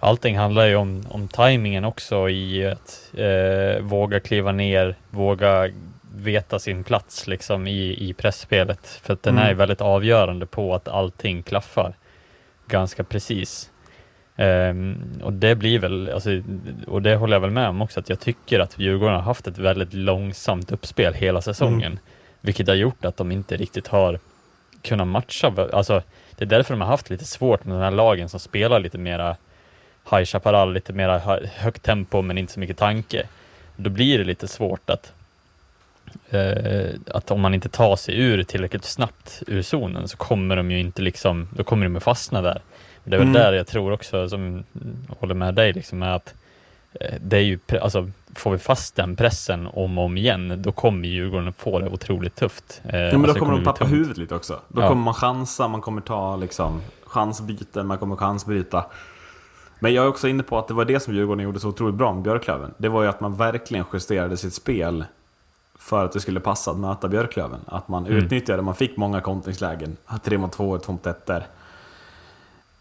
allting 0.00 0.38
handlar 0.38 0.66
ju 0.66 0.76
om, 0.76 1.04
om 1.10 1.28
tajmingen 1.28 1.84
också 1.84 2.28
i 2.28 2.66
att 2.66 3.10
eh, 3.14 3.82
våga 3.82 4.20
kliva 4.20 4.52
ner, 4.52 4.96
våga 5.10 5.70
veta 6.18 6.58
sin 6.58 6.84
plats 6.84 7.26
liksom 7.26 7.66
i, 7.66 8.08
i 8.08 8.12
pressspelet. 8.12 8.86
För 9.02 9.12
att 9.12 9.22
den 9.22 9.38
Mm. 9.38 9.50
är 9.50 9.54
väldigt 9.54 9.80
avgörande 9.80 10.46
på 10.46 10.74
att 10.74 10.88
allting 10.88 11.42
klaffar 11.42 11.94
ganska 12.66 13.04
precis. 13.04 13.70
Ehm, 14.36 14.96
och 15.22 15.32
det 15.32 15.54
blir 15.54 15.78
väl, 15.78 16.10
alltså, 16.14 16.30
och 16.86 17.02
det 17.02 17.16
håller 17.16 17.36
jag 17.36 17.40
väl 17.40 17.50
med 17.50 17.68
om 17.68 17.82
också, 17.82 18.00
att 18.00 18.08
jag 18.08 18.20
tycker 18.20 18.60
att 18.60 18.78
Djurgården 18.78 19.14
har 19.14 19.22
haft 19.22 19.46
ett 19.46 19.58
väldigt 19.58 19.94
långsamt 19.94 20.72
uppspel 20.72 21.14
hela 21.14 21.40
säsongen. 21.42 21.98
Vilket 22.40 22.68
har 22.68 22.74
gjort 22.74 23.04
att 23.04 23.16
de 23.16 23.32
inte 23.32 23.56
riktigt 23.56 23.86
har 23.88 24.18
kunnat 24.82 25.06
matcha, 25.08 25.52
alltså 25.72 26.02
det 26.36 26.44
är 26.44 26.46
därför 26.46 26.74
de 26.74 26.80
har 26.80 26.88
haft 26.88 27.10
lite 27.10 27.24
svårt 27.24 27.64
med 27.64 27.76
de 27.76 27.82
här 27.82 27.90
lagen 27.90 28.28
som 28.28 28.40
spelar 28.40 28.80
lite 28.80 28.98
mera 28.98 29.36
High 30.10 30.24
Chaparral, 30.24 30.72
lite 30.72 30.92
mera 30.92 31.18
hö- 31.18 31.46
högt 31.56 31.82
tempo 31.82 32.22
men 32.22 32.38
inte 32.38 32.52
så 32.52 32.60
mycket 32.60 32.76
tanke. 32.76 33.26
Då 33.76 33.90
blir 33.90 34.18
det 34.18 34.24
lite 34.24 34.48
svårt 34.48 34.90
att 34.90 35.12
eh, 36.30 36.94
att 37.14 37.30
om 37.30 37.40
man 37.40 37.54
inte 37.54 37.68
tar 37.68 37.96
sig 37.96 38.18
ur 38.20 38.42
tillräckligt 38.42 38.84
snabbt 38.84 39.42
ur 39.46 39.62
zonen 39.62 40.08
så 40.08 40.16
kommer 40.16 40.56
de 40.56 40.70
ju 40.70 40.80
inte 40.80 41.02
liksom, 41.02 41.48
då 41.56 41.64
kommer 41.64 41.86
de 41.86 41.94
ju 41.94 42.00
fastna 42.00 42.42
där. 42.42 42.60
Det 43.04 43.14
är 43.16 43.18
väl 43.18 43.28
Mm. 43.28 43.32
där 43.42 43.52
jag 43.52 43.66
tror 43.66 43.92
också, 43.92 44.28
som 44.28 44.64
håller 45.20 45.34
med 45.34 45.54
dig, 45.54 45.72
liksom, 45.72 46.02
är 46.02 46.10
att 46.12 46.34
eh, 47.00 47.14
det 47.20 47.36
är 47.36 47.40
ju, 47.42 47.58
alltså 47.82 48.10
får 48.34 48.50
vi 48.52 48.58
fast 48.58 48.96
den 48.96 49.16
pressen 49.16 49.66
om 49.66 49.98
och 49.98 50.04
om 50.04 50.16
igen, 50.16 50.62
då 50.62 50.72
kommer 50.72 51.08
Djurgården 51.08 51.52
få 51.52 51.78
det 51.78 51.88
otroligt 51.88 52.34
tufft. 52.36 52.80
Eh, 52.84 52.98
Ja, 53.00 53.04
men 53.04 53.14
alltså, 53.14 53.26
då 53.26 53.32
det 53.32 53.38
kommer 53.40 53.52
de 53.52 53.64
tappa 53.64 53.78
tungt. 53.78 53.92
huvudet 53.92 54.16
lite 54.18 54.34
också. 54.34 54.60
Då 54.68 54.82
Ja. 54.82 54.88
kommer 54.88 55.02
man 55.02 55.14
chansa, 55.14 55.68
man 55.68 55.80
kommer 55.80 56.00
ta 56.00 56.36
liksom, 56.36 56.80
chansbyten, 57.06 57.86
man 57.86 57.98
kommer 57.98 58.16
chansbryta. 58.16 58.84
Men 59.80 59.94
jag 59.94 60.04
är 60.04 60.08
också 60.08 60.28
inne 60.28 60.42
på 60.42 60.58
att 60.58 60.68
det 60.68 60.74
var 60.74 60.84
det 60.84 61.00
som 61.00 61.14
Djurgården 61.14 61.44
gjorde 61.44 61.60
så 61.60 61.68
otroligt 61.68 61.94
bra 61.94 62.12
med 62.12 62.22
Björklöven. 62.22 62.74
Det 62.78 62.88
var 62.88 63.02
ju 63.02 63.08
att 63.08 63.20
man 63.20 63.36
verkligen 63.36 63.84
justerade 63.92 64.36
sitt 64.36 64.54
spel 64.54 65.04
för 65.88 66.04
att 66.04 66.12
det 66.12 66.20
skulle 66.20 66.40
passa 66.40 66.70
att 66.70 66.76
möta 66.78 67.08
Björklöven. 67.08 67.60
Att 67.66 67.88
man 67.88 68.06
Mm. 68.06 68.18
utnyttjade, 68.18 68.62
man 68.62 68.74
fick 68.74 68.96
många 68.96 69.20
kontringslägen. 69.20 69.96
3 70.24 70.38
mot 70.38 70.52
2, 70.52 70.78
2 70.78 70.92
mot 70.92 71.06
1 71.06 71.26
där. 71.26 71.46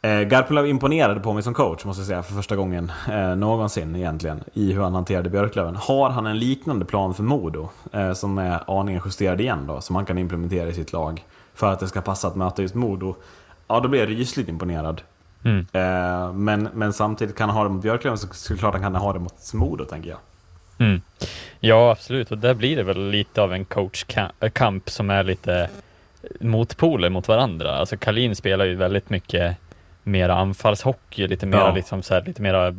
Eh, 0.02 0.22
Garpenlöv 0.22 0.68
imponerade 0.68 1.20
på 1.20 1.34
mig 1.34 1.44
som 1.44 1.54
coach, 1.54 1.86
måste 1.86 2.02
jag 2.02 2.08
säga, 2.08 2.24
för 2.24 2.34
första 2.34 2.56
gången 2.56 2.92
eh, 3.12 3.36
någonsin 3.36 3.96
egentligen, 3.96 4.44
i 4.54 4.74
hur 4.74 4.82
han 4.82 4.94
hanterade 4.96 5.30
Björklöven. 5.30 5.76
Har 5.76 6.10
han 6.10 6.26
en 6.26 6.40
liknande 6.40 6.86
plan 6.86 7.14
för 7.14 7.24
Modo, 7.24 7.70
eh, 7.92 8.14
som 8.14 8.38
är 8.38 8.80
aningen 8.80 9.02
justerad 9.06 9.42
igen 9.42 9.68
då, 9.68 9.82
som 9.82 9.96
han 9.96 10.06
kan 10.06 10.18
implementera 10.18 10.70
i 10.70 10.74
sitt 10.74 10.94
lag, 10.94 11.26
för 11.54 11.74
att 11.74 11.80
det 11.80 11.88
ska 11.88 12.02
passa 12.02 12.28
att 12.28 12.36
möta 12.36 12.62
just 12.62 12.76
Modo, 12.76 13.16
ja 13.68 13.80
då 13.80 13.88
blir 13.90 14.00
jag 14.00 14.10
rysligt 14.10 14.50
imponerad. 14.50 15.02
Mm. 15.44 15.66
Eh, 15.74 16.34
men, 16.34 16.70
men 16.74 16.94
samtidigt 16.94 17.36
kan 17.36 17.50
han 17.50 17.58
ha 17.58 17.64
det 17.64 17.70
mot 17.70 17.82
Björklöven 17.82 18.18
så 18.18 18.28
såklart 18.32 18.74
han 18.74 18.82
kan 18.84 18.96
ha 18.96 19.14
det 19.14 19.20
mot 19.20 19.54
Modo, 19.54 19.86
tänker 19.86 20.10
jag. 20.10 20.20
Mm. 20.88 21.02
Ja, 21.60 21.92
absolut. 21.92 22.32
Och 22.32 22.38
där 22.38 22.54
blir 22.54 22.76
det 22.76 22.84
väl 22.84 23.10
lite 23.10 23.42
av 23.42 23.54
en 23.54 23.66
coachkamp 23.66 24.90
som 24.90 25.10
är 25.10 25.24
lite 25.24 25.70
motpoler 26.40 27.10
mot 27.10 27.28
varandra. 27.28 27.76
Alltså 27.76 27.98
Kalin 27.98 28.36
spelar 28.36 28.66
ju 28.66 28.76
väldigt 28.76 29.10
mycket 29.10 29.58
mera 30.04 30.36
anfallshockey, 30.36 31.28
lite 31.28 31.46
mera 31.46 31.60
Ja. 31.60 31.76
liksom 31.76 32.02
så 32.04 32.14
här, 32.14 32.24
lite 32.26 32.42
mera 32.42 32.76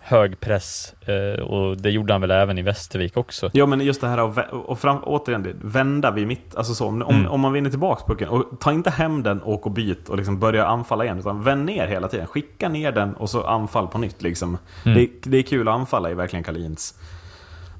hög 0.00 0.40
press 0.40 0.94
eh, 1.06 1.40
och 1.42 1.76
det 1.76 1.90
gjorde 1.90 2.12
han 2.14 2.20
väl 2.20 2.30
även 2.30 2.58
i 2.58 2.62
Västervik 2.62 3.16
också. 3.16 3.50
Ja 3.52 3.66
men 3.66 3.80
just 3.80 4.00
det 4.00 4.08
här 4.08 4.18
att 4.18 4.52
och 4.52 4.78
fram, 4.78 4.98
återigen, 5.04 5.42
det, 5.42 5.52
vända 5.60 6.10
vid 6.10 6.26
mitt, 6.26 6.54
alltså 6.56 6.74
så, 6.74 6.86
om, 6.86 7.02
om, 7.02 7.14
Mm. 7.14 7.30
om 7.30 7.40
man 7.40 7.52
vinner 7.52 7.70
tillbaka 7.70 8.04
pucken, 8.06 8.28
och 8.28 8.44
ta 8.60 8.72
inte 8.72 8.90
hem 8.90 9.22
den, 9.22 9.42
åk 9.42 9.66
och 9.66 9.72
byt 9.72 10.08
och 10.08 10.16
liksom 10.16 10.38
börja 10.38 10.66
anfalla 10.66 11.04
igen, 11.04 11.18
utan 11.18 11.42
vänd 11.42 11.64
ner 11.64 11.86
hela 11.86 12.08
tiden. 12.08 12.26
Skicka 12.26 12.68
ner 12.68 12.92
den 12.92 13.14
och 13.14 13.30
så 13.30 13.42
anfall 13.44 13.88
på 13.88 13.98
nytt 13.98 14.22
liksom. 14.22 14.58
Mm. 14.84 14.98
Det, 14.98 15.30
det 15.30 15.38
är 15.38 15.42
kul 15.42 15.68
att 15.68 15.74
anfalla 15.74 16.10
i 16.10 16.14
verkligen 16.14 16.42
Kalins 16.44 16.94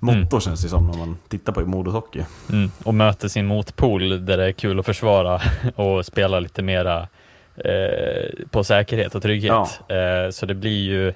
motto 0.00 0.40
känns 0.40 0.62
det 0.62 0.68
som 0.68 0.86
när 0.86 0.98
man 0.98 1.16
tittar 1.28 1.52
på 1.52 1.60
Modos 1.60 1.94
hockey. 1.94 2.24
Mm. 2.52 2.70
Och 2.84 2.94
möter 2.94 3.28
sin 3.28 3.46
motpol 3.46 4.26
där 4.26 4.36
det 4.36 4.44
är 4.46 4.52
kul 4.52 4.78
att 4.80 4.86
försvara 4.86 5.40
och 5.74 6.06
spela 6.06 6.40
lite 6.40 6.62
mera 6.62 7.08
eh, 7.56 8.46
på 8.50 8.64
säkerhet 8.64 9.14
och 9.14 9.22
trygghet. 9.22 9.80
Eh, 9.88 10.30
så 10.30 10.46
det 10.46 10.54
blir 10.54 10.84
ju, 10.90 11.12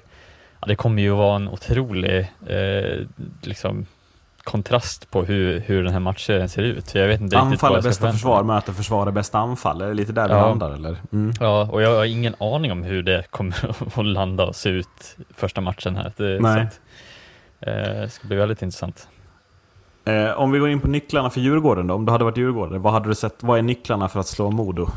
ja, 0.59 0.67
det 0.67 0.75
kommer 0.75 1.01
ju 1.01 1.09
vara 1.09 1.35
en 1.35 1.47
otrolig 1.49 2.19
eh, 2.47 2.99
liksom, 3.41 3.85
kontrast 4.43 5.11
på 5.11 5.23
hur, 5.23 5.59
hur 5.59 5.83
den 5.83 5.93
här 5.93 5.99
matchen 5.99 6.49
ser 6.49 6.61
ut. 6.61 6.91
För 6.91 6.99
Jag 6.99 7.07
vet 7.07 7.21
inte 7.21 7.37
Anfall 7.37 7.75
är 7.75 7.81
bästa 7.81 8.11
försvar, 8.11 8.43
möter 8.43 8.73
försvar 8.73 9.07
är 9.07 9.11
bästa 9.11 9.37
anfall. 9.39 9.81
Är 9.81 9.87
det 9.87 9.93
lite 9.93 10.11
där 10.11 10.27
vi 10.27 10.33
Ja. 10.33 10.47
landar 10.47 10.71
eller? 10.71 10.97
Mm. 11.13 11.33
Ja, 11.39 11.67
och 11.71 11.81
jag 11.81 11.95
har 11.97 12.05
ingen 12.05 12.35
aning 12.39 12.71
om 12.71 12.83
hur 12.83 13.03
det 13.03 13.23
kommer 13.29 13.55
att 13.99 14.05
landa 14.05 14.45
och 14.45 14.55
se 14.55 14.69
ut 14.69 15.17
första 15.35 15.61
matchen 15.61 15.95
här. 15.95 16.11
Det, 16.17 16.39
Nej. 16.41 16.61
att, 16.61 16.79
det 17.65 18.09
ska 18.09 18.27
bli 18.27 18.37
väldigt 18.37 18.61
intressant. 18.61 19.07
Eh, 20.05 20.31
om 20.31 20.51
vi 20.51 20.59
går 20.59 20.69
in 20.69 20.79
på 20.79 20.87
nycklarna 20.87 21.29
för 21.29 21.41
Djurgården 21.41 21.87
då, 21.87 21.93
om 21.93 22.05
du 22.05 22.11
hade 22.11 22.23
varit 22.23 22.37
Djurgården, 22.37 22.81
vad 22.81 22.93
hade 22.93 23.09
du 23.09 23.15
sett, 23.15 23.35
vad 23.39 23.57
är 23.57 23.61
nycklarna 23.61 24.09
för 24.09 24.19
att 24.19 24.27
slå 24.27 24.51
Modo? 24.51 24.87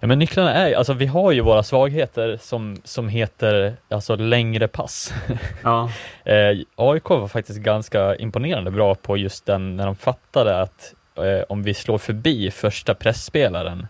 Ja, 0.00 0.06
men 0.06 0.18
nycklarna 0.18 0.54
är, 0.54 0.74
alltså 0.74 0.92
vi 0.92 1.06
har 1.06 1.32
ju 1.32 1.40
våra 1.40 1.62
svagheter 1.62 2.38
som, 2.40 2.76
som 2.84 3.08
heter 3.08 3.76
alltså 3.90 4.16
längre 4.16 4.68
pass. 4.68 5.14
Ja. 5.62 5.90
Eh, 6.24 6.58
AIK 6.76 7.08
var 7.08 7.28
faktiskt 7.28 7.58
ganska 7.58 8.16
imponerande 8.16 8.70
bra 8.70 8.94
på 8.94 9.16
just 9.16 9.46
den 9.46 9.76
när 9.76 9.86
de 9.86 9.96
fattade 9.96 10.60
att 10.60 10.94
eh, 11.16 11.44
om 11.48 11.62
vi 11.62 11.74
slår 11.74 11.98
förbi 11.98 12.50
första 12.50 12.94
pressspelaren, 12.94 13.86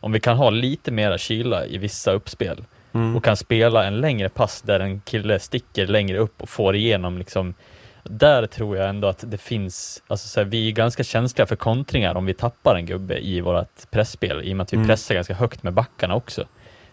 om 0.00 0.12
vi 0.12 0.20
kan 0.20 0.36
ha 0.36 0.50
lite 0.50 0.90
mera 0.90 1.18
kyla 1.18 1.66
i 1.66 1.78
vissa 1.78 2.12
uppspel 2.12 2.64
Mm. 2.92 3.16
och 3.16 3.24
kan 3.24 3.36
spela 3.36 3.84
en 3.84 4.00
längre 4.00 4.28
pass 4.28 4.62
där 4.62 4.80
en 4.80 5.00
kille 5.00 5.38
sticker 5.38 5.86
längre 5.86 6.18
upp 6.18 6.42
och 6.42 6.48
får 6.48 6.76
igenom 6.76 7.18
liksom 7.18 7.54
där 8.02 8.46
tror 8.46 8.76
jag 8.76 8.88
ändå 8.88 9.08
att 9.08 9.24
det 9.26 9.38
finns, 9.38 10.02
alltså 10.06 10.28
så 10.28 10.40
här, 10.40 10.44
vi 10.44 10.68
är 10.68 10.72
ganska 10.72 11.04
känsliga 11.04 11.46
för 11.46 11.56
kontringar 11.56 12.14
om 12.14 12.26
vi 12.26 12.34
tappar 12.34 12.76
en 12.76 12.86
gubbe 12.86 13.18
i 13.18 13.40
vårt 13.40 13.90
pressspel 13.90 14.42
i 14.44 14.52
och 14.52 14.56
med 14.56 14.64
att 14.64 14.72
vi 14.72 14.76
Mm. 14.76 14.88
pressar 14.88 15.14
ganska 15.14 15.34
högt 15.34 15.62
med 15.62 15.72
backarna 15.72 16.14
också. 16.14 16.44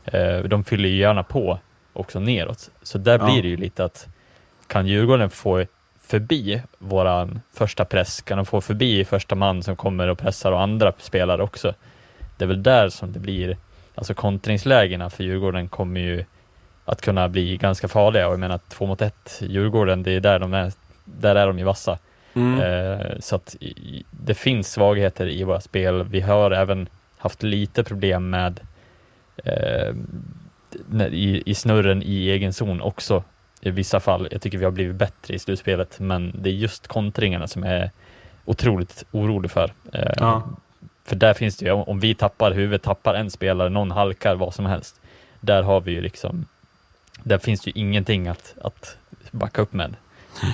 Eh, 0.06 0.40
de 0.40 0.64
fyller 0.64 0.90
ju 0.90 0.96
gärna 0.98 1.24
på 1.24 1.60
också 1.94 2.20
neråt. 2.20 2.70
Så 2.82 2.98
där 2.98 3.20
Ja. 3.20 3.26
blir 3.26 3.42
det 3.42 3.48
ju 3.48 3.58
lite 3.58 3.84
att 3.86 4.08
kan 4.68 4.88
Djurgården 4.88 5.30
få 5.30 5.66
förbi 6.02 6.62
våran 6.78 7.42
första 7.54 7.86
press, 7.86 8.22
kan 8.22 8.38
de 8.38 8.46
få 8.46 8.62
förbi 8.62 9.06
första 9.06 9.36
man 9.36 9.64
som 9.64 9.76
kommer 9.76 10.08
och 10.08 10.18
pressar 10.18 10.52
och 10.52 10.62
andra 10.62 10.94
spelare 10.98 11.44
också. 11.44 11.74
Det 12.38 12.46
är 12.46 12.48
väl 12.48 12.64
där 12.64 12.90
som 12.90 13.12
det 13.12 13.20
blir, 13.20 13.58
alltså 13.96 14.14
kontringslägena 14.14 15.10
för 15.10 15.24
Djurgården 15.24 15.68
kommer 15.68 16.00
ju 16.00 16.26
att 16.86 17.02
kunna 17.02 17.30
bli 17.30 17.58
ganska 17.58 17.88
farliga 17.88 18.28
och 18.28 18.34
jag 18.34 18.40
menar 18.40 18.60
två 18.70 18.86
mot 18.86 19.02
ett 19.02 19.42
Djurgården, 19.42 20.04
det 20.04 20.12
är 20.12 20.20
där 20.20 20.40
de 20.40 20.54
är, 20.54 20.72
där 21.06 21.36
är 21.36 21.48
de 21.48 21.60
ju 21.60 21.66
vassa. 21.66 21.98
Mm. 22.34 22.60
Eh, 22.62 23.20
så 23.20 23.36
att 23.36 23.56
det 24.12 24.34
finns 24.34 24.72
svagheter 24.72 25.28
i 25.28 25.44
våra 25.44 25.62
spel. 25.62 26.04
Vi 26.04 26.22
har 26.22 26.52
även 26.52 26.90
haft 27.18 27.44
lite 27.44 27.84
problem 27.84 28.30
med 28.30 28.60
eh, 29.44 29.94
i, 31.12 31.44
i 31.46 31.56
snurren 31.56 32.04
i 32.04 32.30
egen 32.30 32.54
zon 32.54 32.82
också 32.82 33.24
i 33.62 33.70
vissa 33.70 34.00
fall. 34.00 34.28
Jag 34.32 34.42
tycker 34.42 34.58
vi 34.58 34.66
har 34.66 34.72
blivit 34.72 34.96
bättre 34.96 35.34
i 35.34 35.40
slutspelet, 35.40 36.00
men 36.00 36.34
det 36.42 36.50
är 36.50 36.54
just 36.54 36.88
kontringarna 36.88 37.48
som 37.48 37.64
jag 37.64 37.74
är 37.74 37.92
otroligt 38.46 39.06
orolig 39.12 39.52
för. 39.52 39.72
Eh, 39.94 40.12
Ja. 40.18 40.50
För 41.06 41.16
där 41.16 41.34
finns 41.34 41.58
det 41.58 41.66
ju, 41.66 41.72
om 41.72 42.00
vi 42.00 42.16
tappar 42.16 42.52
huvudet, 42.52 42.84
tappar 42.84 43.14
en 43.14 43.32
spelare, 43.32 43.70
någon 43.70 43.92
halkar, 43.92 44.36
vad 44.36 44.54
som 44.54 44.66
helst. 44.66 45.02
Där 45.40 45.64
har 45.64 45.82
vi 45.82 45.92
ju 45.92 46.02
liksom, 46.02 46.46
där 47.24 47.38
finns 47.38 47.62
det 47.62 47.70
ju 47.70 47.82
ingenting 47.82 48.28
att, 48.28 48.56
att 48.62 48.98
backa 49.32 49.62
upp 49.62 49.74
med. 49.74 49.96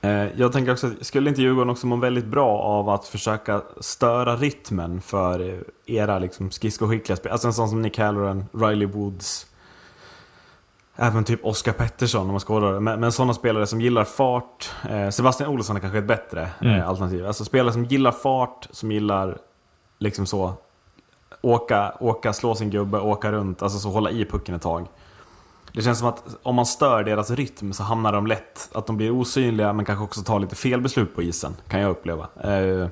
Eh, 0.00 0.26
jag 0.36 0.52
tänker 0.52 0.72
också, 0.72 0.90
skulle 1.00 1.30
inte 1.30 1.42
Djurgården 1.42 1.70
också 1.70 1.86
må 1.86 1.96
väldigt 1.96 2.24
bra 2.24 2.58
av 2.58 2.88
att 2.88 3.06
försöka 3.06 3.62
störa 3.80 4.36
rytmen 4.36 5.00
för 5.00 5.64
era 5.86 6.18
liksom, 6.18 6.50
skridskoskickliga 6.50 7.16
spelare? 7.16 7.32
Alltså 7.32 7.48
en 7.48 7.54
sån 7.54 7.68
som 7.68 7.82
Nick 7.82 7.98
Halloran, 7.98 8.44
Riley 8.52 8.86
Woods, 8.86 9.46
även 10.96 11.24
typ 11.24 11.44
Oscar 11.44 11.72
Pettersson 11.72 12.20
om 12.22 12.30
man 12.30 12.40
ska 12.40 12.52
hålla 12.52 12.70
det. 12.70 12.80
Men, 12.80 13.00
men 13.00 13.12
sådana 13.12 13.34
spelare 13.34 13.66
som 13.66 13.80
gillar 13.80 14.04
fart. 14.04 14.70
Eh, 14.90 15.08
Sebastian 15.10 15.50
Olsson 15.50 15.76
är 15.76 15.80
kanske 15.80 15.98
ett 15.98 16.06
bättre 16.08 16.48
Mm. 16.60 16.80
eh, 16.80 16.88
alternativ. 16.88 17.26
Alltså 17.26 17.44
spelare 17.44 17.72
som 17.72 17.84
gillar 17.84 18.12
fart, 18.12 18.68
som 18.70 18.92
gillar 18.92 19.38
liksom 19.98 20.26
så 20.26 20.52
åka, 21.42 21.92
åka, 22.00 22.32
slå 22.32 22.54
sin 22.54 22.70
gubbe, 22.70 22.98
åka 23.00 23.32
runt, 23.32 23.62
alltså 23.62 23.78
så 23.78 23.88
hålla 23.90 24.10
i 24.10 24.24
pucken 24.24 24.54
ett 24.54 24.62
tag. 24.62 24.86
Det 25.72 25.82
känns 25.82 25.98
som 25.98 26.08
att 26.08 26.22
om 26.42 26.54
man 26.54 26.66
stör 26.66 27.04
deras 27.04 27.30
rytm 27.30 27.72
så 27.72 27.82
hamnar 27.82 28.12
de 28.12 28.26
lätt, 28.26 28.68
att 28.74 28.86
de 28.86 28.96
blir 28.96 29.10
osynliga 29.10 29.72
men 29.72 29.84
kanske 29.84 30.04
också 30.04 30.22
tar 30.22 30.38
lite 30.40 30.54
fel 30.56 30.80
beslut 30.80 31.14
på 31.14 31.22
isen, 31.22 31.56
kan 31.68 31.80
jag 31.80 31.90
uppleva. 31.90 32.26
Eh, 32.40 32.88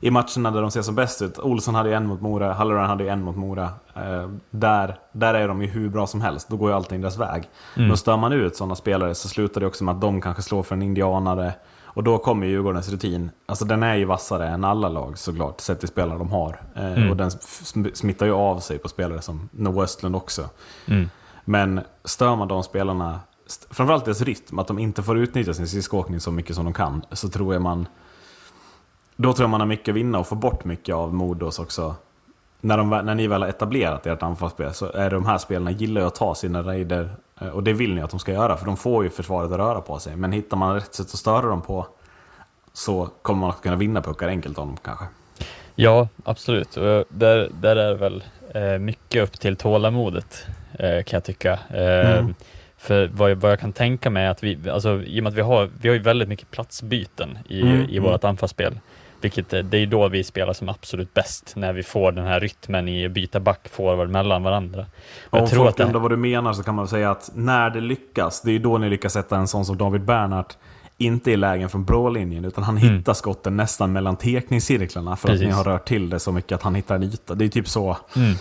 I 0.00 0.10
matcherna 0.10 0.50
där 0.50 0.60
de 0.62 0.70
ser 0.70 0.82
som 0.82 0.94
bäst 0.94 1.22
ut, 1.22 1.38
Olsson 1.38 1.74
hade 1.74 1.88
ju 1.88 1.94
en 1.94 2.06
mot 2.06 2.20
Mora, 2.20 2.52
Halloran 2.52 2.88
hade 2.88 3.04
ju 3.04 3.10
en 3.10 3.22
mot 3.22 3.36
Mora. 3.36 3.64
Eh, 3.96 4.28
där, 4.50 4.98
där 5.12 5.34
är 5.34 5.48
de 5.48 5.62
ju 5.62 5.68
hur 5.68 5.88
bra 5.88 6.06
som 6.06 6.20
helst, 6.20 6.48
då 6.48 6.56
går 6.56 6.70
ju 6.70 6.76
allting 6.76 7.00
deras 7.00 7.18
väg. 7.18 7.48
Men 7.88 7.96
stör 7.96 8.16
man 8.16 8.32
ut 8.32 8.56
sådana 8.56 8.74
spelare 8.74 9.14
så 9.14 9.28
slutar 9.28 9.60
det 9.60 9.66
också 9.66 9.84
med 9.84 9.94
att 9.94 10.00
de 10.00 10.20
kanske 10.20 10.42
slår 10.42 10.62
för 10.62 10.74
en 10.74 10.82
indianare. 10.82 11.52
Och 11.84 12.04
då 12.04 12.18
kommer 12.18 12.46
ju 12.46 12.52
Djurgårdens 12.52 12.88
rutin, 12.90 13.30
alltså 13.46 13.64
den 13.64 13.82
är 13.82 13.94
ju 13.94 14.04
vassare 14.04 14.48
än 14.48 14.64
alla 14.64 14.88
lag 14.88 15.18
såklart, 15.18 15.60
sett 15.60 15.78
till 15.80 15.88
spelare 15.88 16.18
de 16.18 16.30
har. 16.30 16.60
Eh, 16.76 17.10
Och 17.10 17.16
den 17.16 17.28
sm- 17.30 17.94
smittar 17.94 18.26
ju 18.26 18.32
av 18.32 18.58
sig 18.58 18.78
på 18.78 18.88
spelare 18.88 19.22
som 19.22 19.48
Noah 19.52 19.84
Östlund 19.84 20.16
också. 20.16 20.48
Men 21.44 21.80
stör 22.04 22.36
man 22.36 22.48
de 22.48 22.62
spelarna, 22.62 23.20
framförallt 23.70 24.04
deras 24.04 24.20
rytm, 24.20 24.58
att 24.58 24.66
de 24.66 24.78
inte 24.78 25.02
får 25.02 25.18
utnyttja 25.18 25.54
sin 25.54 25.66
skridskoåkning 25.68 26.20
så 26.20 26.30
mycket 26.30 26.56
som 26.56 26.64
de 26.64 26.74
kan, 26.74 27.02
så 27.12 27.28
tror 27.28 27.52
jag 27.54 27.62
man... 27.62 27.86
Då 29.22 29.32
tror 29.32 29.44
jag 29.44 29.50
man 29.50 29.60
har 29.60 29.66
mycket 29.66 29.88
att 29.88 29.96
vinna 29.96 30.18
och 30.18 30.26
få 30.26 30.34
bort 30.34 30.64
mycket 30.64 30.94
av 30.94 31.14
Modos 31.14 31.58
också. 31.58 31.94
När, 32.60 32.78
de, 32.78 32.90
när 32.90 33.14
ni 33.14 33.26
väl 33.26 33.42
har 33.42 33.48
etablerat 33.48 34.06
ert 34.06 34.22
anfallsspel 34.22 34.74
så 34.74 34.92
är 34.92 35.10
de 35.10 35.26
här 35.26 35.38
spelarna 35.38 35.70
gillar 35.70 36.00
ju 36.00 36.06
att 36.06 36.14
ta 36.14 36.34
sina 36.34 36.62
raider. 36.62 37.10
eh, 37.40 37.48
Och 37.48 37.62
det 37.62 37.72
vill 37.72 37.94
ni 37.94 38.02
att 38.02 38.10
de 38.10 38.20
ska 38.20 38.32
göra, 38.32 38.56
för 38.56 38.66
de 38.66 38.76
får 38.76 39.04
ju 39.04 39.10
försvaret 39.10 39.52
att 39.52 39.58
röra 39.58 39.80
på 39.80 39.98
sig. 39.98 40.16
Men 40.16 40.32
hittar 40.32 40.56
man 40.56 40.74
rätt 40.74 40.94
sätt 40.94 41.06
att 41.06 41.18
störa 41.18 41.46
dem 41.46 41.62
på 41.62 41.86
så 42.72 43.08
kommer 43.22 43.40
man 43.40 43.50
att 43.50 43.62
kunna 43.62 43.76
vinna 43.76 44.02
puckar 44.02 44.28
enkelt 44.28 44.58
av 44.58 44.66
dem 44.66 44.76
kanske. 44.84 45.04
Ja, 45.74 46.08
absolut. 46.24 46.76
Och 46.76 47.04
där, 47.08 47.50
där 47.60 47.76
är 47.76 47.94
väl 47.94 48.24
eh, 48.54 48.78
mycket 48.78 49.22
upp 49.22 49.40
till 49.40 49.56
tålamodet, 49.56 50.46
eh, 50.72 51.02
kan 51.02 51.16
jag 51.16 51.24
tycka. 51.24 51.58
Mm. 51.68 52.34
För 52.76 53.10
vad 53.14 53.30
jag, 53.30 53.36
vad 53.36 53.52
jag 53.52 53.60
kan 53.60 53.72
tänka 53.72 54.10
mig 54.10 54.26
att 54.26 54.42
vi, 54.42 54.70
alltså, 54.70 55.02
i 55.02 55.20
och 55.20 55.24
med 55.24 55.30
att 55.30 55.36
vi 55.36 55.40
har, 55.42 55.68
vi 55.80 55.88
har 55.88 55.96
ju 55.96 56.02
väldigt 56.02 56.28
mycket 56.28 56.50
platsbyten 56.50 57.38
i, 57.48 57.60
Mm, 57.62 57.90
i 57.90 57.96
mm. 57.96 58.10
vårt 58.10 58.24
anfallsspel. 58.24 58.78
Vilket 59.20 59.52
eh, 59.52 59.60
det 59.62 59.78
är 59.78 59.86
då 59.86 60.08
vi 60.08 60.24
spelar 60.24 60.52
som 60.52 60.68
absolut 60.68 61.14
bäst, 61.14 61.52
när 61.56 61.72
vi 61.72 61.82
får 61.82 62.12
den 62.12 62.26
här 62.26 62.40
rytmen 62.40 62.88
i 62.88 63.06
att 63.06 63.12
byta 63.12 63.40
back 63.40 63.68
forward 63.68 64.08
mellan 64.10 64.42
varandra. 64.42 64.86
Och 65.30 65.34
Om 65.34 65.38
jag 65.40 65.48
tror 65.50 65.58
folk 65.58 65.70
att 65.70 65.76
det, 65.76 65.84
undrar 65.84 66.00
vad 66.00 66.10
du 66.10 66.16
menar 66.16 66.52
så 66.52 66.62
kan 66.62 66.74
man 66.74 66.88
säga 66.88 67.10
att 67.10 67.30
när 67.34 67.70
det 67.70 67.80
lyckas, 67.80 68.42
det 68.42 68.52
är 68.52 68.58
då 68.58 68.78
ni 68.78 68.88
lyckas 68.90 69.12
sätta 69.12 69.36
en 69.36 69.48
sån 69.48 69.64
som 69.64 69.76
David 69.78 70.02
Bernhardt 70.04 70.58
inte 70.98 71.30
i 71.30 71.36
lägen 71.36 71.68
från 71.68 71.84
blålinjen, 71.84 72.44
utan 72.44 72.64
han 72.64 72.78
Mm. 72.78 72.96
hittar 72.96 73.14
skotten 73.14 73.56
nästan 73.56 73.92
mellan 73.92 74.16
tekningscirklarna 74.16 75.16
för 75.16 75.28
Precis. 75.28 75.42
att 75.42 75.48
ni 75.48 75.54
har 75.54 75.64
rört 75.64 75.88
till 75.88 76.10
det 76.10 76.18
så 76.18 76.32
mycket 76.32 76.52
att 76.52 76.62
han 76.62 76.74
hittar 76.74 76.94
en 76.94 77.02
yta. 77.02 77.34
Det 77.34 77.44
är 77.44 77.48
typ 77.48 77.68
så. 77.68 77.96
Mm. 78.16 78.34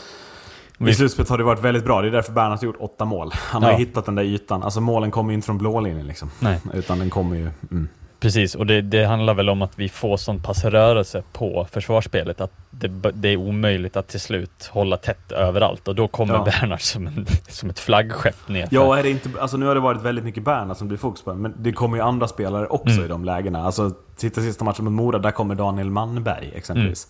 I 0.90 0.94
slutspelet 0.94 1.30
har 1.30 1.38
det 1.38 1.44
varit 1.44 1.62
väldigt 1.64 1.84
bra, 1.86 2.02
det 2.02 2.08
är 2.08 2.12
därför 2.12 2.32
Bernhardt 2.34 2.62
har 2.62 2.66
gjort 2.66 2.76
åtta 2.80 3.06
mål. 3.06 3.32
Han 3.34 3.64
har 3.64 3.72
Ja. 3.72 3.80
ju 3.80 3.86
hittat 3.86 4.06
den 4.06 4.16
där 4.16 4.24
ytan. 4.24 4.64
Alltså 4.64 4.82
målen 4.82 5.12
kommer 5.12 5.32
ju 5.32 5.36
inte 5.36 5.46
från 5.46 5.58
blålinjen 5.58 6.08
liksom. 6.08 6.32
Nej. 6.40 6.60
Utan 6.74 7.00
den 7.00 7.10
kommer 7.10 7.36
ju... 7.36 7.50
Mm. 7.72 7.88
Precis, 8.20 8.56
och 8.56 8.66
det, 8.66 8.82
det 8.82 9.06
handlar 9.06 9.34
väl 9.34 9.50
om 9.50 9.62
att 9.62 9.80
vi 9.80 9.90
får 9.90 10.18
sån 10.18 10.40
pass 10.42 10.64
rörelse 10.66 11.24
på 11.34 11.68
försvarsspelet 11.72 12.42
att 12.42 12.52
det, 12.72 12.88
det 13.14 13.30
är 13.30 13.38
omöjligt 13.38 13.98
att 13.98 14.08
till 14.08 14.20
slut 14.20 14.70
hålla 14.72 14.98
tätt 14.98 15.32
överallt 15.32 15.88
och 15.88 15.96
då 15.96 16.08
kommer 16.08 16.34
Ja. 16.34 16.44
Bernhard 16.44 16.82
som, 16.82 17.08
en, 17.08 17.26
som 17.50 17.70
ett 17.70 17.80
flaggskepp 17.80 18.48
ner. 18.50 18.68
Ja, 18.72 18.98
är 18.98 19.04
det 19.04 19.10
inte, 19.10 19.30
alltså 19.40 19.58
nu 19.58 19.66
har 19.66 19.76
det 19.76 19.82
varit 19.82 20.02
väldigt 20.02 20.26
mycket 20.26 20.44
Bernhardt 20.44 20.78
som 20.80 20.88
blir 20.88 20.98
fokus 20.98 21.24
på, 21.24 21.34
men 21.34 21.54
det 21.58 21.72
kommer 21.72 21.98
ju 21.98 22.04
andra 22.04 22.28
spelare 22.28 22.68
också 22.68 22.94
Mm. 22.94 23.06
i 23.06 23.08
de 23.08 23.26
lägena. 23.26 23.64
Alltså, 23.66 23.92
titta 24.18 24.42
sista 24.42 24.64
matchen 24.66 24.86
mot 24.86 24.94
Mora, 24.94 25.20
där 25.20 25.32
kommer 25.32 25.56
Daniel 25.56 25.90
Mannberg 25.90 26.52
exempelvis. 26.56 27.08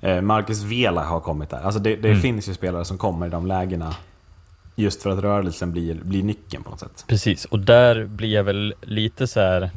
Eh, 0.00 0.20
Marcus 0.20 0.62
Vela 0.62 1.04
har 1.04 1.20
kommit 1.20 1.50
där. 1.50 1.60
Alltså 1.62 1.80
det, 1.80 1.96
det 1.96 2.08
Mm. 2.08 2.20
finns 2.20 2.48
ju 2.48 2.54
spelare 2.54 2.84
som 2.84 2.98
kommer 2.98 3.26
i 3.26 3.30
de 3.30 3.46
lägena 3.46 3.94
just 4.76 5.02
för 5.02 5.10
att 5.10 5.18
rörelsen 5.18 5.72
blir, 5.72 5.94
blir 5.94 6.22
nyckeln 6.22 6.62
på 6.62 6.70
något 6.70 6.80
sätt. 6.80 7.04
Precis, 7.08 7.44
och 7.44 7.58
där 7.58 8.04
blir 8.04 8.34
jag 8.34 8.44
väl 8.44 8.74
lite 8.82 9.26
så 9.26 9.40
här 9.40 9.70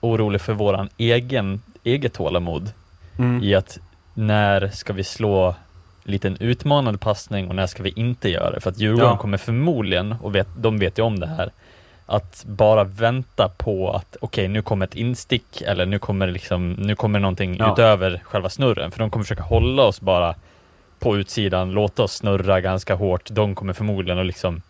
orolig 0.00 0.40
för 0.40 0.52
våran 0.52 0.88
egen, 0.96 1.62
eget 1.84 2.12
tålamod 2.12 2.72
Mm. 3.18 3.42
i 3.42 3.54
att 3.54 3.78
när 4.14 4.68
ska 4.68 4.92
vi 4.92 5.04
slå 5.04 5.54
liten 6.04 6.36
utmanande 6.40 6.98
passning 6.98 7.48
och 7.48 7.54
när 7.54 7.66
ska 7.66 7.82
vi 7.82 7.90
inte 7.96 8.28
göra 8.28 8.50
det? 8.50 8.60
För 8.60 8.70
att 8.70 8.78
Djurgården 8.78 9.08
Ja. 9.10 9.16
kommer 9.18 9.38
förmodligen, 9.38 10.12
och 10.22 10.34
vet, 10.34 10.48
de 10.58 10.78
vet 10.78 10.98
ju 10.98 11.02
om 11.02 11.20
det 11.20 11.26
här, 11.26 11.50
att 12.06 12.44
bara 12.48 12.84
vänta 12.84 13.48
på 13.48 13.90
att 13.92 14.16
okej, 14.20 14.48
nu 14.48 14.62
kommer 14.62 14.86
ett 14.86 14.94
instick 14.96 15.62
eller 15.62 15.86
nu 15.86 15.98
kommer 15.98 16.26
liksom, 16.26 16.72
nu 16.72 16.94
kommer 16.96 17.18
någonting 17.18 17.56
Ja. 17.58 17.72
utöver 17.72 18.20
själva 18.24 18.48
snurren. 18.48 18.90
För 18.90 18.98
de 18.98 19.10
kommer 19.10 19.24
försöka 19.24 19.42
hålla 19.42 19.82
oss 19.82 20.00
bara 20.00 20.34
på 20.98 21.16
utsidan, 21.16 21.70
låta 21.70 22.02
oss 22.02 22.12
snurra 22.12 22.60
ganska 22.60 22.94
hårt. 22.94 23.28
De 23.30 23.54
kommer 23.54 23.72
förmodligen 23.72 24.18
att 24.18 24.26
liksom 24.26 24.62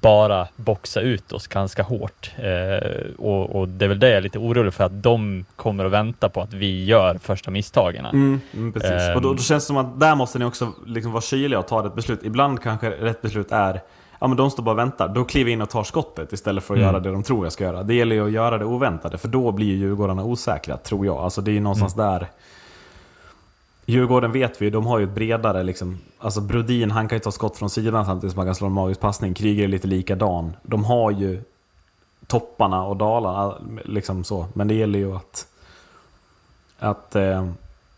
bara 0.00 0.48
boxa 0.56 1.00
ut 1.00 1.32
oss 1.32 1.46
ganska 1.46 1.82
hårt. 1.82 2.30
Eh, 2.36 3.14
och, 3.18 3.56
och 3.56 3.68
det 3.68 3.84
är 3.84 3.88
väl 3.88 3.98
det 3.98 4.08
jag 4.08 4.16
är 4.16 4.20
lite 4.20 4.38
orolig 4.38 4.74
för, 4.74 4.84
att 4.84 5.02
de 5.02 5.44
kommer 5.56 5.84
att 5.84 5.92
vänta 5.92 6.28
på 6.28 6.40
att 6.40 6.52
vi 6.52 6.84
gör 6.84 7.18
första 7.22 7.50
misstagen. 7.50 8.06
Mm, 8.06 8.40
mm, 8.54 8.72
precis. 8.72 8.90
Ehm. 8.90 9.16
och 9.16 9.22
då, 9.22 9.32
då 9.32 9.42
känns 9.42 9.64
det 9.64 9.66
som 9.66 9.76
att 9.76 10.00
där 10.00 10.14
måste 10.14 10.38
ni 10.38 10.44
också 10.44 10.72
liksom 10.86 11.12
vara 11.12 11.22
kyliga 11.22 11.58
och 11.58 11.68
ta 11.68 11.84
rätt 11.84 11.94
beslut. 11.94 12.20
Ibland 12.22 12.62
kanske 12.62 12.90
rätt 12.90 13.22
beslut 13.22 13.52
är 13.52 13.80
Ja 14.18 14.26
men 14.28 14.36
de 14.36 14.50
står 14.50 14.62
bara 14.62 14.72
och 14.72 14.78
väntar. 14.78 15.08
Då 15.08 15.24
kliver 15.24 15.50
jag 15.50 15.52
in 15.52 15.62
och 15.62 15.70
tar 15.70 15.84
skottet 15.84 16.32
istället 16.32 16.64
för 16.64 16.74
att 16.74 16.78
Mm. 16.78 16.88
göra 16.88 17.00
det 17.00 17.10
de 17.10 17.22
tror 17.22 17.44
jag 17.44 17.52
ska 17.52 17.64
göra. 17.64 17.82
Det 17.82 17.94
gäller 17.94 18.16
ju 18.16 18.26
att 18.26 18.32
göra 18.32 18.58
det 18.58 18.64
oväntade, 18.64 19.18
för 19.18 19.28
då 19.28 19.52
blir 19.52 19.66
ju 19.66 19.76
Djurgårdarna 19.76 20.24
osäkra, 20.24 20.76
tror 20.76 21.06
jag. 21.06 21.16
Alltså 21.16 21.40
det 21.40 21.50
är 21.50 21.52
ju 21.52 21.60
någonstans 21.60 21.94
Mm. 21.96 22.06
där... 22.12 22.26
Djurgården 23.86 24.32
vet 24.32 24.62
vi, 24.62 24.70
de 24.70 24.86
har 24.86 24.98
ju 24.98 25.04
ett 25.04 25.14
bredare 25.14 25.62
liksom... 25.62 25.98
Alltså 26.18 26.40
Brodin, 26.40 26.90
han 26.90 27.08
kan 27.08 27.16
ju 27.16 27.20
ta 27.20 27.30
skott 27.30 27.56
från 27.56 27.70
sidan 27.70 28.06
samtidigt 28.06 28.32
som 28.32 28.38
han 28.38 28.46
kan 28.46 28.54
slå 28.54 28.66
en 28.66 28.72
magisk 28.72 29.00
passning. 29.00 29.34
Kryger 29.34 29.64
är 29.64 29.68
lite 29.68 29.86
likadan. 29.86 30.56
De 30.62 30.84
har 30.84 31.10
ju 31.10 31.42
topparna 32.26 32.84
och 32.84 32.96
dalarna, 32.96 33.54
liksom 33.84 34.24
så. 34.24 34.46
Men 34.52 34.68
det 34.68 34.74
gäller 34.74 34.98
ju 34.98 35.16
att... 35.16 35.46
Att... 36.78 37.16
Eh, 37.16 37.48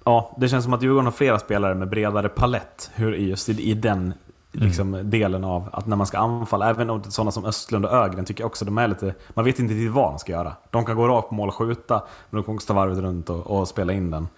ja, 0.04 0.34
det 0.36 0.48
känns 0.48 0.64
som 0.64 0.72
att 0.72 0.82
Djurgården 0.82 1.04
har 1.04 1.12
flera 1.12 1.38
spelare 1.38 1.74
med 1.74 1.88
bredare 1.88 2.28
palett. 2.28 2.90
Hur, 2.94 3.12
just 3.14 3.48
i, 3.48 3.70
i 3.70 3.74
den 3.74 4.14
liksom, 4.52 5.10
delen 5.10 5.44
av 5.44 5.68
att 5.72 5.86
när 5.86 5.96
man 5.96 6.06
ska 6.06 6.18
anfalla, 6.18 6.70
även 6.70 7.10
sådana 7.10 7.30
som 7.30 7.44
Östlund 7.44 7.84
och 7.84 7.92
Ögren 7.92 8.24
tycker 8.24 8.42
jag 8.42 8.46
också 8.46 8.64
de 8.64 8.78
är 8.78 8.88
lite... 8.88 9.14
Man 9.34 9.44
vet 9.44 9.58
inte 9.58 9.74
riktigt 9.74 9.92
vad 9.92 10.12
de 10.12 10.18
ska 10.18 10.32
göra. 10.32 10.52
De 10.70 10.84
kan 10.84 10.96
gå 10.96 11.08
rakt 11.08 11.28
på 11.28 11.34
mål 11.34 11.48
och 11.48 11.54
skjuta, 11.54 12.02
men 12.30 12.40
de 12.40 12.44
kan 12.44 12.54
också 12.54 12.66
ta 12.66 12.74
varvet 12.74 12.98
runt 12.98 13.30
och, 13.30 13.46
och 13.46 13.68
spela 13.68 13.92
in 13.92 14.10
den. 14.10 14.28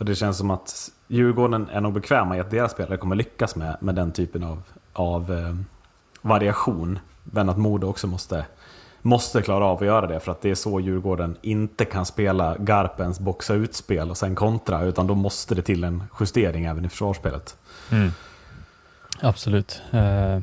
Och 0.00 0.06
det 0.06 0.14
känns 0.14 0.38
som 0.38 0.50
att 0.50 0.90
Djurgården 1.08 1.68
är 1.72 1.80
nog 1.80 1.92
bekväma 1.92 2.36
i 2.36 2.40
att 2.40 2.50
deras 2.50 2.72
spelare 2.72 2.96
kommer 2.96 3.16
lyckas 3.16 3.56
med, 3.56 3.76
med 3.80 3.94
den 3.94 4.12
typen 4.12 4.44
av, 4.44 4.62
av 4.92 5.32
eh, 5.32 5.56
variation. 6.22 6.98
Men 7.24 7.48
att 7.48 7.58
Modo 7.58 7.86
också 7.86 8.06
måste, 8.06 8.46
måste 9.02 9.42
klara 9.42 9.64
av 9.64 9.78
att 9.78 9.86
göra 9.86 10.06
det, 10.06 10.20
för 10.20 10.32
att 10.32 10.40
det 10.40 10.50
är 10.50 10.54
så 10.54 10.80
Djurgården 10.80 11.36
inte 11.42 11.84
kan 11.84 12.06
spela 12.06 12.56
Garpens 12.58 13.20
boxa 13.20 13.54
ut-spel 13.54 14.10
och 14.10 14.16
sen 14.16 14.34
kontra, 14.34 14.82
utan 14.82 15.06
då 15.06 15.14
måste 15.14 15.54
det 15.54 15.62
till 15.62 15.84
en 15.84 16.04
justering 16.20 16.64
även 16.64 16.84
i 16.84 16.88
försvarsspelet. 16.88 17.56
Mm. 17.90 18.10
Absolut. 19.20 19.82
Uh, 19.94 20.38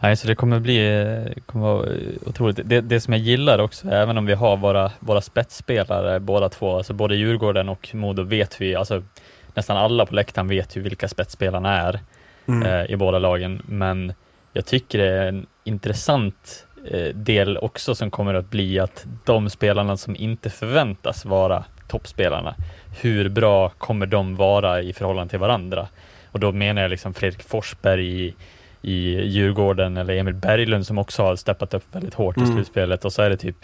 nej, 0.00 0.16
så 0.16 0.26
det 0.26 0.34
kommer 0.34 0.60
bli 0.60 1.36
kommer 1.46 1.66
vara 1.66 1.88
otroligt. 2.26 2.60
Det, 2.64 2.80
det 2.80 3.00
som 3.00 3.12
jag 3.12 3.22
gillar 3.22 3.58
också, 3.58 3.88
även 3.88 4.18
om 4.18 4.26
vi 4.26 4.34
har 4.34 4.56
våra, 4.56 4.90
våra 5.00 5.20
spetsspelare 5.20 6.20
båda 6.20 6.48
två, 6.48 6.76
alltså 6.76 6.92
både 6.92 7.16
Djurgården 7.16 7.68
och 7.68 7.94
Modo 7.94 8.22
vet 8.22 8.60
vi, 8.60 8.74
alltså 8.74 9.02
nästan 9.54 9.76
alla 9.76 10.06
på 10.06 10.14
läktaren 10.14 10.48
vet 10.48 10.76
ju 10.76 10.80
vilka 10.80 11.08
spetsspelarna 11.08 11.80
är 11.80 12.00
eh, 12.64 12.90
i 12.90 12.96
båda 12.96 13.18
lagen, 13.18 13.62
men 13.66 14.12
jag 14.52 14.66
tycker 14.66 14.98
det 14.98 15.08
är 15.08 15.28
en 15.28 15.46
intressant 15.64 16.66
eh, 16.90 17.14
del 17.14 17.58
också 17.58 17.94
som 17.94 18.10
kommer 18.10 18.34
att 18.34 18.50
bli 18.50 18.78
att 18.78 19.06
de 19.24 19.50
spelarna 19.50 19.96
som 19.96 20.16
inte 20.16 20.50
förväntas 20.50 21.24
vara 21.24 21.64
toppspelarna, 21.88 22.54
hur 23.00 23.28
bra 23.28 23.68
kommer 23.68 24.06
de 24.06 24.36
vara 24.36 24.82
i 24.82 24.92
förhållande 24.92 25.30
till 25.30 25.38
varandra? 25.38 25.88
Och 26.36 26.40
då 26.40 26.52
menar 26.52 26.82
jag 26.82 26.90
liksom 26.90 27.14
Fredrik 27.14 27.42
Forsberg 27.42 28.06
i, 28.26 28.34
i 28.82 29.20
Djurgården 29.26 29.96
eller 29.96 30.14
Emil 30.16 30.34
Berglund 30.34 30.86
som 30.86 30.98
också 30.98 31.22
har 31.22 31.36
steppat 31.36 31.74
upp 31.74 31.84
väldigt 31.92 32.14
hårt 32.14 32.36
i 32.36 32.40
Mm. 32.40 32.54
slutspelet 32.54 33.04
och 33.04 33.12
så 33.12 33.22
är 33.22 33.30
det 33.30 33.36
typ 33.36 33.56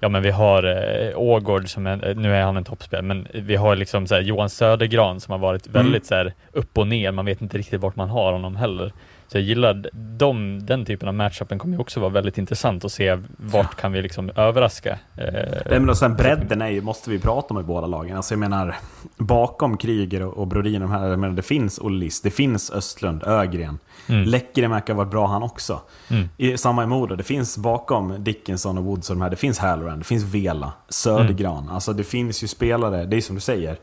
Ja 0.00 0.08
men 0.08 0.22
vi 0.22 0.30
har 0.30 0.62
eh, 0.64 1.18
Ågård 1.18 1.68
som 1.68 1.86
är, 1.86 2.14
nu 2.14 2.34
är 2.34 2.42
han 2.42 2.56
en 2.56 2.64
toppspelare, 2.64 3.02
men 3.06 3.26
vi 3.32 3.56
har 3.56 3.76
liksom 3.76 4.06
så 4.06 4.18
Johan 4.18 4.50
Södergran 4.50 5.20
som 5.20 5.32
har 5.32 5.38
varit 5.38 5.66
Mm. 5.66 5.82
väldigt 5.82 6.06
så 6.06 6.14
här, 6.14 6.32
upp 6.52 6.78
och 6.78 6.86
ner, 6.86 7.12
man 7.12 7.26
vet 7.26 7.42
inte 7.42 7.58
riktigt 7.58 7.80
vart 7.80 7.96
man 7.96 8.08
har 8.10 8.32
honom 8.32 8.56
heller. 8.56 8.92
Så 9.28 9.38
jag 9.38 9.44
gillar 9.44 9.90
de, 10.18 10.66
den 10.66 10.84
typen 10.84 11.08
av 11.08 11.14
matchupen 11.14 11.58
kommer 11.58 11.74
ju 11.74 11.80
också 11.80 12.00
vara 12.00 12.10
väldigt 12.10 12.38
intressant 12.38 12.84
att 12.84 12.92
se 12.92 13.18
vart 13.36 13.76
kan 13.76 13.92
vi 13.92 14.02
liksom 14.02 14.30
överraska. 14.36 14.98
Eh, 15.16 15.24
Nej, 15.70 15.80
men 15.80 15.90
och 15.90 15.96
sen 15.96 16.14
bredden 16.14 16.62
är 16.62 16.68
ju, 16.68 16.80
måste 16.80 17.10
vi 17.10 17.18
prata 17.18 17.54
om 17.54 17.60
i 17.60 17.62
båda 17.62 17.86
lagen. 17.86 18.16
Alltså 18.16 18.34
jag 18.34 18.38
menar, 18.38 18.76
bakom 19.16 19.76
Kryger 19.76 20.22
och, 20.22 20.38
och 20.38 20.46
Brodin, 20.46 20.80
de 20.80 20.90
här, 20.90 21.08
jag 21.08 21.18
menar, 21.18 21.34
det 21.34 21.42
finns 21.42 21.78
Ollis, 21.78 22.20
det 22.20 22.30
finns 22.30 22.70
Östlund, 22.70 23.22
Ögren. 23.22 23.78
Mm. 24.08 24.24
Lekkerimäki 24.24 24.92
har 24.92 24.96
varit 24.96 25.10
bra 25.10 25.26
han 25.26 25.42
också. 25.42 25.80
Mm. 26.10 26.28
I, 26.36 26.58
samma 26.58 26.84
i 26.84 26.86
Modo, 26.86 27.16
det 27.16 27.22
finns 27.22 27.58
bakom 27.58 28.24
Dickinson 28.24 28.78
och 28.78 28.84
Woods 28.84 29.10
och 29.10 29.16
de 29.16 29.22
här, 29.22 29.30
det 29.30 29.36
finns 29.36 29.58
Halloran, 29.58 29.98
det 29.98 30.04
finns 30.04 30.24
Vela, 30.24 30.72
Södergran. 30.88 31.62
Mm. 31.62 31.74
Alltså 31.74 31.92
det 31.92 32.04
finns 32.04 32.42
ju 32.42 32.48
spelare, 32.48 33.04
det 33.04 33.16
är 33.16 33.20
som 33.20 33.34
du 33.34 33.40
säger. 33.40 33.76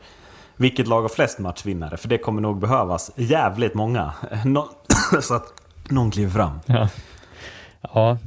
Vilket 0.56 0.86
lag 0.86 1.02
har 1.02 1.08
flest 1.08 1.38
matchvinnare? 1.38 1.96
För 1.96 2.08
det 2.08 2.18
kommer 2.18 2.40
nog 2.40 2.58
behövas 2.58 3.10
jävligt 3.16 3.74
många. 3.74 4.12
så 5.22 5.34
att 5.34 5.52
någon 5.88 6.10
kliver 6.10 6.30
fram. 6.30 6.60
Ja, 6.66 6.88
ja. 7.94 8.18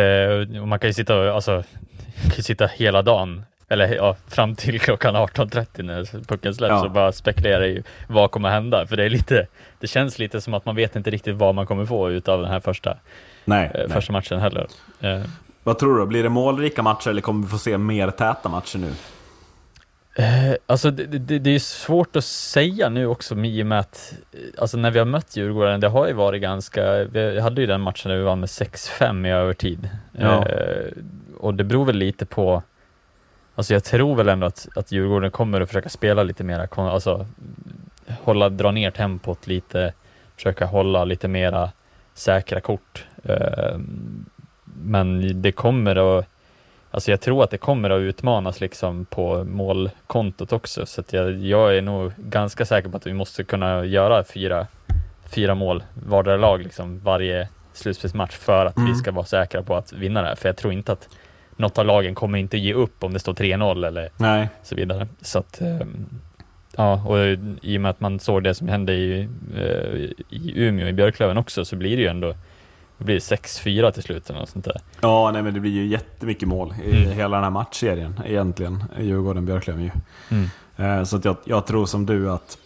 Eh, 0.00 0.60
och 0.62 0.68
man 0.68 0.78
kan 0.78 0.90
ju 0.90 0.94
sitta, 0.94 1.32
alltså, 1.34 1.62
kan 2.22 2.36
ju 2.36 2.42
sitta 2.42 2.66
hela 2.66 3.02
dagen, 3.02 3.44
eller 3.68 3.94
ja, 3.94 4.16
fram 4.28 4.54
till 4.56 4.80
klockan 4.80 5.16
18.30 5.16 5.82
när 5.82 6.24
pucken 6.26 6.54
släpps 6.54 6.70
Ja. 6.70 6.84
och 6.84 6.90
bara 6.90 7.12
spekulera 7.12 7.66
i 7.66 7.82
vad 8.08 8.30
kommer 8.30 8.50
hända. 8.50 8.86
För 8.86 8.96
det 8.96 9.04
är 9.04 9.10
lite, 9.10 9.46
det 9.80 9.86
känns 9.86 10.18
lite 10.18 10.40
som 10.40 10.54
att 10.54 10.64
man 10.66 10.76
vet 10.76 10.96
inte 10.96 11.10
riktigt 11.10 11.36
vad 11.36 11.54
man 11.54 11.66
kommer 11.66 11.86
få 11.86 12.10
utav 12.10 12.40
den 12.42 12.50
här 12.50 12.60
första, 12.60 12.96
Nej, 13.44 13.64
eh, 13.64 13.70
nej. 13.74 13.88
första 13.88 14.12
matchen 14.12 14.40
heller. 14.40 14.66
Eh, 15.00 15.22
Vad 15.62 15.78
tror 15.78 15.98
du? 15.98 16.06
Blir 16.06 16.22
det 16.22 16.28
målrika 16.28 16.82
matcher 16.82 17.10
eller 17.10 17.20
kommer 17.22 17.42
vi 17.42 17.48
få 17.50 17.58
se 17.58 17.78
mer 17.78 18.10
täta 18.10 18.48
matcher 18.48 18.78
nu? 18.78 18.92
Eh, 20.16 20.54
alltså 20.66 20.90
det, 20.90 21.06
det, 21.06 21.38
det 21.38 21.50
är 21.50 21.58
svårt 21.58 22.16
att 22.16 22.24
säga 22.24 22.88
nu 22.88 23.06
också 23.06 23.34
i 23.34 23.62
och 23.62 23.66
med 23.66 23.78
att 23.78 24.14
eh, 24.32 24.38
alltså 24.58 24.76
när 24.76 24.90
vi 24.90 24.98
har 24.98 25.06
mött 25.06 25.36
Djurgården, 25.36 25.80
det 25.80 25.88
har 25.88 26.06
ju 26.06 26.12
varit 26.12 26.42
ganska, 26.42 27.04
vi 27.04 27.40
hade 27.40 27.60
ju 27.60 27.66
den 27.66 27.80
matchen 27.80 28.10
när 28.10 28.18
vi 28.18 28.24
vann 28.24 28.40
med 28.40 28.46
6-5 28.46 29.26
i 29.26 29.30
övertid. 29.30 29.88
Ja. 30.12 30.48
Eh, 30.48 30.92
och 31.38 31.54
det 31.54 31.64
beror 31.64 31.84
väl 31.84 31.96
lite 31.96 32.26
på, 32.26 32.62
alltså 33.54 33.72
jag 33.72 33.84
tror 33.84 34.16
väl 34.16 34.28
ändå 34.28 34.46
att, 34.46 34.68
att 34.76 34.92
Djurgården 34.92 35.30
kommer 35.30 35.60
att 35.60 35.68
försöka 35.68 35.88
spela 35.88 36.22
lite 36.22 36.44
mera, 36.44 36.68
alltså 36.76 37.26
hålla, 38.22 38.48
dra 38.48 38.70
ner 38.70 38.90
tempot 38.90 39.46
lite, 39.46 39.92
försöka 40.36 40.66
hålla 40.66 41.04
lite 41.04 41.28
mera 41.28 41.70
säkra 42.14 42.60
kort. 42.60 43.04
Eh, 43.22 43.78
men 44.64 45.42
det 45.42 45.52
kommer 45.52 46.18
att 46.18 46.26
Alltså 46.94 47.10
jag 47.10 47.20
tror 47.20 47.44
att 47.44 47.50
det 47.50 47.58
kommer 47.58 47.90
att 47.90 48.00
utmanas 48.00 48.60
liksom 48.60 49.04
på 49.04 49.44
målkontot 49.44 50.52
också, 50.52 50.86
så 50.86 51.02
jag, 51.10 51.38
jag 51.38 51.76
är 51.76 51.82
nog 51.82 52.12
ganska 52.16 52.64
säker 52.64 52.88
på 52.88 52.96
att 52.96 53.06
vi 53.06 53.12
måste 53.12 53.44
kunna 53.44 53.84
göra 53.84 54.24
fyra, 54.24 54.66
fyra 55.34 55.54
mål 55.54 55.82
vardera 56.06 56.36
lag 56.36 56.62
liksom 56.62 56.98
varje 57.00 57.48
slutspelsmatch 57.72 58.32
för 58.36 58.66
att 58.66 58.76
vi 58.78 58.82
Mm. 58.82 58.94
ska 58.94 59.12
vara 59.12 59.24
säkra 59.26 59.62
på 59.62 59.76
att 59.76 59.92
vinna 59.92 60.22
det 60.22 60.28
här. 60.28 60.34
För 60.34 60.48
jag 60.48 60.56
tror 60.56 60.72
inte 60.72 60.92
att 60.92 61.08
något 61.56 61.78
av 61.78 61.86
lagen 61.86 62.14
kommer 62.14 62.38
inte 62.38 62.58
ge 62.58 62.72
upp 62.74 63.04
om 63.04 63.12
det 63.12 63.18
står 63.18 63.34
3-0 63.34 63.86
eller 63.86 64.10
Nej. 64.16 64.48
så 64.62 64.74
vidare. 64.74 65.08
Så 65.20 65.38
att, 65.38 65.60
ehm, 65.60 66.06
ja, 66.76 67.02
och 67.06 67.18
i 67.62 67.76
och 67.76 67.80
med 67.80 67.90
att 67.90 68.00
man 68.00 68.20
såg 68.20 68.44
det 68.44 68.54
som 68.54 68.68
hände 68.68 68.92
i, 68.92 69.28
eh, 69.56 70.00
i 70.28 70.52
Umeå, 70.54 70.88
i 70.88 70.92
Björklöven 70.92 71.38
också, 71.38 71.64
så 71.64 71.76
blir 71.76 71.96
det 71.96 72.02
ju 72.02 72.08
ändå 72.08 72.34
det 72.98 73.04
blir 73.04 73.18
6-4 73.18 73.90
till 73.90 74.02
slut 74.02 74.30
eller 74.30 74.40
något 74.40 74.48
sånt 74.48 74.64
där. 74.64 74.80
Ja, 75.00 75.30
nej 75.32 75.42
men 75.42 75.54
det 75.54 75.60
blir 75.60 75.72
ju 75.72 75.86
jättemycket 75.86 76.48
mål 76.48 76.74
i 76.84 76.96
Mm. 77.02 77.10
hela 77.16 77.36
den 77.36 77.44
här 77.44 77.50
matchserien 77.50 78.20
egentligen. 78.26 78.84
Djurgården-Björklöven 78.98 79.82
ju. 79.82 79.90
Mm. 80.28 80.98
Eh, 80.98 81.04
Så 81.04 81.16
att 81.16 81.24
jag, 81.24 81.36
jag 81.44 81.66
tror 81.66 81.86
som 81.86 82.06
du 82.06 82.30
att 82.30 82.58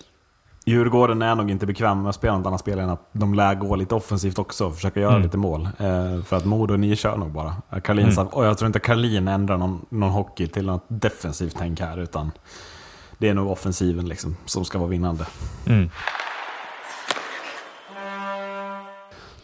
Djurgården 0.67 1.23
är 1.23 1.35
nog 1.35 1.51
inte 1.51 1.67
bekväm 1.67 2.03
med 2.03 2.09
att 2.11 2.15
spela 2.15 2.39
något 2.39 2.47
annat 2.47 2.61
spel 2.61 2.79
än 2.79 2.91
att 2.91 3.09
de 3.13 3.35
lär 3.35 3.55
gå 3.55 3.77
lite 3.77 3.95
offensivt 3.95 4.39
också 4.39 4.67
och 4.67 4.75
försöka 4.75 5.01
göra 5.01 5.11
Mm. 5.11 5.23
lite 5.23 5.37
mål. 5.37 5.69
Eh, 5.79 6.23
För 6.23 6.37
att 6.37 6.45
Modo 6.45 6.75
och 6.75 6.81
ni 6.81 6.97
kör 6.97 7.17
nog 7.17 7.31
bara. 7.33 7.81
Karlin, 7.85 8.09
Mm. 8.09 8.27
och 8.27 8.45
jag 8.47 8.59
tror 8.59 8.67
inte 8.67 8.79
Karlin 8.79 9.29
ändrar 9.29 9.57
någon, 9.59 9.87
någon 9.89 10.11
hockey 10.11 10.47
till 10.47 10.67
något 10.67 10.85
defensivt 10.89 11.55
tänk 11.59 11.81
här 11.81 11.99
utan 11.99 12.31
det 13.19 13.29
är 13.29 13.35
nog 13.35 13.51
offensiven 13.51 14.09
liksom 14.09 14.37
som 14.45 14.65
ska 14.65 14.79
vara 14.79 14.89
vinnande. 14.89 15.27
Mm. 15.67 15.91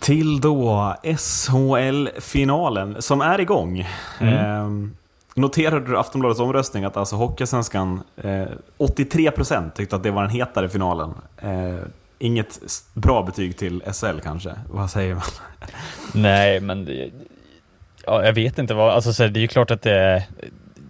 Till 0.05 0.41
då 0.41 0.95
SHL-finalen 1.03 3.03
som 3.03 3.21
är 3.21 3.41
igång. 3.41 3.89
Mm. 4.21 4.35
Eh, 4.35 4.91
noterade 5.35 5.87
du 5.87 5.99
Aftonbladets 5.99 6.41
omröstning 6.41 6.85
att 6.85 6.97
alltså 6.97 7.17
Hockeysvenskan, 7.17 8.03
eh, 8.17 8.45
83% 8.79 9.71
tyckte 9.75 9.97
att 9.97 10.03
det 10.03 10.11
var 10.11 10.23
den 10.23 10.31
hetare 10.31 10.69
finalen. 10.69 11.15
Eh, 11.37 11.79
inget 12.19 12.61
bra 12.95 13.23
betyg 13.23 13.57
till 13.57 13.83
SL 13.93 14.19
kanske? 14.23 14.51
Vad 14.71 14.91
säger 14.91 15.15
man? 15.15 15.23
Nej, 16.15 16.61
men 16.61 16.85
det, 16.85 17.11
ja, 18.07 18.25
jag 18.25 18.33
vet 18.33 18.59
inte 18.59 18.75
vad, 18.75 18.95
alltså 18.95 19.13
så 19.13 19.23
här, 19.23 19.31
det 19.31 19.39
är 19.39 19.43
ju 19.43 19.49
klart 19.49 19.71
att 19.71 19.83
det 19.83 19.99
är, 19.99 20.23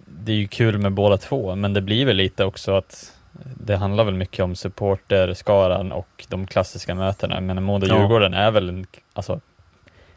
det 0.05 0.31
är 0.31 0.35
ju 0.35 0.47
kul 0.47 0.77
med 0.77 0.91
båda 0.91 1.17
två, 1.17 1.55
men 1.55 1.73
det 1.73 1.81
blir 1.81 2.05
väl 2.05 2.15
lite 2.15 2.45
också 2.45 2.75
att 2.75 3.14
det 3.57 3.75
handlar 3.77 4.03
väl 4.03 4.13
mycket 4.13 4.43
om 4.43 4.55
supporterskaran 4.55 5.91
och 5.91 6.25
de 6.29 6.47
klassiska 6.47 6.95
mötena. 6.95 7.41
Men 7.41 7.63
Modo 7.63 7.87
Ja. 7.87 7.95
Är 8.35 8.51
väl 8.51 8.69
en, 8.69 8.85
alltså, 9.13 9.39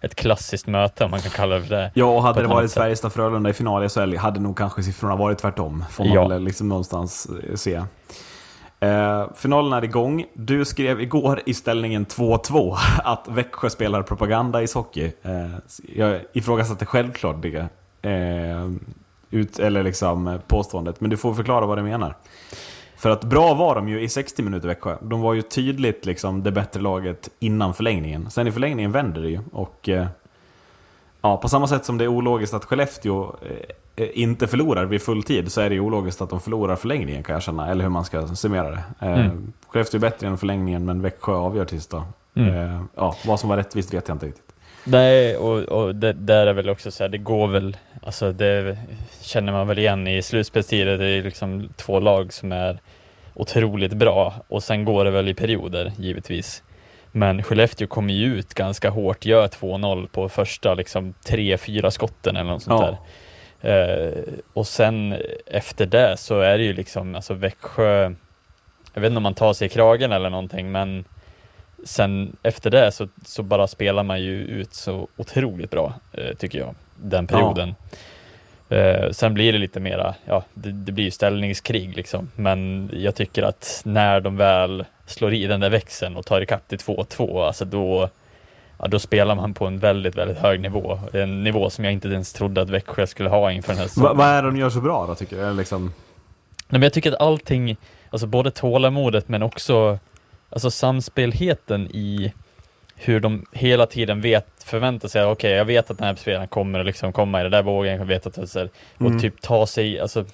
ett 0.01 0.14
klassiskt 0.14 0.66
möte 0.66 1.05
om 1.05 1.11
man 1.11 1.21
kan 1.21 1.31
kalla 1.31 1.55
det 1.55 1.62
för 1.62 1.75
det. 1.75 1.91
Ja, 1.95 2.05
och 2.05 2.23
hade 2.23 2.43
det 2.43 2.49
varit. 2.49 2.73
Färjestad-Frölunda 2.75 3.51
i 3.51 3.53
final 3.53 3.85
i 3.85 3.89
SHL 3.89 4.16
hade 4.16 4.41
nog 4.41 4.59
kanske 4.59 4.83
siffrorna 4.83 5.16
varit 5.16 5.39
tvärtom. 5.39 5.85
Får 5.91 6.05
man 6.05 6.14
Ja. 6.14 6.29
väl 6.29 6.43
liksom 6.45 6.69
någonstans 6.69 7.29
eh, 7.49 7.55
se. 7.55 7.83
Eh, 8.81 9.27
finalen 9.37 9.73
är 9.73 9.85
igång. 9.85 10.25
Du 10.35 10.64
skrev 10.64 11.01
igår 11.01 11.41
i 11.47 11.55
ställningen 11.55 12.07
2-2 12.07 12.77
att 13.05 13.25
Växjö 13.29 13.71
spelar 13.71 14.03
propaganda 14.03 14.61
i 14.61 14.64
ishockey. 14.64 15.12
Eh, 15.23 15.47
jag 15.97 16.21
ifrågasatte 16.33 16.87
självklart 16.87 17.37
det. 17.43 17.69
Eh, 18.11 18.71
ut, 19.31 19.59
eller 19.59 19.83
liksom 19.83 20.29
eh, 20.29 20.39
påståendet, 20.47 21.01
men 21.01 21.11
du 21.11 21.16
får 21.16 21.35
förklara 21.35 21.66
vad 21.66 21.79
du 21.79 21.83
menar. 21.83 22.16
För 22.99 23.11
att 23.11 23.25
bra 23.25 23.55
var 23.55 23.75
de 23.75 23.89
ju 23.89 24.01
i 24.01 24.09
60 24.09 24.43
minuter 24.43 24.69
Växjö. 24.69 24.97
De 25.01 25.21
var 25.21 25.35
ju 25.35 25.43
tydligt 25.43 26.07
liksom 26.07 26.43
det 26.43 26.53
bättre 26.53 26.81
laget 26.81 27.31
innan 27.39 27.75
förlängningen. 27.75 28.31
Sen 28.31 28.47
i 28.47 28.53
förlängningen 28.53 28.93
vänder 28.93 29.23
det 29.23 29.29
ju. 29.29 29.41
Och 29.53 29.89
eh, 29.89 30.07
ja, 31.23 31.37
på 31.37 31.49
samma 31.49 31.67
sätt 31.69 31.85
som 31.85 31.99
det 31.99 32.05
är 32.05 32.09
ologiskt 32.09 32.55
att 32.55 32.65
Skellefteå 32.65 33.37
eh, 33.43 34.05
eh, 34.05 34.09
inte 34.15 34.47
förlorar 34.47 34.85
vid 34.85 35.03
full 35.03 35.23
tid 35.23 35.53
så 35.53 35.61
är 35.61 35.69
det 35.69 35.75
ju 35.75 35.81
ologiskt 35.81 36.21
att 36.21 36.31
de 36.31 36.41
förlorar 36.41 36.77
förlängningen 36.77 37.23
kan 37.23 37.33
jag 37.33 37.43
känna. 37.43 37.69
Eller 37.71 37.83
hur 37.83 37.91
man 37.91 38.05
ska 38.05 38.27
summera 38.27 38.71
det. 38.71 38.83
Eh, 39.01 39.13
Mm. 39.21 39.53
Skellefteå 39.69 39.99
är 39.99 40.01
bättre 40.01 40.27
än 40.27 40.39
förlängningen 40.39 40.85
men 40.85 41.03
Växjö 41.03 41.33
avgör 41.33 41.65
tills 41.65 41.87
då. 41.87 42.03
Mm. 42.35 42.89
Ja, 42.95 43.17
vad 43.27 43.41
som 43.41 43.49
var 43.49 43.57
rättvist 43.57 43.95
vet 43.95 44.09
jag 44.09 44.15
inte 44.15 44.27
riktigt. 44.27 44.48
Nej, 44.91 45.36
och, 45.36 45.59
och 45.62 45.95
det 45.95 46.12
där 46.12 46.47
är 46.47 46.53
väl 46.53 46.68
också 46.70 46.91
så 46.91 47.05
här, 47.05 47.09
det 47.09 47.18
går 47.18 47.49
väl, 47.49 47.76
alltså 48.03 48.32
det 48.32 48.78
känner 49.22 49.53
man 49.53 49.68
väl 49.68 49.78
igen 49.78 50.07
i 50.07 50.22
slutspelstider, 50.22 50.99
det 50.99 51.07
är 51.07 51.22
liksom 51.22 51.68
två 51.76 52.01
lag 52.01 52.32
som 52.32 52.53
är 52.53 52.78
otroligt 53.34 53.93
bra 53.93 54.34
och 54.49 54.62
sen 54.62 54.84
går 54.84 55.05
det 55.05 55.11
väl 55.11 55.28
i 55.28 55.34
perioder 55.34 55.93
givetvis. 55.99 56.62
Men 57.12 57.43
Skellefteå 57.43 57.86
kommer 57.86 58.14
ju 58.14 58.34
ut 58.39 58.55
ganska 58.55 58.91
hårt, 58.91 59.24
gör 59.26 59.47
2-0 59.49 60.09
på 60.09 60.28
första 60.28 60.74
liksom 60.74 61.14
3-4 61.26 61.91
skotten 61.91 62.36
eller 62.36 62.51
något 62.51 62.62
sånt 62.62 62.82
Ja. 62.82 62.91
där. 62.91 62.99
Eh, 63.61 64.12
och 64.53 64.66
sen 64.66 65.14
efter 65.47 65.86
det 65.86 66.16
så 66.16 66.41
är 66.41 66.59
det 66.59 66.64
ju 66.64 66.72
liksom, 66.72 67.14
alltså 67.14 67.34
Växjö, 67.34 68.03
jag 68.95 69.01
vet 69.01 69.09
inte 69.09 69.16
om 69.16 69.22
man 69.22 69.34
tar 69.34 69.53
sig 69.53 69.66
i 69.66 69.68
kragen 69.68 70.12
eller 70.12 70.30
någonting, 70.30 70.72
men 70.72 71.05
sen 71.85 72.37
efter 72.43 72.70
det 72.70 72.93
så, 72.93 73.09
så 73.24 73.43
bara 73.43 73.66
spelar 73.66 74.03
man 74.03 74.22
ju 74.22 74.35
ut 74.35 74.74
så 74.74 75.09
otroligt 75.16 75.70
bra, 75.70 75.95
eh, 76.12 76.37
tycker 76.37 76.59
jag, 76.59 76.74
den 76.97 77.26
perioden. 77.26 77.74
Eh, 78.68 79.11
sen 79.11 79.35
blir 79.35 79.53
det 79.53 79.59
lite 79.59 79.81
mera, 79.81 80.14
ja, 80.24 80.45
det, 80.55 80.72
det 80.72 80.93
blir 80.93 81.05
ju 81.05 81.11
ställningskrig 81.11 81.97
liksom, 81.97 82.31
men 82.37 82.91
jag 82.93 83.14
tycker 83.14 83.43
att 83.43 83.83
när 83.85 84.20
de 84.20 84.37
väl 84.37 84.85
slår 85.07 85.35
i 85.35 85.47
den 85.47 85.61
där 85.61 85.70
växeln 85.70 86.16
och 86.16 86.26
tar 86.26 86.41
ikapp 86.41 86.68
till 86.68 86.79
2-2, 86.79 87.47
alltså 87.47 87.64
då, 87.64 88.09
ja, 88.79 88.89
då 88.89 88.99
spelar 88.99 89.35
man 89.35 89.55
på 89.55 89.66
en 89.66 89.79
väldigt, 89.79 90.16
väldigt 90.16 90.39
hög 90.39 90.61
nivå. 90.61 91.01
En 91.12 91.45
nivå 91.45 91.70
som 91.70 91.85
jag 91.85 91.93
inte 91.93 92.09
ens 92.09 92.33
trodde 92.33 92.62
att 92.62 92.70
Växjö 92.70 93.07
skulle 93.07 93.29
ha 93.29 93.53
inför 93.53 93.72
den 93.72 93.79
här 93.79 93.89
säsongen. 93.89 94.16
vad 94.16 94.26
är 94.26 94.43
det 94.43 94.49
de 94.49 94.57
gör 94.57 94.70
så 94.70 94.81
bra 94.81 95.07
då 95.07 95.14
tycker 95.14 95.47
du? 95.47 95.53
Liksom, 95.57 95.93
Nej, 96.68 96.79
men 96.79 96.83
jag 96.83 96.93
tycker 96.93 97.12
att 97.12 97.20
allting, 97.20 97.76
alltså 98.11 98.26
både 98.26 98.51
tålamodet 98.51 99.29
men 99.29 99.43
också 99.43 99.99
alltså 100.51 100.71
samspelheten 100.71 101.87
i 101.91 102.33
hur 102.97 103.21
de 103.21 103.47
hela 103.53 103.87
tiden 103.87 104.21
vet, 104.21 104.47
förväntar 104.65 105.09
sig, 105.09 105.25
okej 105.25 105.51
jag 105.53 105.65
vet 105.65 105.91
att 105.91 105.99
den 105.99 106.07
här 106.07 106.15
spelaren 106.15 106.49
kommer 106.49 106.81
att 106.81 106.87
liksom 106.87 107.13
komma 107.13 107.41
i 107.41 107.43
det 107.43 107.49
där 107.49 107.63
vågen, 107.63 107.99
jag 107.99 108.05
vet 108.05 108.27
att 108.27 108.35
det 108.35 108.57
är 108.57 108.69
och 108.99 109.01
Mm. 109.07 109.21
typ 109.21 109.41
ta 109.41 109.67
sig, 109.67 110.01
alltså 110.01 110.25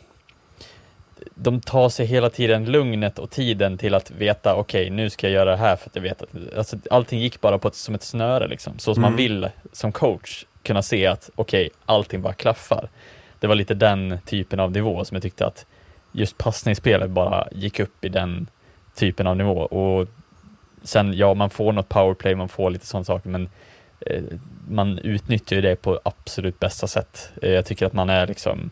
de 1.35 1.61
tar 1.61 1.89
sig 1.89 2.07
hela 2.07 2.31
tiden 2.31 2.65
lugnet 2.65 3.19
och 3.19 3.31
tiden 3.31 3.79
till 3.79 3.95
att 3.95 4.11
veta, 4.11 4.55
okej 4.55 4.91
nu 4.91 5.11
ska 5.11 5.27
jag 5.27 5.35
göra 5.35 5.51
det 5.51 5.57
här 5.57 5.77
för 5.77 5.89
att 5.91 5.97
jag 5.97 6.03
vet 6.03 6.23
att, 6.23 6.29
alltså 6.57 6.77
allting 6.91 7.21
gick 7.21 7.41
bara 7.41 7.59
på 7.59 7.69
ett, 7.69 7.75
som 7.75 7.95
ett 7.95 8.03
snöre 8.03 8.49
liksom, 8.49 8.79
så 8.79 8.95
som 8.95 9.01
man 9.03 9.13
Mm. 9.13 9.17
vill 9.17 9.49
som 9.73 9.93
coach 9.93 10.45
kunna 10.63 10.83
se 10.83 11.07
att 11.07 11.31
okej, 11.35 11.71
allting 11.87 12.23
bara 12.23 12.33
klaffar. 12.35 12.89
Det 13.41 13.47
var 13.47 13.55
lite 13.55 13.75
den 13.75 14.19
typen 14.27 14.61
av 14.61 14.73
nivå 14.73 15.05
som 15.05 15.15
jag 15.15 15.23
tyckte 15.23 15.47
att 15.47 15.67
just 16.13 16.39
passningsspelet 16.39 17.11
bara 17.11 17.49
gick 17.53 17.81
upp 17.81 18.05
i 18.05 18.09
den 18.09 18.47
typen 18.95 19.27
av 19.27 19.37
nivå 19.37 19.59
och 19.59 20.09
sen, 20.83 21.17
ja, 21.17 21.35
man 21.35 21.51
får 21.51 21.73
något 21.73 21.89
powerplay, 21.89 22.35
man 22.35 22.49
får 22.49 22.71
lite 22.71 22.87
sådana 22.87 23.05
saker, 23.05 23.29
men 23.29 23.49
eh, 24.01 24.23
man 24.69 24.99
utnyttjar 24.99 25.57
ju 25.57 25.63
det 25.63 25.77
på 25.77 26.01
absolut 26.03 26.61
bästa 26.61 26.87
sätt. 26.87 27.31
Eh, 27.43 27.51
jag 27.51 27.67
tycker 27.67 27.87
att 27.87 27.93
man 27.93 28.11
är 28.11 28.27
liksom, 28.27 28.71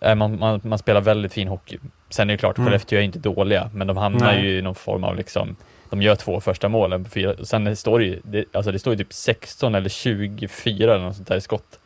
eh, 0.00 0.14
man, 0.14 0.38
man, 0.38 0.60
man 0.64 0.78
spelar 0.78 1.00
väldigt 1.00 1.32
fin 1.32 1.48
hockey. 1.48 1.78
Sen 2.10 2.30
är 2.30 2.34
det 2.34 2.38
klart, 2.38 2.58
Mm. 2.58 2.66
Skellefteå 2.66 2.98
är 2.98 3.02
inte 3.02 3.18
dåliga, 3.18 3.70
men 3.74 3.86
de 3.86 3.96
hamnar 3.96 4.26
Nej. 4.26 4.44
ju 4.44 4.58
i 4.58 4.62
någon 4.62 4.74
form 4.74 5.04
av 5.04 5.16
liksom, 5.16 5.56
de 5.90 6.02
gör 6.02 6.16
två 6.16 6.40
första 6.40 6.68
målen 6.68 7.04
på 7.04 7.10
fyra, 7.10 7.44
sen 7.44 7.76
står 7.76 7.98
det 7.98 8.04
ju, 8.04 8.20
det, 8.24 8.44
alltså 8.52 8.72
det 8.72 8.78
står 8.78 8.92
ju 8.92 8.98
typ 9.04 9.12
16 9.12 9.74
eller 9.74 9.88
24 9.88 10.94
eller 10.94 11.04
något 11.04 11.16
sånt 11.16 11.28
där 11.28 11.36
i 11.36 11.40
skott. 11.40 11.78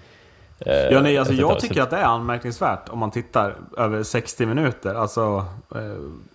Eh, 0.58 0.74
Ja, 0.74 1.00
nej, 1.00 1.18
alltså 1.18 1.34
jag 1.34 1.60
tycker 1.60 1.82
att 1.82 1.90
det 1.90 1.96
är 1.96 2.04
anmärkningsvärt 2.04 2.88
om 2.88 2.98
man 2.98 3.10
tittar 3.10 3.56
över 3.76 4.02
60 4.02 4.46
minuter. 4.46 4.94
Alltså, 4.94 5.44
eh, 5.74 5.80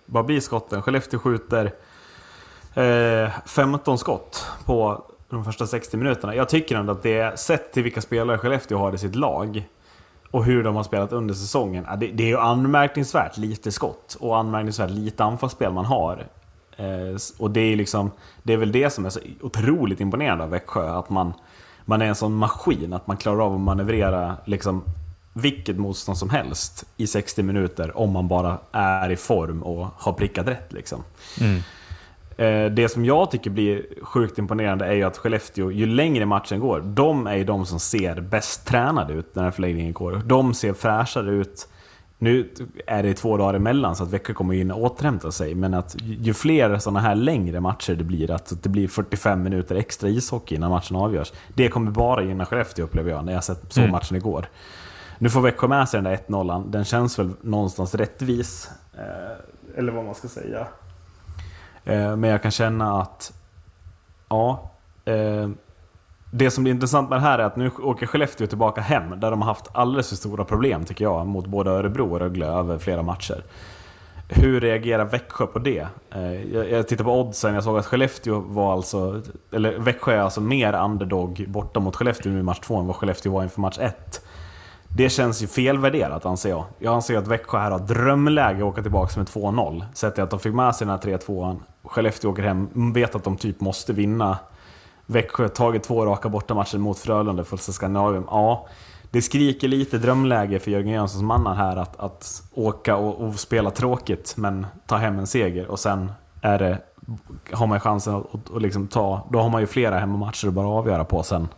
vad 0.06 0.24
blir 0.26 0.40
skotten? 0.40 0.82
Skellefteå 0.82 1.20
skjuter 1.20 1.72
eh, 2.74 3.30
15 3.46 3.98
skott 3.98 4.46
på 4.64 5.04
de 5.30 5.44
första 5.44 5.66
60 5.66 5.96
minuterna. 5.96 6.34
Jag 6.34 6.48
tycker 6.48 6.76
ändå 6.76 6.92
att 6.92 7.02
det 7.02 7.18
är 7.18 7.36
sett 7.36 7.72
till 7.72 7.82
vilka 7.82 8.00
spelare 8.00 8.38
Skellefteå 8.38 8.78
har 8.78 8.94
i 8.94 8.98
sitt 8.98 9.14
lag 9.14 9.68
och 10.30 10.44
hur 10.44 10.64
de 10.64 10.76
har 10.76 10.82
spelat 10.82 11.12
under 11.12 11.34
säsongen. 11.34 11.86
ja, 11.88 11.96
Det, 11.96 12.06
det 12.06 12.22
är 12.22 12.28
ju 12.28 12.38
anmärkningsvärt 12.38 13.36
lite 13.36 13.72
skott 13.72 14.16
och 14.20 14.38
anmärkningsvärt 14.38 14.90
lite 14.90 15.24
anfallsspel 15.24 15.72
man 15.72 15.84
har. 15.84 16.26
Eh, 16.76 17.16
och 17.38 17.50
det 17.50 17.60
är 17.60 17.76
liksom, 17.76 18.10
det 18.42 18.52
är 18.52 18.56
väl 18.56 18.72
det 18.72 18.90
som 18.90 19.06
är 19.06 19.10
så 19.10 19.20
otroligt 19.40 20.00
imponerande 20.00 20.44
av 20.44 20.50
Växjö. 20.50 20.90
Att 20.98 21.10
man, 21.10 21.32
man 21.84 22.02
är 22.02 22.06
en 22.06 22.14
sån 22.14 22.34
maskin 22.34 22.92
att 22.92 23.06
man 23.06 23.16
klarar 23.16 23.46
av 23.46 23.54
att 23.54 23.60
manövrera 23.60 24.36
liksom 24.44 24.82
vilket 25.32 25.76
motstånd 25.76 26.18
som 26.18 26.30
helst 26.30 26.84
i 26.96 27.06
60 27.06 27.42
minuter 27.42 27.98
om 27.98 28.10
man 28.12 28.28
bara 28.28 28.58
är 28.72 29.10
i 29.10 29.16
form 29.16 29.62
och 29.62 29.86
har 29.96 30.12
prickat 30.12 30.46
rätt. 30.46 30.72
Liksom. 30.72 31.04
Eh, 32.36 32.64
Det 32.70 32.92
som 32.92 33.04
jag 33.04 33.30
tycker 33.30 33.50
blir 33.50 33.84
sjukt 34.02 34.38
imponerande 34.38 34.86
är 34.86 34.92
ju 34.92 35.02
att 35.02 35.16
Skellefteå, 35.18 35.70
ju 35.70 35.86
längre 35.86 36.26
matchen 36.26 36.60
går, 36.60 36.80
de 36.80 37.26
är 37.26 37.36
ju 37.36 37.44
de 37.44 37.66
som 37.66 37.80
ser 37.80 38.20
bäst 38.20 38.66
tränade 38.66 39.12
ut 39.12 39.34
när 39.34 39.50
förlängningen 39.50 39.92
går. 39.92 40.22
De 40.24 40.54
ser 40.54 40.72
fräschare 40.72 41.30
ut. 41.30 41.68
Nu 42.22 42.48
är 42.86 43.02
det 43.02 43.14
två 43.14 43.36
dagar 43.36 43.54
emellan 43.54 43.96
så 43.96 44.02
att 44.04 44.10
Växjö 44.10 44.34
kommer 44.34 44.54
in 44.54 44.70
och 44.70 44.80
återhämta 44.82 45.32
sig. 45.32 45.54
Men 45.54 45.74
att 45.74 45.96
ju 46.02 46.14
ju 46.14 46.34
fler 46.34 46.78
sådana 46.78 47.00
här 47.00 47.14
längre 47.14 47.60
matcher 47.60 47.94
det 47.94 48.04
blir, 48.04 48.30
att 48.30 48.62
det 48.62 48.68
blir 48.68 48.88
45 48.88 49.42
minuter 49.42 49.74
extra 49.74 50.08
ishockey 50.08 50.54
innan 50.54 50.70
matchen 50.70 50.96
avgörs. 50.96 51.32
Det 51.54 51.68
kommer 51.68 51.90
bara 51.90 52.22
gynna 52.22 52.46
Skellefteå 52.46 52.84
upplever 52.84 53.10
jag, 53.10 53.24
när 53.24 53.32
jag 53.32 53.44
sett 53.44 53.72
så 53.72 53.80
Mm. 53.80 53.92
matchen 53.92 54.16
igår. 54.16 54.46
Nu 55.18 55.30
får 55.30 55.40
Växjö 55.40 55.68
med 55.68 55.88
sig 55.88 55.98
den 56.02 56.04
där 56.04 56.12
1-0. 56.12 56.70
Den 56.70 56.84
känns 56.84 57.18
väl 57.18 57.30
någonstans 57.40 57.94
rättvis. 57.94 58.70
Eh, 58.94 59.78
eller 59.78 59.92
vad 59.92 60.04
man 60.04 60.14
ska 60.14 60.28
säga. 60.28 60.66
Eh, 61.84 62.16
men 62.16 62.30
jag 62.30 62.42
kan 62.42 62.50
känna 62.50 63.00
att, 63.02 63.32
ja. 64.28 64.70
Eh, 65.04 65.48
det 66.34 66.50
som 66.50 66.64
blir 66.64 66.74
intressant 66.74 67.10
med 67.10 67.18
det 67.18 67.22
här 67.22 67.38
är 67.38 67.42
att 67.42 67.56
nu 67.56 67.70
åker 67.82 68.06
Skellefteå 68.06 68.46
tillbaka 68.46 68.80
hem, 68.80 69.20
där 69.20 69.30
de 69.30 69.42
har 69.42 69.48
haft 69.48 69.68
alldeles 69.72 70.08
för 70.08 70.16
stora 70.16 70.44
problem 70.44 70.84
tycker 70.84 71.04
jag, 71.04 71.26
mot 71.26 71.46
både 71.46 71.70
Örebro 71.70 72.12
och 72.12 72.18
Rögle 72.18 72.46
över 72.46 72.78
flera 72.78 73.02
matcher. 73.02 73.44
Hur 74.28 74.60
reagerar 74.60 75.04
Växjö 75.04 75.46
på 75.46 75.58
det? 75.58 75.86
Eh, 76.10 76.54
jag, 76.54 76.88
tittade 76.88 77.04
på 77.04 77.20
oddsen, 77.20 77.54
jag 77.54 77.64
såg 77.64 77.78
att 77.78 77.86
Skellefteå 77.86 78.40
var 78.40 78.72
alltså, 78.72 79.22
eller 79.52 79.78
Växjö 79.78 80.12
är 80.12 80.18
alltså 80.18 80.40
mer 80.40 80.84
underdog 80.84 81.44
borta 81.48 81.80
mot 81.80 81.96
Skellefteå 81.96 82.32
nu 82.32 82.38
i 82.38 82.42
match 82.42 82.60
2 82.60 82.76
än 82.76 82.86
vad 82.86 82.96
Skellefteå 82.96 83.32
var 83.32 83.42
inför 83.42 83.60
match 83.60 83.78
1. 83.78 84.24
Det 84.88 85.08
känns 85.08 85.42
ju 85.42 85.46
felvärderat 85.46 86.26
anser 86.26 86.50
jag. 86.50 86.64
Jag 86.78 86.94
anser 86.94 87.18
att 87.18 87.26
Växjö 87.26 87.58
här 87.58 87.70
har 87.70 87.78
drömläge 87.78 88.58
att 88.58 88.62
åka 88.62 88.82
tillbaka 88.82 89.20
med 89.20 89.28
2-0. 89.28 89.84
Sett 89.94 90.14
till 90.14 90.24
att 90.24 90.30
de 90.30 90.40
fick 90.40 90.54
med 90.54 90.74
sig 90.74 90.86
den 90.86 90.98
här 91.02 91.18
3-2an. 91.18 91.60
Skellefteå 91.84 92.30
åker 92.30 92.42
hem, 92.42 92.92
vet 92.92 93.14
att 93.14 93.24
de 93.24 93.36
typ 93.36 93.60
måste 93.60 93.92
vinna. 93.92 94.38
Växjö 95.12 95.48
tagit 95.48 95.82
två 95.82 96.06
raka 96.06 96.28
bortamatcher 96.28 96.78
mot 96.78 96.98
Frölunda 96.98 97.44
för 97.44 97.56
Skandinavien. 97.56 98.24
Ja, 98.26 98.66
det 99.10 99.22
skriker 99.22 99.68
lite 99.68 99.98
drömläge 99.98 100.58
för 100.58 100.70
Jörgen 100.70 100.92
Jönssons 100.92 101.22
mannar 101.22 101.54
här 101.54 101.76
att, 101.76 102.00
att 102.00 102.42
åka 102.54 102.96
och, 102.96 103.20
och 103.20 103.34
spela 103.34 103.70
tråkigt 103.70 104.34
men 104.36 104.66
ta 104.86 104.96
hem 104.96 105.18
en 105.18 105.26
seger 105.26 105.66
och 105.66 105.80
sen 105.80 106.12
är 106.42 106.58
det, 106.58 106.78
har 107.52 107.66
man 107.66 107.80
chansen 107.80 108.14
att, 108.14 108.34
att, 108.34 108.54
att 108.54 108.62
liksom 108.62 108.88
ta, 108.88 109.28
då 109.30 109.38
har 109.38 109.48
man 109.48 109.60
ju 109.60 109.66
flera 109.66 109.98
hemmamatcher 109.98 110.48
att 110.48 110.54
bara 110.54 110.66
avgöra 110.66 111.04
på 111.04 111.22
sen. 111.22 111.48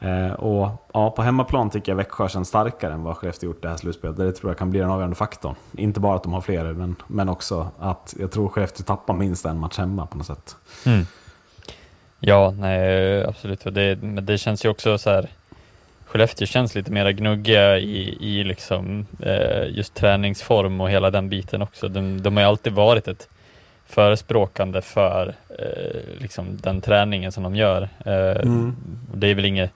Eh, 0.00 0.32
och 0.32 0.88
ja, 0.92 1.10
på 1.10 1.22
hemmaplan 1.22 1.70
tycker 1.70 1.92
jag 1.92 1.96
Växjö 1.96 2.28
känns 2.28 2.48
starkare 2.48 2.92
än 2.92 3.02
vad 3.02 3.16
Skellefteå 3.16 3.50
gjort 3.50 3.62
det 3.62 3.68
här 3.68 3.76
slutspelet. 3.76 4.16
Det 4.16 4.32
tror 4.32 4.50
jag 4.50 4.58
kan 4.58 4.70
bli 4.70 4.80
den 4.80 4.90
avgörande 4.90 5.16
faktorn. 5.16 5.54
Inte 5.72 6.00
bara 6.00 6.16
att 6.16 6.22
de 6.22 6.32
har 6.32 6.40
fler, 6.40 6.72
men, 6.72 6.96
men 7.06 7.28
också 7.28 7.68
att 7.78 8.14
jag 8.18 8.30
tror 8.30 8.48
Skellefteå 8.48 8.84
tappar 8.84 9.14
minst 9.14 9.46
en 9.46 9.58
match 9.58 9.78
hemma 9.78 10.06
på 10.06 10.18
något 10.18 10.26
sätt. 10.26 10.56
Mm. 10.86 11.06
Ja, 12.24 12.54
nej 12.58 13.24
absolut. 13.24 13.60
Det, 13.64 14.02
men 14.02 14.26
det 14.26 14.38
känns 14.38 14.64
ju 14.64 14.68
också 14.68 14.98
så 14.98 15.10
här. 15.10 15.26
Skellefteå 16.06 16.46
känns 16.46 16.74
lite 16.74 16.90
mer 16.92 17.10
gnuggiga 17.10 17.78
i, 17.78 18.16
i 18.20 18.44
liksom, 18.44 19.06
eh, 19.22 19.64
just 19.70 19.94
träningsform 19.94 20.80
och 20.80 20.90
hela 20.90 21.10
den 21.10 21.28
biten 21.28 21.62
också. 21.62 21.88
De, 21.88 22.22
de 22.22 22.36
har 22.36 22.42
ju 22.42 22.48
alltid 22.48 22.72
varit 22.72 23.08
ett 23.08 23.28
förespråkande 23.86 24.80
för 24.80 25.34
eh, 25.58 26.20
liksom 26.22 26.56
den 26.62 26.80
träningen 26.80 27.32
som 27.32 27.42
de 27.42 27.54
gör. 27.56 27.82
Eh, 28.06 28.12
Mm. 28.42 28.76
Det 29.14 29.26
är 29.26 29.34
väl 29.34 29.44
inget, 29.44 29.70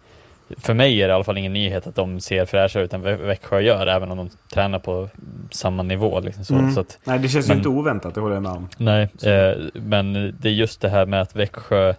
för 0.59 0.75
mig 0.75 1.03
är 1.03 1.09
det 1.09 1.13
i 1.13 1.15
alla 1.15 1.25
fall 1.25 1.39
ingen 1.39 1.53
nyhet 1.53 1.87
att 1.87 1.95
de 1.95 2.21
ser 2.21 2.45
fräschare 2.45 2.83
ut 2.85 2.93
än 2.95 3.03
Vä- 3.07 3.27
Växjö 3.27 3.61
gör, 3.61 3.87
även 3.87 4.11
om 4.11 4.17
de 4.19 4.31
tränar 4.55 4.79
på 4.79 5.09
samma 5.51 5.83
nivå. 5.83 6.21
Liksom 6.21 6.45
så. 6.45 6.55
Mm. 6.55 6.73
Så 6.73 6.81
att, 6.81 6.99
Nej, 7.05 7.19
det 7.19 7.29
känns 7.29 7.49
men- 7.49 7.57
ju 7.57 7.59
inte 7.61 7.69
oväntat, 7.69 8.15
det 8.15 8.21
håller 8.21 8.35
jag 8.35 8.43
med 8.43 8.53
om. 8.53 8.69
Nej, 8.77 9.03
eh, 9.23 9.57
men 9.73 10.13
det 10.41 10.49
är 10.49 10.53
just 10.53 10.81
det 10.81 10.89
här 10.89 11.07
med 11.07 11.23
att 11.23 11.37
Växjö, 11.37 11.95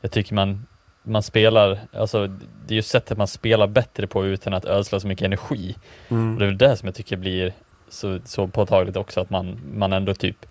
jag 0.00 0.10
tycker 0.10 0.34
man, 0.34 0.66
man 1.02 1.22
spelar, 1.22 1.78
alltså 1.92 2.26
det 2.66 2.74
är 2.74 2.76
just 2.76 2.90
sättet 2.90 3.18
man 3.18 3.26
spelar 3.26 3.66
bättre 3.66 4.06
på 4.06 4.26
utan 4.26 4.54
att 4.54 4.64
ödsla 4.64 5.00
så 5.00 5.06
mycket 5.06 5.24
energi. 5.24 5.76
Mm. 6.08 6.32
Och 6.32 6.38
det 6.38 6.44
är 6.44 6.48
väl 6.48 6.58
det 6.58 6.76
som 6.76 6.86
jag 6.86 6.94
tycker 6.94 7.16
blir 7.16 7.52
så, 7.88 8.18
så 8.24 8.46
påtagligt 8.46 8.96
också, 8.96 9.20
att 9.20 9.30
man, 9.30 9.60
man 9.74 9.92
ändå 9.92 10.14
typ 10.14 10.46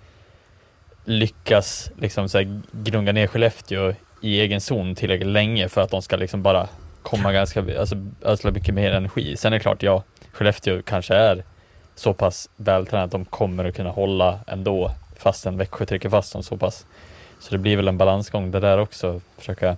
lyckas 1.05 1.91
liksom 1.97 2.29
så 2.29 2.37
här 2.37 2.61
gnugga 2.71 3.11
ner 3.11 3.27
Skellefteå 3.27 3.93
i 4.21 4.39
egen 4.39 4.61
zon 4.61 4.95
tillräckligt 4.95 5.29
länge 5.29 5.69
för 5.69 5.81
att 5.81 5.91
de 5.91 6.01
ska 6.01 6.15
liksom 6.15 6.43
bara 6.43 6.67
komma 7.03 7.31
ganska, 7.31 7.79
alltså 7.79 7.95
ödsla 8.21 8.51
mycket 8.51 8.73
mer 8.73 8.91
energi. 8.91 9.37
Sen 9.37 9.53
är 9.53 9.57
det 9.57 9.61
klart, 9.61 9.83
ja, 9.83 10.03
Skellefteå 10.31 10.81
kanske 10.81 11.15
är 11.15 11.43
så 11.95 12.13
pass 12.13 12.49
vältränat 12.55 13.05
att 13.05 13.11
de 13.11 13.25
kommer 13.25 13.65
att 13.65 13.75
kunna 13.75 13.89
hålla 13.89 14.39
ändå 14.47 14.91
fastän 15.15 15.57
Växjö 15.57 15.85
trycker 15.85 16.09
fast 16.09 16.33
dem 16.33 16.43
så 16.43 16.57
pass. 16.57 16.85
Så 17.39 17.51
det 17.51 17.57
blir 17.57 17.75
väl 17.77 17.87
en 17.87 17.97
balansgång 17.97 18.51
det 18.51 18.59
där 18.59 18.77
också, 18.77 19.21
försöka 19.37 19.77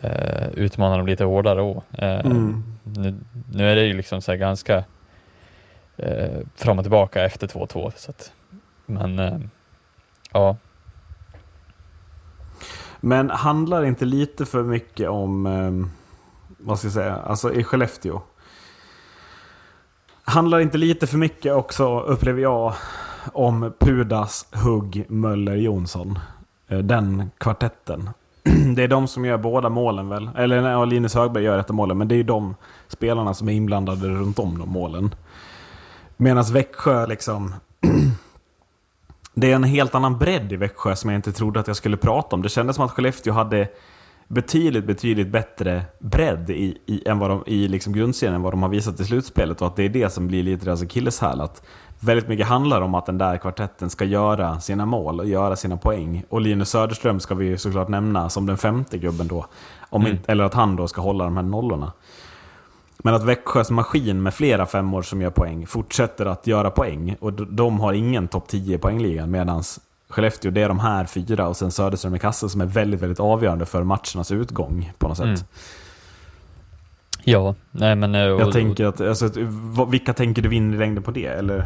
eh, 0.00 0.48
utmana 0.54 0.96
dem 0.96 1.06
lite 1.06 1.24
hårdare. 1.24 1.62
Och, 1.62 1.84
eh, 1.92 2.20
Mm. 2.26 2.62
nu, 2.82 3.14
nu 3.52 3.70
är 3.70 3.74
det 3.76 3.82
ju 3.84 3.92
liksom 3.94 4.22
så 4.22 4.34
ganska 4.36 4.84
eh, 5.96 6.40
fram 6.56 6.78
och 6.78 6.84
tillbaka 6.84 7.24
efter 7.24 7.46
2-2. 7.46 7.92
Så 7.96 8.10
att, 8.10 8.32
men 8.86 9.18
eh, 9.18 9.38
ja, 10.32 10.56
Men 13.00 13.30
handlar 13.30 13.84
inte 13.84 14.04
lite 14.04 14.46
för 14.46 14.62
mycket 14.62 15.08
om, 15.08 15.46
eh, 15.46 15.88
vad 16.58 16.78
ska 16.78 16.86
jag 16.86 16.92
säga, 16.94 17.16
alltså 17.16 17.52
i 17.54 17.64
Skellefteå? 17.64 18.22
Handlar 20.24 20.60
inte 20.60 20.78
lite 20.78 21.06
för 21.06 21.18
mycket 21.18 21.52
också, 21.52 22.00
upplever 22.00 22.42
jag, 22.42 22.74
om 23.32 23.72
Pudas, 23.78 24.46
Hugg, 24.52 25.04
Möller, 25.08 25.56
Jonsson? 25.56 26.18
Eh, 26.68 26.78
den 26.78 27.30
kvartetten. 27.38 28.10
Det 28.76 28.82
är 28.82 28.88
de 28.88 29.08
som 29.08 29.24
gör 29.24 29.38
båda 29.38 29.68
målen 29.68 30.08
väl? 30.08 30.30
Eller 30.36 30.62
nej, 30.62 30.72
ja, 30.72 30.84
Linus 30.84 31.14
Högberg 31.14 31.44
gör 31.44 31.58
ett 31.58 31.70
av 31.70 31.76
målen, 31.76 31.98
men 31.98 32.08
det 32.08 32.14
är 32.14 32.16
ju 32.16 32.22
de 32.22 32.54
spelarna 32.88 33.34
som 33.34 33.48
är 33.48 33.52
inblandade 33.52 34.08
runt 34.08 34.38
om 34.38 34.58
de 34.58 34.68
målen. 34.68 35.14
Medan 36.16 36.44
Växjö 36.44 37.06
liksom... 37.06 37.54
Det 39.36 39.50
är 39.50 39.54
en 39.54 39.64
helt 39.64 39.94
annan 39.94 40.18
bredd 40.18 40.52
i 40.52 40.56
Växjö 40.56 40.96
som 40.96 41.10
jag 41.10 41.18
inte 41.18 41.32
trodde 41.32 41.60
att 41.60 41.66
jag 41.66 41.76
skulle 41.76 41.96
prata 41.96 42.36
om. 42.36 42.42
Det 42.42 42.48
kändes 42.48 42.76
som 42.76 42.84
att 42.84 42.90
Skellefteå 42.90 43.32
hade 43.32 43.68
betydligt, 44.28 44.84
betydligt 44.84 45.28
bättre 45.28 45.82
bredd 45.98 46.50
i, 46.50 46.78
i, 46.86 47.08
än 47.08 47.18
vad 47.18 47.30
de, 47.30 47.42
i 47.46 47.68
liksom 47.68 47.92
grundserien 47.92 48.34
än 48.34 48.42
vad 48.42 48.52
de 48.52 48.62
har 48.62 48.68
visat 48.68 49.00
i 49.00 49.04
slutspelet. 49.04 49.60
Och 49.60 49.66
att 49.66 49.76
det 49.76 49.82
är 49.82 49.88
det 49.88 50.10
som 50.10 50.26
blir 50.26 50.42
lite 50.42 50.64
deras 50.64 50.82
akilleshäl. 50.82 51.40
Att 51.40 51.62
väldigt 52.00 52.28
mycket 52.28 52.46
handlar 52.46 52.80
om 52.80 52.94
att 52.94 53.06
den 53.06 53.18
där 53.18 53.36
kvartetten 53.36 53.90
ska 53.90 54.04
göra 54.04 54.60
sina 54.60 54.86
mål 54.86 55.20
och 55.20 55.26
göra 55.26 55.56
sina 55.56 55.76
poäng. 55.76 56.24
Och 56.28 56.40
Linus 56.40 56.70
Söderström 56.70 57.20
ska 57.20 57.34
vi 57.34 57.58
såklart 57.58 57.88
nämna 57.88 58.28
som 58.28 58.46
den 58.46 58.56
femte 58.56 58.98
gubben 58.98 59.28
då. 59.28 59.46
Om 59.90 60.00
Mm. 60.02 60.12
inte, 60.12 60.32
eller 60.32 60.44
att 60.44 60.54
han 60.54 60.76
då 60.76 60.88
ska 60.88 61.00
hålla 61.00 61.24
de 61.24 61.36
här 61.36 61.44
nollorna. 61.44 61.92
Men 62.98 63.14
att 63.14 63.24
Växjös 63.24 63.70
maskin 63.70 64.22
med 64.22 64.34
flera 64.34 64.66
femmor 64.66 65.02
som 65.02 65.22
gör 65.22 65.30
poäng 65.30 65.66
fortsätter 65.66 66.26
att 66.26 66.46
göra 66.46 66.70
poäng. 66.70 67.16
Och 67.20 67.32
de 67.32 67.80
har 67.80 67.92
ingen 67.92 68.28
topp 68.28 68.48
10 68.48 68.74
i 68.76 68.78
poängligan. 68.78 69.30
Medan 69.30 69.62
Skellefteå, 70.08 70.50
det 70.50 70.62
är 70.62 70.68
de 70.68 70.78
här 70.78 71.04
fyra 71.04 71.48
och 71.48 71.56
sen 71.56 71.70
Söderström 71.72 72.14
i 72.14 72.18
kassen 72.18 72.48
som 72.48 72.60
är 72.60 72.66
väldigt, 72.66 73.00
väldigt 73.00 73.20
avgörande 73.20 73.66
för 73.66 73.82
matchernas 73.82 74.30
utgång 74.32 74.92
på 74.98 75.08
något 75.08 75.16
sätt. 75.16 75.26
Mm. 75.26 75.40
Ja, 77.24 77.54
nej 77.70 77.94
men... 77.94 78.14
eh, 78.14 78.26
och- 78.26 78.40
Jag 78.40 78.52
tänker 78.52 78.84
att, 78.84 79.00
alltså, 79.00 79.30
vilka 79.90 80.12
tänker 80.12 80.42
du 80.42 80.48
vinner 80.48 80.74
i 80.74 80.78
längden 80.78 81.02
på 81.02 81.10
det? 81.10 81.26
Eller? 81.26 81.64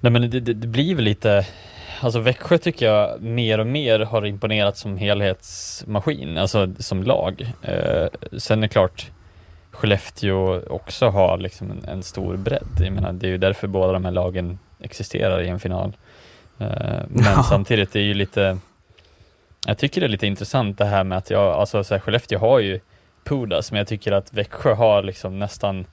Nej 0.00 0.12
men 0.12 0.22
det, 0.30 0.40
det, 0.40 0.54
det 0.54 0.66
blir 0.66 0.94
väl 0.94 1.04
lite, 1.04 1.46
alltså 2.00 2.18
Växjö 2.20 2.58
tycker 2.58 2.86
jag 2.86 3.22
mer 3.22 3.58
och 3.60 3.66
mer 3.66 4.00
har 4.00 4.26
imponerat 4.26 4.76
som 4.76 4.96
helhetsmaskin, 4.96 6.38
alltså 6.38 6.68
som 6.78 7.02
lag. 7.02 7.52
Eh, 7.62 8.06
sen 8.38 8.58
är 8.58 8.62
det 8.62 8.68
klart, 8.68 9.10
Skellefteå 9.70 10.60
också 10.70 11.08
har 11.08 11.38
liksom 11.38 11.70
en, 11.70 11.84
en 11.88 12.02
stor 12.02 12.36
bredd. 12.36 12.68
Jag 12.80 12.92
menar, 12.92 13.12
det 13.12 13.26
är 13.26 13.30
ju 13.30 13.38
därför 13.38 13.66
båda 13.66 13.92
de 13.92 14.04
här 14.04 14.12
lagen 14.12 14.58
existerar 14.80 15.42
i 15.42 15.48
en 15.48 15.60
final. 15.60 15.96
Eh, 16.58 16.66
men 17.08 17.24
Ja. 17.24 17.42
samtidigt 17.42 17.96
är 17.96 18.00
det 18.00 18.06
ju 18.06 18.14
lite, 18.14 18.58
jag 19.66 19.78
tycker 19.78 20.00
det 20.00 20.06
är 20.06 20.08
lite 20.08 20.26
intressant 20.26 20.78
det 20.78 20.84
här 20.84 21.04
med 21.04 21.18
att 21.18 21.30
jag, 21.30 21.42
alltså 21.52 21.84
så 21.84 21.94
här, 21.94 22.00
Skellefteå 22.00 22.38
har 22.38 22.58
ju 22.58 22.80
Pudas, 23.24 23.72
men 23.72 23.78
jag 23.78 23.88
tycker 23.88 24.12
att 24.12 24.32
Växjö 24.32 24.74
har 24.74 25.02
liksom 25.02 25.38
nästan 25.38 25.86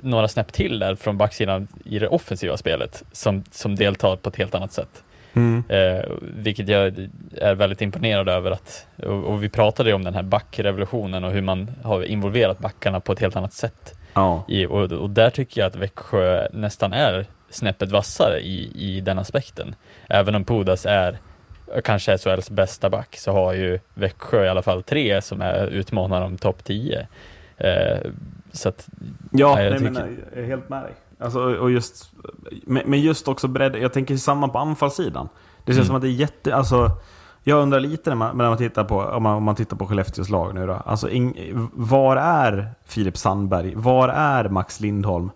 några 0.00 0.28
snäpp 0.28 0.52
till 0.52 0.78
där 0.78 0.94
från 0.94 1.18
backsidan 1.18 1.68
i 1.84 1.98
det 1.98 2.08
offensiva 2.08 2.56
spelet 2.56 3.04
som, 3.12 3.44
som 3.50 3.76
deltar 3.76 4.16
på 4.16 4.28
ett 4.28 4.36
helt 4.36 4.54
annat 4.54 4.72
sätt. 4.72 5.02
Mm. 5.34 5.64
Eh, 5.68 6.04
vilket 6.20 6.68
jag 6.68 7.08
är 7.36 7.54
väldigt 7.54 7.82
imponerad 7.82 8.28
över 8.28 8.50
att, 8.50 8.86
och, 8.96 9.24
och 9.24 9.42
vi 9.44 9.48
pratade 9.48 9.90
ju 9.90 9.94
om 9.94 10.04
den 10.04 10.14
här 10.14 10.22
backrevolutionen 10.22 11.24
och 11.24 11.32
hur 11.32 11.42
man 11.42 11.70
har 11.82 12.02
involverat 12.02 12.58
backarna 12.58 13.00
på 13.00 13.12
ett 13.12 13.20
helt 13.20 13.36
annat 13.36 13.52
sätt. 13.52 13.94
Ja. 14.14 14.44
I, 14.48 14.66
och, 14.66 14.92
och 14.92 15.10
där 15.10 15.30
tycker 15.30 15.60
jag 15.60 15.68
att 15.68 15.76
Växjö 15.76 16.48
nästan 16.52 16.92
är 16.92 17.26
snäppet 17.50 17.90
vassare 17.90 18.40
i, 18.40 18.70
i 18.74 19.00
den 19.00 19.18
aspekten. 19.18 19.74
Även 20.08 20.34
om 20.34 20.44
Pudas 20.44 20.86
är 20.86 21.18
kanske 21.84 22.18
SHLs 22.18 22.50
bästa 22.50 22.90
back 22.90 23.16
så 23.16 23.32
har 23.32 23.52
ju 23.52 23.78
Växjö 23.94 24.44
i 24.44 24.48
alla 24.48 24.62
fall 24.62 24.82
tre 24.82 25.22
som 25.22 25.42
är 25.42 25.66
utmanare 25.66 26.24
om 26.24 26.38
topp 26.38 26.64
10. 26.64 27.06
Eh, 27.56 27.98
så 28.52 28.68
att, 28.68 28.88
Ja, 29.30 29.58
Ja, 29.58 29.62
jag 29.62 29.70
nej, 29.72 29.80
men 29.80 29.94
tycker- 29.94 30.24
jag 30.34 30.42
är 30.44 30.46
helt 30.46 30.68
med 30.68 30.82
dig. 30.82 30.92
Alltså, 31.18 31.40
och 31.40 31.70
just, 31.70 32.12
men 32.66 33.00
just 33.00 33.28
också 33.28 33.48
bredd, 33.48 33.76
jag 33.76 33.92
tänker 33.92 34.16
samma 34.16 34.48
på 34.48 34.58
anfallssidan. 34.58 35.28
Det 35.64 35.72
känns 35.72 35.76
Mm. 35.78 35.86
som 35.86 35.96
att 35.96 36.02
det 36.02 36.08
är 36.08 36.10
jätte, 36.10 36.54
alltså, 36.54 36.90
jag 37.44 37.62
undrar 37.62 37.80
lite 37.80 38.10
när 38.10 38.16
man, 38.16 38.36
när 38.38 38.48
man 38.48 38.58
tittar 38.58 38.84
på, 38.84 39.00
om 39.02 39.22
man, 39.22 39.36
om 39.36 39.42
man 39.42 39.54
tittar 39.54 39.76
på 39.76 39.86
Skellefteås 39.86 40.28
lag 40.30 40.54
nu 40.54 40.66
då. 40.66 40.72
Alltså, 40.72 41.10
ing, 41.10 41.34
var 41.74 42.16
är 42.16 42.70
Filip 42.84 43.16
Sandberg? 43.16 43.72
Var 43.76 44.08
är 44.08 44.48
Max 44.48 44.80
Lindholm? 44.80 45.30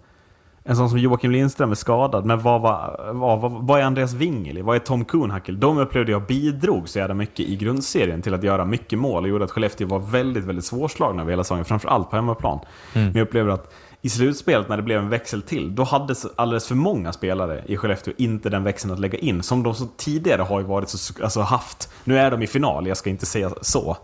En 0.68 0.76
sån 0.76 0.90
som 0.90 0.98
Joakim 0.98 1.30
Lindström 1.30 1.70
är 1.70 1.74
skadad, 1.74 2.24
men 2.24 2.40
vad, 2.40 2.60
vad, 2.60 3.00
vad, 3.16 3.40
vad, 3.40 3.52
vad 3.52 3.80
är 3.80 3.84
Andreas 3.84 4.12
Wingeli? 4.12 4.62
Vad 4.62 4.76
är 4.76 4.80
Tom 4.80 5.04
Kuhnhackel? 5.04 5.60
De 5.60 5.78
upplevde 5.78 6.12
jag 6.12 6.26
bidrog 6.26 6.88
så 6.88 6.98
jävla 6.98 7.14
mycket 7.14 7.40
i 7.40 7.56
grundserien 7.56 8.22
till 8.22 8.34
att 8.34 8.42
göra 8.42 8.64
mycket 8.64 8.98
mål 8.98 9.22
och 9.22 9.28
gjorde 9.28 9.44
att 9.44 9.50
Skellefteå 9.50 9.86
var 9.88 9.98
väldigt, 9.98 10.44
väldigt 10.44 10.64
svårslagna 10.64 11.22
över 11.22 11.32
hela 11.32 11.44
säsongen, 11.44 11.64
framförallt 11.64 12.10
på 12.10 12.16
hemmaplan. 12.16 12.60
Men 12.92 13.12
jag 13.14 13.22
upplever 13.22 13.50
att 13.50 13.72
i 14.02 14.08
slutspelet 14.08 14.68
när 14.68 14.76
det 14.76 14.82
blev 14.82 14.98
en 14.98 15.08
växel 15.08 15.42
till, 15.42 15.74
då 15.74 15.82
hade 15.84 16.14
alldeles 16.36 16.68
för 16.68 16.74
många 16.74 17.12
spelare 17.12 17.62
i 17.66 17.76
Skellefteå 17.76 18.14
inte 18.16 18.50
den 18.50 18.64
växeln 18.64 18.92
att 18.94 19.00
lägga 19.00 19.18
in, 19.18 19.42
som 19.42 19.62
de 19.62 19.74
så 19.74 19.86
tidigare 19.96 20.42
har 20.42 20.60
varit 20.62 20.88
så, 20.88 21.24
alltså 21.24 21.40
haft. 21.40 21.92
Nu 22.04 22.18
är 22.18 22.30
de 22.30 22.42
i 22.42 22.46
final, 22.46 22.86
jag 22.86 22.96
ska 22.96 23.10
inte 23.10 23.26
säga 23.26 23.50
så. 23.60 23.96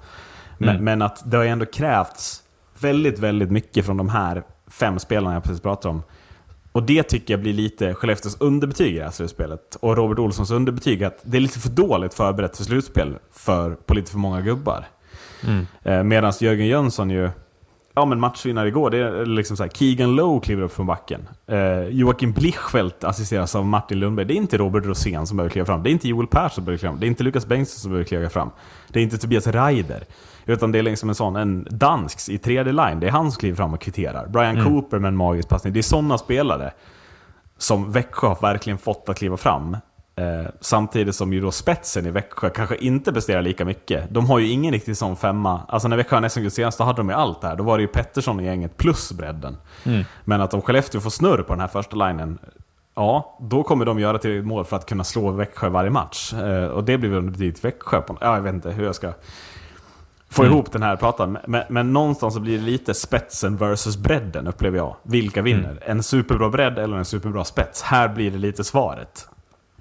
Men, 0.58 0.68
Mm. 0.68 0.84
men 0.84 1.02
att 1.02 1.30
det 1.30 1.36
har 1.36 1.44
ändå 1.44 1.66
krävts 1.66 2.42
väldigt, 2.78 3.18
väldigt 3.18 3.50
mycket 3.50 3.86
från 3.86 3.96
de 3.96 4.08
här 4.08 4.42
fem 4.70 4.98
spelarna 4.98 5.34
jag 5.34 5.42
precis 5.42 5.60
pratade 5.60 5.94
om. 5.94 6.02
Och 6.72 6.82
det 6.82 7.02
tycker 7.02 7.34
jag 7.34 7.40
blir 7.40 7.52
lite 7.52 7.94
Skellefteås 7.94 8.36
underbetyg 8.40 8.94
i 8.94 8.98
det 8.98 9.04
här 9.04 9.10
slutspelet. 9.10 9.76
Och 9.80 9.96
Robert 9.96 10.18
Olssons 10.18 10.50
underbetyg 10.50 11.04
att 11.04 11.18
det 11.22 11.36
är 11.36 11.40
lite 11.40 11.58
för 11.58 11.68
dåligt 11.68 12.14
förberett 12.14 12.56
för 12.56 12.64
slutspel 12.64 13.18
för, 13.32 13.70
på 13.74 13.94
lite 13.94 14.10
för 14.10 14.18
många 14.18 14.40
gubbar. 14.40 14.86
mm, 15.46 15.66
Eh, 15.82 16.02
Medan 16.02 16.32
Jörgen 16.40 16.66
Jönsson 16.66 17.10
ju, 17.10 17.30
ja 17.94 18.04
men 18.04 18.20
matchvinnare 18.20 18.68
igår, 18.68 18.90
det 18.90 18.98
är 18.98 19.26
liksom 19.26 19.56
så 19.56 19.62
här, 19.62 19.70
Keegan 19.70 20.16
Lowe 20.16 20.40
kliver 20.40 20.62
upp 20.62 20.72
från 20.72 20.86
backen. 20.86 21.28
Eh, 21.46 21.82
Joakim 21.82 22.32
Blichfeldt 22.32 23.04
assisteras 23.04 23.56
av 23.56 23.66
Martin 23.66 23.98
Lundberg. 23.98 24.26
Det 24.26 24.34
är 24.34 24.36
inte 24.36 24.58
Robert 24.58 24.84
Rosén 24.86 25.26
som 25.26 25.36
behöver 25.36 25.50
kliva 25.50 25.66
fram. 25.66 25.82
Det 25.82 25.90
är 25.90 25.92
inte 25.92 26.08
Joel 26.08 26.26
Persson 26.26 26.50
som 26.50 26.64
behöver 26.64 26.78
kliva 26.78 26.92
fram. 26.92 27.00
Det 27.00 27.06
är 27.06 27.08
inte 27.08 27.24
Lukas 27.24 27.46
Bengtsson 27.46 27.80
som 27.80 27.90
behöver 27.90 28.08
kliva 28.08 28.30
fram. 28.30 28.50
Det 28.88 28.98
är 28.98 29.02
inte 29.02 29.18
Tobias 29.18 29.46
Reider. 29.46 30.04
Utan 30.46 30.72
det 30.72 30.78
är 30.78 30.82
liksom 30.82 31.08
en 31.08 31.14
sån, 31.14 31.36
en 31.36 31.66
dansks 31.70 32.28
i 32.28 32.38
tredje 32.38 32.72
line. 32.72 33.00
Det 33.00 33.06
är 33.06 33.10
han 33.10 33.32
som 33.32 33.40
kliver 33.40 33.56
fram 33.56 33.74
och 33.74 33.80
kvitterar. 33.80 34.28
Brian 34.28 34.64
Cooper 34.64 34.98
med 34.98 35.08
en 35.08 35.16
magisk 35.16 35.48
passning. 35.48 35.72
Det 35.72 35.80
är 35.80 35.82
sådana 35.82 36.18
spelare 36.18 36.72
som 37.58 37.92
Växjö 37.92 38.26
har 38.28 38.38
verkligen 38.42 38.78
fått 38.78 39.08
att 39.08 39.18
kliva 39.18 39.36
fram. 39.36 39.76
Eh, 40.16 40.50
samtidigt 40.60 41.14
som 41.14 41.32
ju 41.32 41.40
då 41.40 41.50
spetsen 41.50 42.06
i 42.06 42.10
Växjö 42.10 42.50
kanske 42.50 42.76
inte 42.76 43.12
presterar 43.12 43.42
lika 43.42 43.64
mycket. 43.64 44.10
De 44.10 44.26
har 44.26 44.38
ju 44.38 44.48
ingen 44.48 44.72
riktig 44.72 44.96
sån 44.96 45.16
femma. 45.16 45.60
Alltså 45.68 45.88
när 45.88 45.96
Växjö 45.96 46.28
SM 46.28 46.40
guld 46.40 46.52
senast, 46.52 46.78
då 46.78 46.84
hade 46.84 46.96
de 46.96 47.08
ju 47.08 47.14
allt 47.14 47.40
det 47.40 47.48
här. 47.48 47.56
Då 47.56 47.64
var 47.64 47.78
det 47.78 47.82
ju 47.82 47.88
Pettersson 47.88 48.40
i 48.40 48.44
gänget 48.44 48.76
plus 48.76 49.12
bredden. 49.12 49.56
Men 50.24 50.40
att 50.40 50.54
om 50.54 50.62
Skellefteå 50.62 51.00
får 51.00 51.10
snurr 51.10 51.42
på 51.42 51.52
den 51.52 51.60
här 51.60 51.68
första 51.68 51.96
linen, 51.96 52.38
ja, 52.94 53.38
då 53.40 53.62
kommer 53.62 53.84
de 53.84 53.98
göra 53.98 54.18
till 54.18 54.42
mål 54.42 54.64
för 54.64 54.76
att 54.76 54.86
kunna 54.86 55.04
slå 55.04 55.30
Växjö 55.30 55.68
varje 55.68 55.90
match. 55.90 56.32
Eh, 56.32 56.66
och 56.66 56.84
det 56.84 56.98
blir 56.98 57.10
väl 57.10 57.18
underbetyg 57.18 57.54
till 57.54 57.62
Växjö. 57.62 58.00
På, 58.00 58.18
ja, 58.20 58.34
jag 58.34 58.42
vet 58.42 58.54
inte 58.54 58.70
hur 58.70 58.84
jag 58.84 58.94
ska 58.94 59.12
få 60.28 60.44
ihop 60.44 60.72
den 60.72 60.82
här 60.82 60.96
pratan. 60.96 61.38
Men, 61.46 61.62
men 61.68 61.92
någonstans 61.92 62.34
så 62.34 62.40
blir 62.40 62.58
det 62.58 62.64
lite 62.64 62.94
spetsen 62.94 63.56
versus 63.56 63.96
bredden 63.96 64.46
upplever 64.46 64.78
jag. 64.78 64.96
Vilka 65.02 65.42
vinner? 65.42 65.78
En 65.86 66.02
superbra 66.02 66.48
bredd 66.48 66.78
eller 66.78 66.96
en 66.96 67.04
superbra 67.04 67.44
spets? 67.44 67.82
Här 67.82 68.08
blir 68.08 68.30
det 68.30 68.38
lite 68.38 68.64
svaret. 68.64 69.28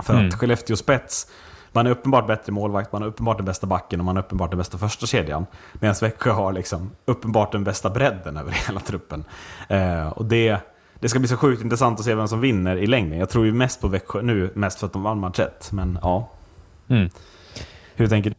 För 0.04 0.14
Mm. 0.14 0.28
att 0.28 0.34
Skellefteå 0.34 0.76
spets, 0.76 1.28
man 1.72 1.88
är 1.88 1.92
uppenbart 1.92 2.28
bättre 2.28 2.52
målvakt, 2.52 2.92
man 2.92 3.02
har 3.02 3.10
uppenbart 3.10 3.38
den 3.38 3.46
bästa 3.46 3.68
backen 3.68 4.00
och 4.00 4.06
man 4.06 4.16
har 4.16 4.24
uppenbart 4.24 4.52
den 4.52 4.58
bästa 4.58 4.78
första 4.78 5.06
kedjan. 5.06 5.46
Medan 5.74 5.96
Växjö 6.02 6.32
har 6.32 6.54
liksom 6.54 6.92
uppenbart 7.06 7.52
den 7.52 7.64
bästa 7.64 7.90
bredden 7.90 8.38
över 8.38 8.52
hela 8.68 8.80
truppen. 8.80 9.24
Eh, 9.70 10.08
och 10.08 10.26
det, 10.26 10.58
det 11.00 11.10
ska 11.10 11.20
bli 11.20 11.28
så 11.28 11.38
sjukt 11.38 11.64
intressant 11.64 12.00
att 12.00 12.06
se 12.06 12.16
vem 12.16 12.28
som 12.28 12.42
vinner 12.42 12.78
i 12.78 12.88
längden. 12.88 13.20
Jag 13.20 13.30
tror 13.30 13.46
ju 13.46 13.54
mest 13.54 13.82
på 13.82 13.88
Växjö 13.88 14.22
nu, 14.22 14.52
mest 14.54 14.80
för 14.80 14.88
att 14.88 14.94
de 14.94 15.04
vann 15.04 15.20
match 15.20 15.40
ett. 15.40 15.72
Men 15.72 16.00
ja, 16.02 16.30
mm. 16.88 17.10
hur 17.96 18.08
tänker 18.08 18.30
du? 18.30 18.36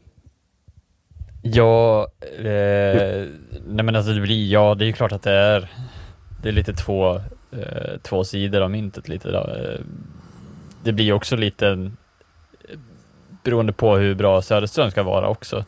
Ja, 1.44 2.08
eh, 2.20 3.26
nej 3.66 3.84
men 3.84 3.96
alltså 3.96 4.12
det 4.12 4.20
blir, 4.20 4.52
ja 4.52 4.74
det 4.74 4.84
är 4.84 4.86
ju 4.86 4.92
klart 4.92 5.12
att 5.12 5.22
det 5.22 5.32
är, 5.32 5.70
det 6.42 6.48
är 6.48 6.52
lite 6.52 6.72
två, 6.72 7.14
eh, 7.52 7.98
två 8.02 8.24
sidor 8.24 8.60
av 8.60 8.70
myntet 8.70 9.08
lite 9.08 9.30
då. 9.30 9.50
Det 10.84 10.92
blir 10.92 11.12
också 11.12 11.36
lite, 11.36 11.68
eh, 11.68 12.78
beroende 13.44 13.72
på 13.72 13.96
hur 13.96 14.14
bra 14.14 14.42
Söderström 14.42 14.90
ska 14.90 15.02
vara 15.02 15.28
också, 15.28 15.64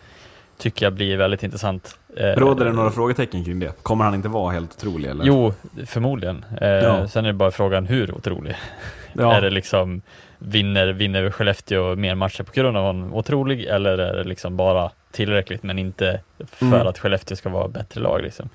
tycker 0.58 0.86
jag 0.86 0.92
blir 0.92 1.16
väldigt 1.16 1.42
intressant. 1.42 1.98
Eh, 2.16 2.24
Råder 2.26 2.64
det 2.64 2.72
några 2.72 2.90
frågetecken 2.90 3.44
kring 3.44 3.60
det? 3.60 3.82
Kommer 3.82 4.04
han 4.04 4.14
inte 4.14 4.28
vara 4.28 4.52
helt 4.52 4.72
otrolig? 4.76 5.08
Eller? 5.10 5.24
Jo, 5.24 5.54
förmodligen. 5.86 6.44
Eh, 6.60 6.68
Ja. 6.68 7.08
Sen 7.08 7.24
är 7.24 7.28
det 7.28 7.32
bara 7.34 7.50
frågan 7.50 7.86
hur 7.86 8.14
otrolig. 8.14 8.56
ja. 9.12 9.34
Är 9.34 9.40
det 9.40 9.50
liksom, 9.50 10.02
vinner, 10.38 10.86
vinner 10.86 11.30
Skellefteå 11.30 11.96
mer 11.96 12.14
matcher 12.14 12.42
på 12.42 12.52
grund 12.52 12.76
av 12.76 12.84
honom 12.84 13.14
otrolig 13.14 13.64
eller 13.64 13.98
är 13.98 14.16
det 14.16 14.24
liksom 14.24 14.56
bara 14.56 14.90
tillräckligt 15.12 15.62
men 15.62 15.78
inte 15.78 16.20
för 16.46 16.66
Mm. 16.66 16.86
att 16.86 16.98
Skellefteå 16.98 17.36
ska 17.36 17.48
vara 17.48 17.68
bättre 17.68 18.00
lag 18.00 18.22
liksom. 18.22 18.48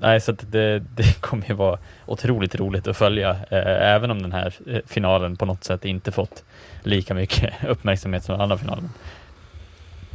Nej, 0.00 0.20
så 0.20 0.32
att 0.32 0.52
det, 0.52 0.78
det 0.78 1.20
kommer 1.20 1.48
ju 1.48 1.54
vara 1.54 1.78
otroligt 2.06 2.54
roligt 2.54 2.88
att 2.88 2.96
följa, 2.96 3.30
eh, 3.30 3.94
även 3.94 4.10
om 4.10 4.22
den 4.22 4.32
här 4.32 4.54
eh, 4.66 4.80
finalen 4.86 5.36
på 5.36 5.46
något 5.46 5.64
sätt 5.64 5.84
inte 5.84 6.12
fått 6.12 6.44
lika 6.82 7.14
mycket 7.14 7.52
uppmärksamhet 7.68 8.24
som 8.24 8.32
den 8.32 8.40
andra 8.40 8.58
finalen. 8.58 8.90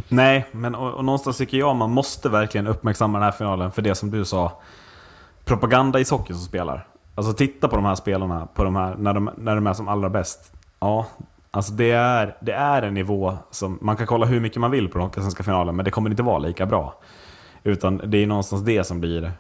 Nej, 0.08 0.46
men 0.52 0.76
och, 0.76 0.94
och 0.94 1.06
någonstans 1.06 1.38
tycker 1.38 1.58
jag 1.58 1.76
man 1.76 1.92
måste 1.92 2.30
verkligen 2.30 2.68
uppmärksamma 2.68 3.18
den 3.18 3.24
här 3.24 3.32
finalen 3.32 3.72
för 3.72 3.82
det 3.82 3.96
som 3.96 4.12
du 4.12 4.26
sa. 4.26 4.62
Propaganda 5.46 6.00
i 6.00 6.06
socker 6.06 6.34
som 6.34 6.44
spelar. 6.44 6.88
Alltså 7.16 7.34
titta 7.34 7.68
på 7.68 7.76
de 7.76 7.86
här 7.86 7.96
spelarna 7.96 8.48
på 8.54 8.64
de 8.64 8.76
här, 8.76 8.96
när, 8.96 9.14
de, 9.14 9.30
när 9.38 9.56
de 9.56 9.68
är 9.68 9.74
som 9.74 9.88
allra 9.88 10.10
bäst. 10.10 10.54
Ja, 10.80 11.06
alltså 11.52 11.74
det 11.74 11.92
är, 11.92 12.38
det 12.40 12.52
är 12.52 12.82
en 12.82 12.94
nivå 12.94 13.38
som 13.52 13.80
man 13.82 13.96
kan 13.96 14.08
kolla 14.08 14.26
hur 14.26 14.40
mycket 14.40 14.62
man 14.62 14.72
vill 14.72 14.90
på 14.90 14.98
den 14.98 15.12
svenska 15.12 15.44
finalen 15.44 15.76
men 15.76 15.86
det 15.86 15.92
kommer 15.92 16.10
inte 16.10 16.24
vara 16.24 16.38
lika 16.38 16.66
bra. 16.66 16.96
Utan 17.64 18.02
det 18.06 18.18
är 18.18 18.28
någonstans 18.28 18.62
det 18.62 18.84
som 18.84 19.00
blir... 19.00 19.32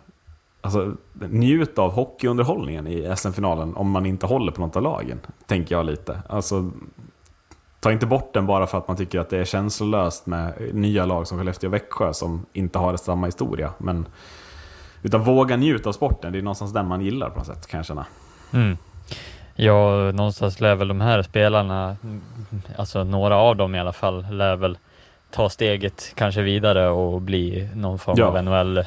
Alltså, 0.66 0.93
njut 1.14 1.80
av 1.80 1.91
hockeyunderhållningen 1.91 2.88
i 2.88 3.14
SM-finalen 3.16 3.76
om 3.76 3.91
man 3.91 4.05
inte 4.05 4.26
håller 4.26 4.51
på 4.51 4.61
något 4.61 4.76
av 4.76 4.84
lagen. 4.84 5.20
Tänker 5.45 5.76
jag 5.76 5.86
lite. 5.86 6.22
Alltså, 6.30 6.72
ta 7.80 7.91
inte 7.91 8.05
bort 8.05 8.34
den 8.34 8.45
bara 8.45 8.68
för 8.68 8.78
att 8.78 8.88
man 8.88 8.97
tycker 8.97 9.20
att 9.20 9.30
det 9.30 9.38
är 9.38 9.45
känslolöst 9.45 10.26
med 10.26 10.53
nya 10.74 11.05
lag 11.05 11.28
som 11.28 11.38
Skellefteå 11.38 11.68
och 11.68 11.74
Växjö 11.74 12.14
som 12.14 12.45
inte 12.53 12.80
har 12.80 12.97
samma 12.97 13.26
historia. 13.26 13.74
Men, 13.78 14.07
utan 15.01 15.24
våga 15.24 15.57
njuta 15.57 15.89
av 15.89 15.93
sporten. 15.93 16.32
Det 16.32 16.38
är 16.38 16.41
någonstans 16.41 16.74
den 16.74 16.88
man 16.88 17.01
gillar 17.01 17.30
på 17.30 17.38
något 17.38 17.47
sätt 17.47 17.68
kan 17.68 17.78
jag 17.78 17.86
känna. 17.86 18.05
Mm. 18.53 18.78
Ja, 19.55 20.11
någonstans 20.11 20.59
lär 20.59 20.76
väl 20.76 20.88
de 20.88 21.01
här 21.01 21.22
spelarna, 21.22 21.97
alltså 22.78 23.03
några 23.03 23.38
av 23.38 23.55
dem 23.55 23.76
i 23.76 23.80
alla 23.80 23.93
fall, 23.93 24.26
lär 24.30 24.55
väl 24.55 24.78
ta 25.36 25.50
steget 25.50 26.12
kanske 26.16 26.42
vidare 26.42 26.90
och 26.90 27.22
bli 27.22 27.70
någon 27.76 28.00
form 28.00 28.16
Ja. 28.20 28.26
av 28.26 28.44
NHL 28.44 28.78
eh, 28.78 28.86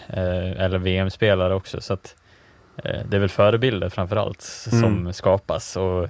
eller 0.65 0.79
VM-spelare 0.79 1.55
också. 1.55 1.81
Så 1.81 1.93
att, 1.95 2.17
eh, 2.85 3.01
det 3.09 3.17
är 3.17 3.21
väl 3.21 3.29
förebilder 3.29 3.89
framförallt 3.89 4.43
som 4.43 4.85
Mm. 4.85 5.13
skapas 5.13 5.77
och 5.77 6.09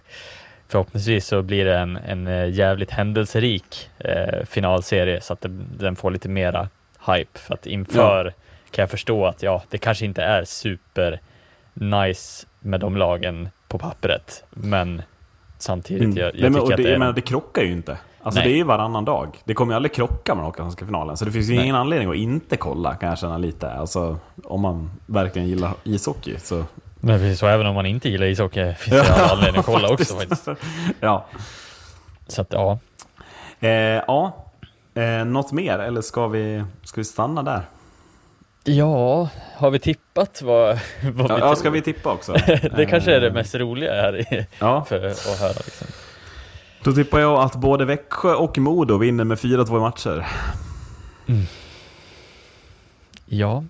förhoppningsvis 0.68 1.26
så 1.26 1.42
blir 1.42 1.64
det 1.64 1.78
en, 1.78 1.96
en 1.96 2.26
eh, 2.26 2.48
jävligt 2.50 2.90
händelserik 2.90 3.90
eh, 3.98 4.44
finalserie 4.44 5.20
så 5.20 5.32
att 5.32 5.40
det, 5.40 5.48
den 5.78 5.96
får 5.96 6.10
lite 6.10 6.28
mera 6.28 6.68
hype. 7.06 7.38
För 7.38 7.54
att 7.54 7.66
inför 7.66 8.32
kan 8.70 8.82
jag 8.82 8.90
förstå 8.90 9.26
att 9.26 9.42
ja, 9.42 9.62
det 9.70 9.78
kanske 9.78 10.04
inte 10.04 10.22
är 10.22 10.44
super 10.44 11.20
nice 11.74 12.46
med 12.60 12.80
de 12.80 12.96
lagen 12.96 13.48
på 13.68 13.78
pappret, 13.78 14.44
men 14.50 15.02
samtidigt. 15.58 16.02
Mm. 16.04 16.16
Jag, 16.16 16.26
jag 16.26 16.34
Nej, 16.34 16.42
men, 16.42 16.52
tycker 16.52 16.64
och 16.66 16.70
att 16.72 16.76
det, 16.76 16.82
det 16.82 16.94
är... 16.94 16.98
menar, 16.98 17.12
det 17.12 17.20
krockar 17.20 17.62
ju 17.62 17.72
inte. 17.72 17.98
Alltså 18.26 18.40
Nej. 18.40 18.48
det 18.48 18.54
är 18.54 18.56
ju 18.56 18.62
varannan 18.64 19.04
dag. 19.04 19.38
Det 19.44 19.54
kommer 19.54 19.72
ju 19.72 19.76
aldrig 19.76 19.94
krocka 19.94 20.34
med 20.34 20.44
åka 20.44 20.62
svenska 20.62 20.86
finalen. 20.86 21.16
Så 21.16 21.24
det 21.24 21.30
finns 21.32 21.48
ju 21.48 21.54
Nej. 21.54 21.64
ingen 21.64 21.76
anledning 21.76 22.10
att 22.10 22.16
inte 22.16 22.56
kolla, 22.56 22.94
kan 22.94 23.08
jag 23.08 23.18
känna 23.18 23.38
lite. 23.38 23.70
Alltså, 23.70 24.18
om 24.44 24.60
man 24.60 24.90
verkligen 25.06 25.48
gillar 25.48 25.72
ishockey 25.84 26.38
så... 26.38 26.64
Men 27.00 27.18
precis, 27.18 27.38
så 27.38 27.46
även 27.46 27.66
om 27.66 27.74
man 27.74 27.86
inte 27.86 28.08
gillar 28.08 28.26
ishockey 28.26 28.74
finns 28.74 28.96
det 28.96 29.14
alla 29.14 29.32
anledning 29.32 29.60
att 29.60 29.66
kolla 29.66 29.88
också 29.88 30.14
faktiskt. 30.14 30.48
ja. 31.00 31.26
Så 32.28 32.42
att 32.42 32.52
ja, 32.52 32.78
Eh, 33.60 33.70
ja. 33.70 34.32
Eh, 34.94 35.24
något 35.24 35.52
mer, 35.52 35.78
eller 35.78 36.00
ska 36.00 36.28
vi, 36.28 36.64
ska 36.82 37.00
vi 37.00 37.04
stanna 37.04 37.42
där? 37.42 37.62
Ja, 38.64 39.28
har 39.56 39.70
vi 39.70 39.78
tippat 39.78 40.42
vad, 40.42 40.78
vad 41.14 41.30
Ja, 41.30 41.34
vi 41.34 41.40
ja, 41.40 41.54
ska 41.56 41.70
vi 41.70 41.82
tippa 41.82 42.12
också? 42.12 42.32
Det 42.76 42.86
kanske 42.90 43.14
är 43.14 43.20
det 43.20 43.26
Eh, 43.26 43.32
mest 43.32 43.54
roliga 43.54 43.92
här 43.92 44.34
i, 44.34 44.46
Ja, 44.58 44.84
för 44.84 45.06
att 45.06 45.40
höra 45.40 45.48
liksom. 45.64 45.86
Då 46.90 46.92
tippar 46.96 47.20
jag 47.20 47.38
att 47.40 47.54
både 47.56 47.84
Växjö 47.84 48.34
och 48.34 48.58
Modo 48.58 48.98
vinner 48.98 49.24
med 49.24 49.38
4-2 49.38 49.76
i 49.76 49.80
matcher. 49.80 50.26
Ja, 53.28 53.64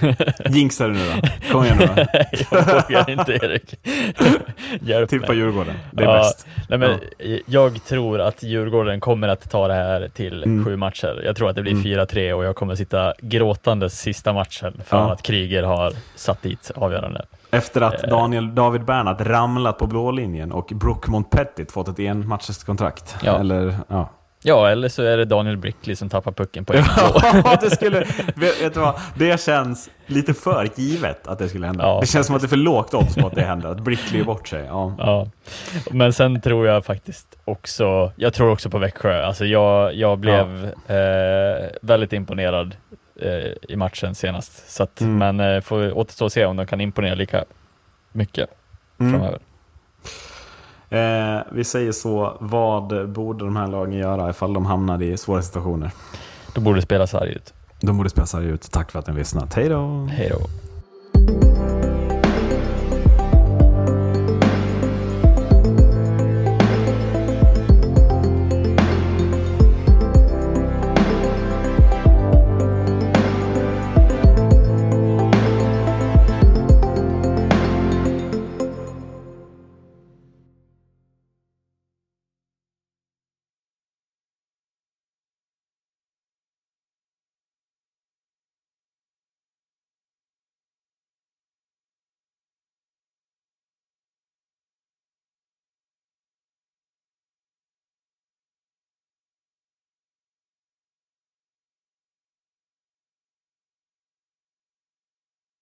Jinxar 0.50 0.88
du 0.88 0.94
nu 0.94 1.04
då? 1.06 1.28
Kom 1.52 1.64
igen 1.64 1.76
nu 1.78 1.86
då. 1.86 1.94
jag 2.50 2.64
vågar 2.82 3.10
inte 3.10 3.32
Erik. 3.32 3.74
Hjälp 4.80 5.10
Tippa 5.10 5.28
mig. 5.28 5.36
Djurgården. 5.36 5.74
Det 5.90 6.02
är 6.04 6.08
Ja, 6.08 6.18
bäst. 6.18 6.46
Nej, 6.68 6.78
men 6.78 7.00
Jag 7.46 7.84
tror 7.84 8.20
att 8.20 8.42
Djurgården 8.42 9.00
kommer 9.00 9.28
att 9.28 9.50
ta 9.50 9.68
det 9.68 9.74
här 9.74 10.08
till 10.14 10.42
Mm. 10.42 10.64
sju 10.64 10.76
matcher. 10.76 11.22
Jag 11.24 11.36
tror 11.36 11.48
att 11.50 11.56
det 11.56 11.62
blir 11.62 11.74
4-3 11.74 12.32
och 12.32 12.44
jag 12.44 12.56
kommer 12.56 12.74
sitta 12.74 13.14
gråtandes 13.20 14.00
sista 14.00 14.32
matchen 14.32 14.82
för 14.86 14.96
Ja. 14.96 15.12
att 15.12 15.22
Kryger 15.22 15.62
har 15.62 15.92
satt 16.16 16.42
dit 16.42 16.70
avgörande. 16.74 17.22
Efter 17.50 17.80
att 17.80 18.04
Eh. 18.04 18.10
Daniel 18.10 18.54
David 18.54 18.84
Bernhardt 18.84 19.20
ramlat 19.20 19.78
på 19.78 19.86
blå 19.86 20.10
linjen 20.10 20.52
och 20.52 20.72
Brooke 20.74 21.10
Montpettit 21.10 21.72
fått 21.72 21.88
ett 21.88 21.98
enmatcherskontrakt. 21.98 23.16
Ja. 23.22 23.38
Eller, 23.38 23.74
ja. 23.88 24.10
Ja, 24.42 24.68
eller 24.68 24.88
så 24.88 25.02
är 25.02 25.16
det 25.16 25.24
Daniel 25.24 25.56
Brickley 25.56 25.96
som 25.96 26.08
tappar 26.08 26.32
pucken 26.32 26.64
på 26.64 26.72
en. 26.72 26.84
Ja, 27.44 27.58
det 27.60 27.70
skulle... 27.70 27.98
Vet, 28.34 28.74
du 28.74 28.80
vad? 28.80 28.94
Det 29.14 29.40
känns 29.40 29.90
lite 30.06 30.34
för 30.34 30.68
givet 30.74 31.26
att 31.26 31.38
det 31.38 31.48
skulle 31.48 31.66
hända. 31.66 31.84
Ja, 31.84 31.98
det 32.00 32.06
känns 32.06 32.26
som 32.26 32.36
att 32.36 32.42
det 32.42 32.46
är 32.46 32.48
för 32.48 32.56
lågt 32.56 32.94
odds 32.94 33.14
på 33.14 33.26
att 33.26 33.34
det 33.34 33.42
händer. 33.42 33.68
Att 33.68 33.80
Brickley 33.80 34.20
är 34.20 34.24
bort 34.24 34.48
sig. 34.48 34.64
Ja. 34.66 34.94
Ja. 34.98 35.26
Men 35.90 36.12
sen 36.12 36.40
tror 36.40 36.66
jag 36.66 36.84
faktiskt 36.84 37.38
också, 37.44 38.12
jag 38.16 38.34
tror 38.34 38.50
också 38.50 38.70
på 38.70 38.78
Växjö. 38.78 39.24
Alltså 39.24 39.44
jag, 39.44 39.94
jag 39.94 40.18
blev 40.18 40.64
eh, 40.86 41.66
väldigt 41.82 42.12
imponerad 42.12 42.76
i 43.68 43.76
matchen 43.76 44.14
senast. 44.14 44.70
Så 44.70 44.82
att, 44.82 45.00
Mm. 45.00 45.18
Men 45.18 45.40
eh, 45.56 45.60
får 45.60 45.98
återstå 45.98 46.24
och 46.24 46.32
se 46.32 46.44
om 46.44 46.56
de 46.56 46.66
kan 46.66 46.80
imponera 46.80 47.14
lika 47.14 47.44
mycket 48.12 48.50
Mm. 48.98 49.12
framöver. 49.12 49.38
Eh, 50.90 51.42
vi 51.52 51.64
säger 51.64 51.92
så. 51.92 52.36
Vad 52.40 53.08
borde 53.10 53.44
de 53.44 53.56
här 53.56 53.66
lagen 53.66 53.92
göra 53.98 54.30
ifall 54.30 54.52
de 54.54 54.66
hamnar 54.66 55.02
i 55.02 55.16
svåra 55.16 55.42
situationer? 55.42 55.90
Då 56.54 56.60
borde 56.60 56.78
det 56.78 56.82
spelas 56.82 57.14
arg 57.14 57.30
ut. 57.32 57.54
De 57.80 57.96
borde 57.96 58.10
spela 58.10 58.26
sarg 58.26 58.46
ut. 58.46 58.70
Tack 58.72 58.90
för 58.90 58.98
att 58.98 59.06
ni 59.06 59.12
har 59.12 59.18
lyssnat. 59.18 59.54
Hej 59.54 59.68
då! 59.68 60.08
Hej 60.10 60.30
då. 60.30 60.46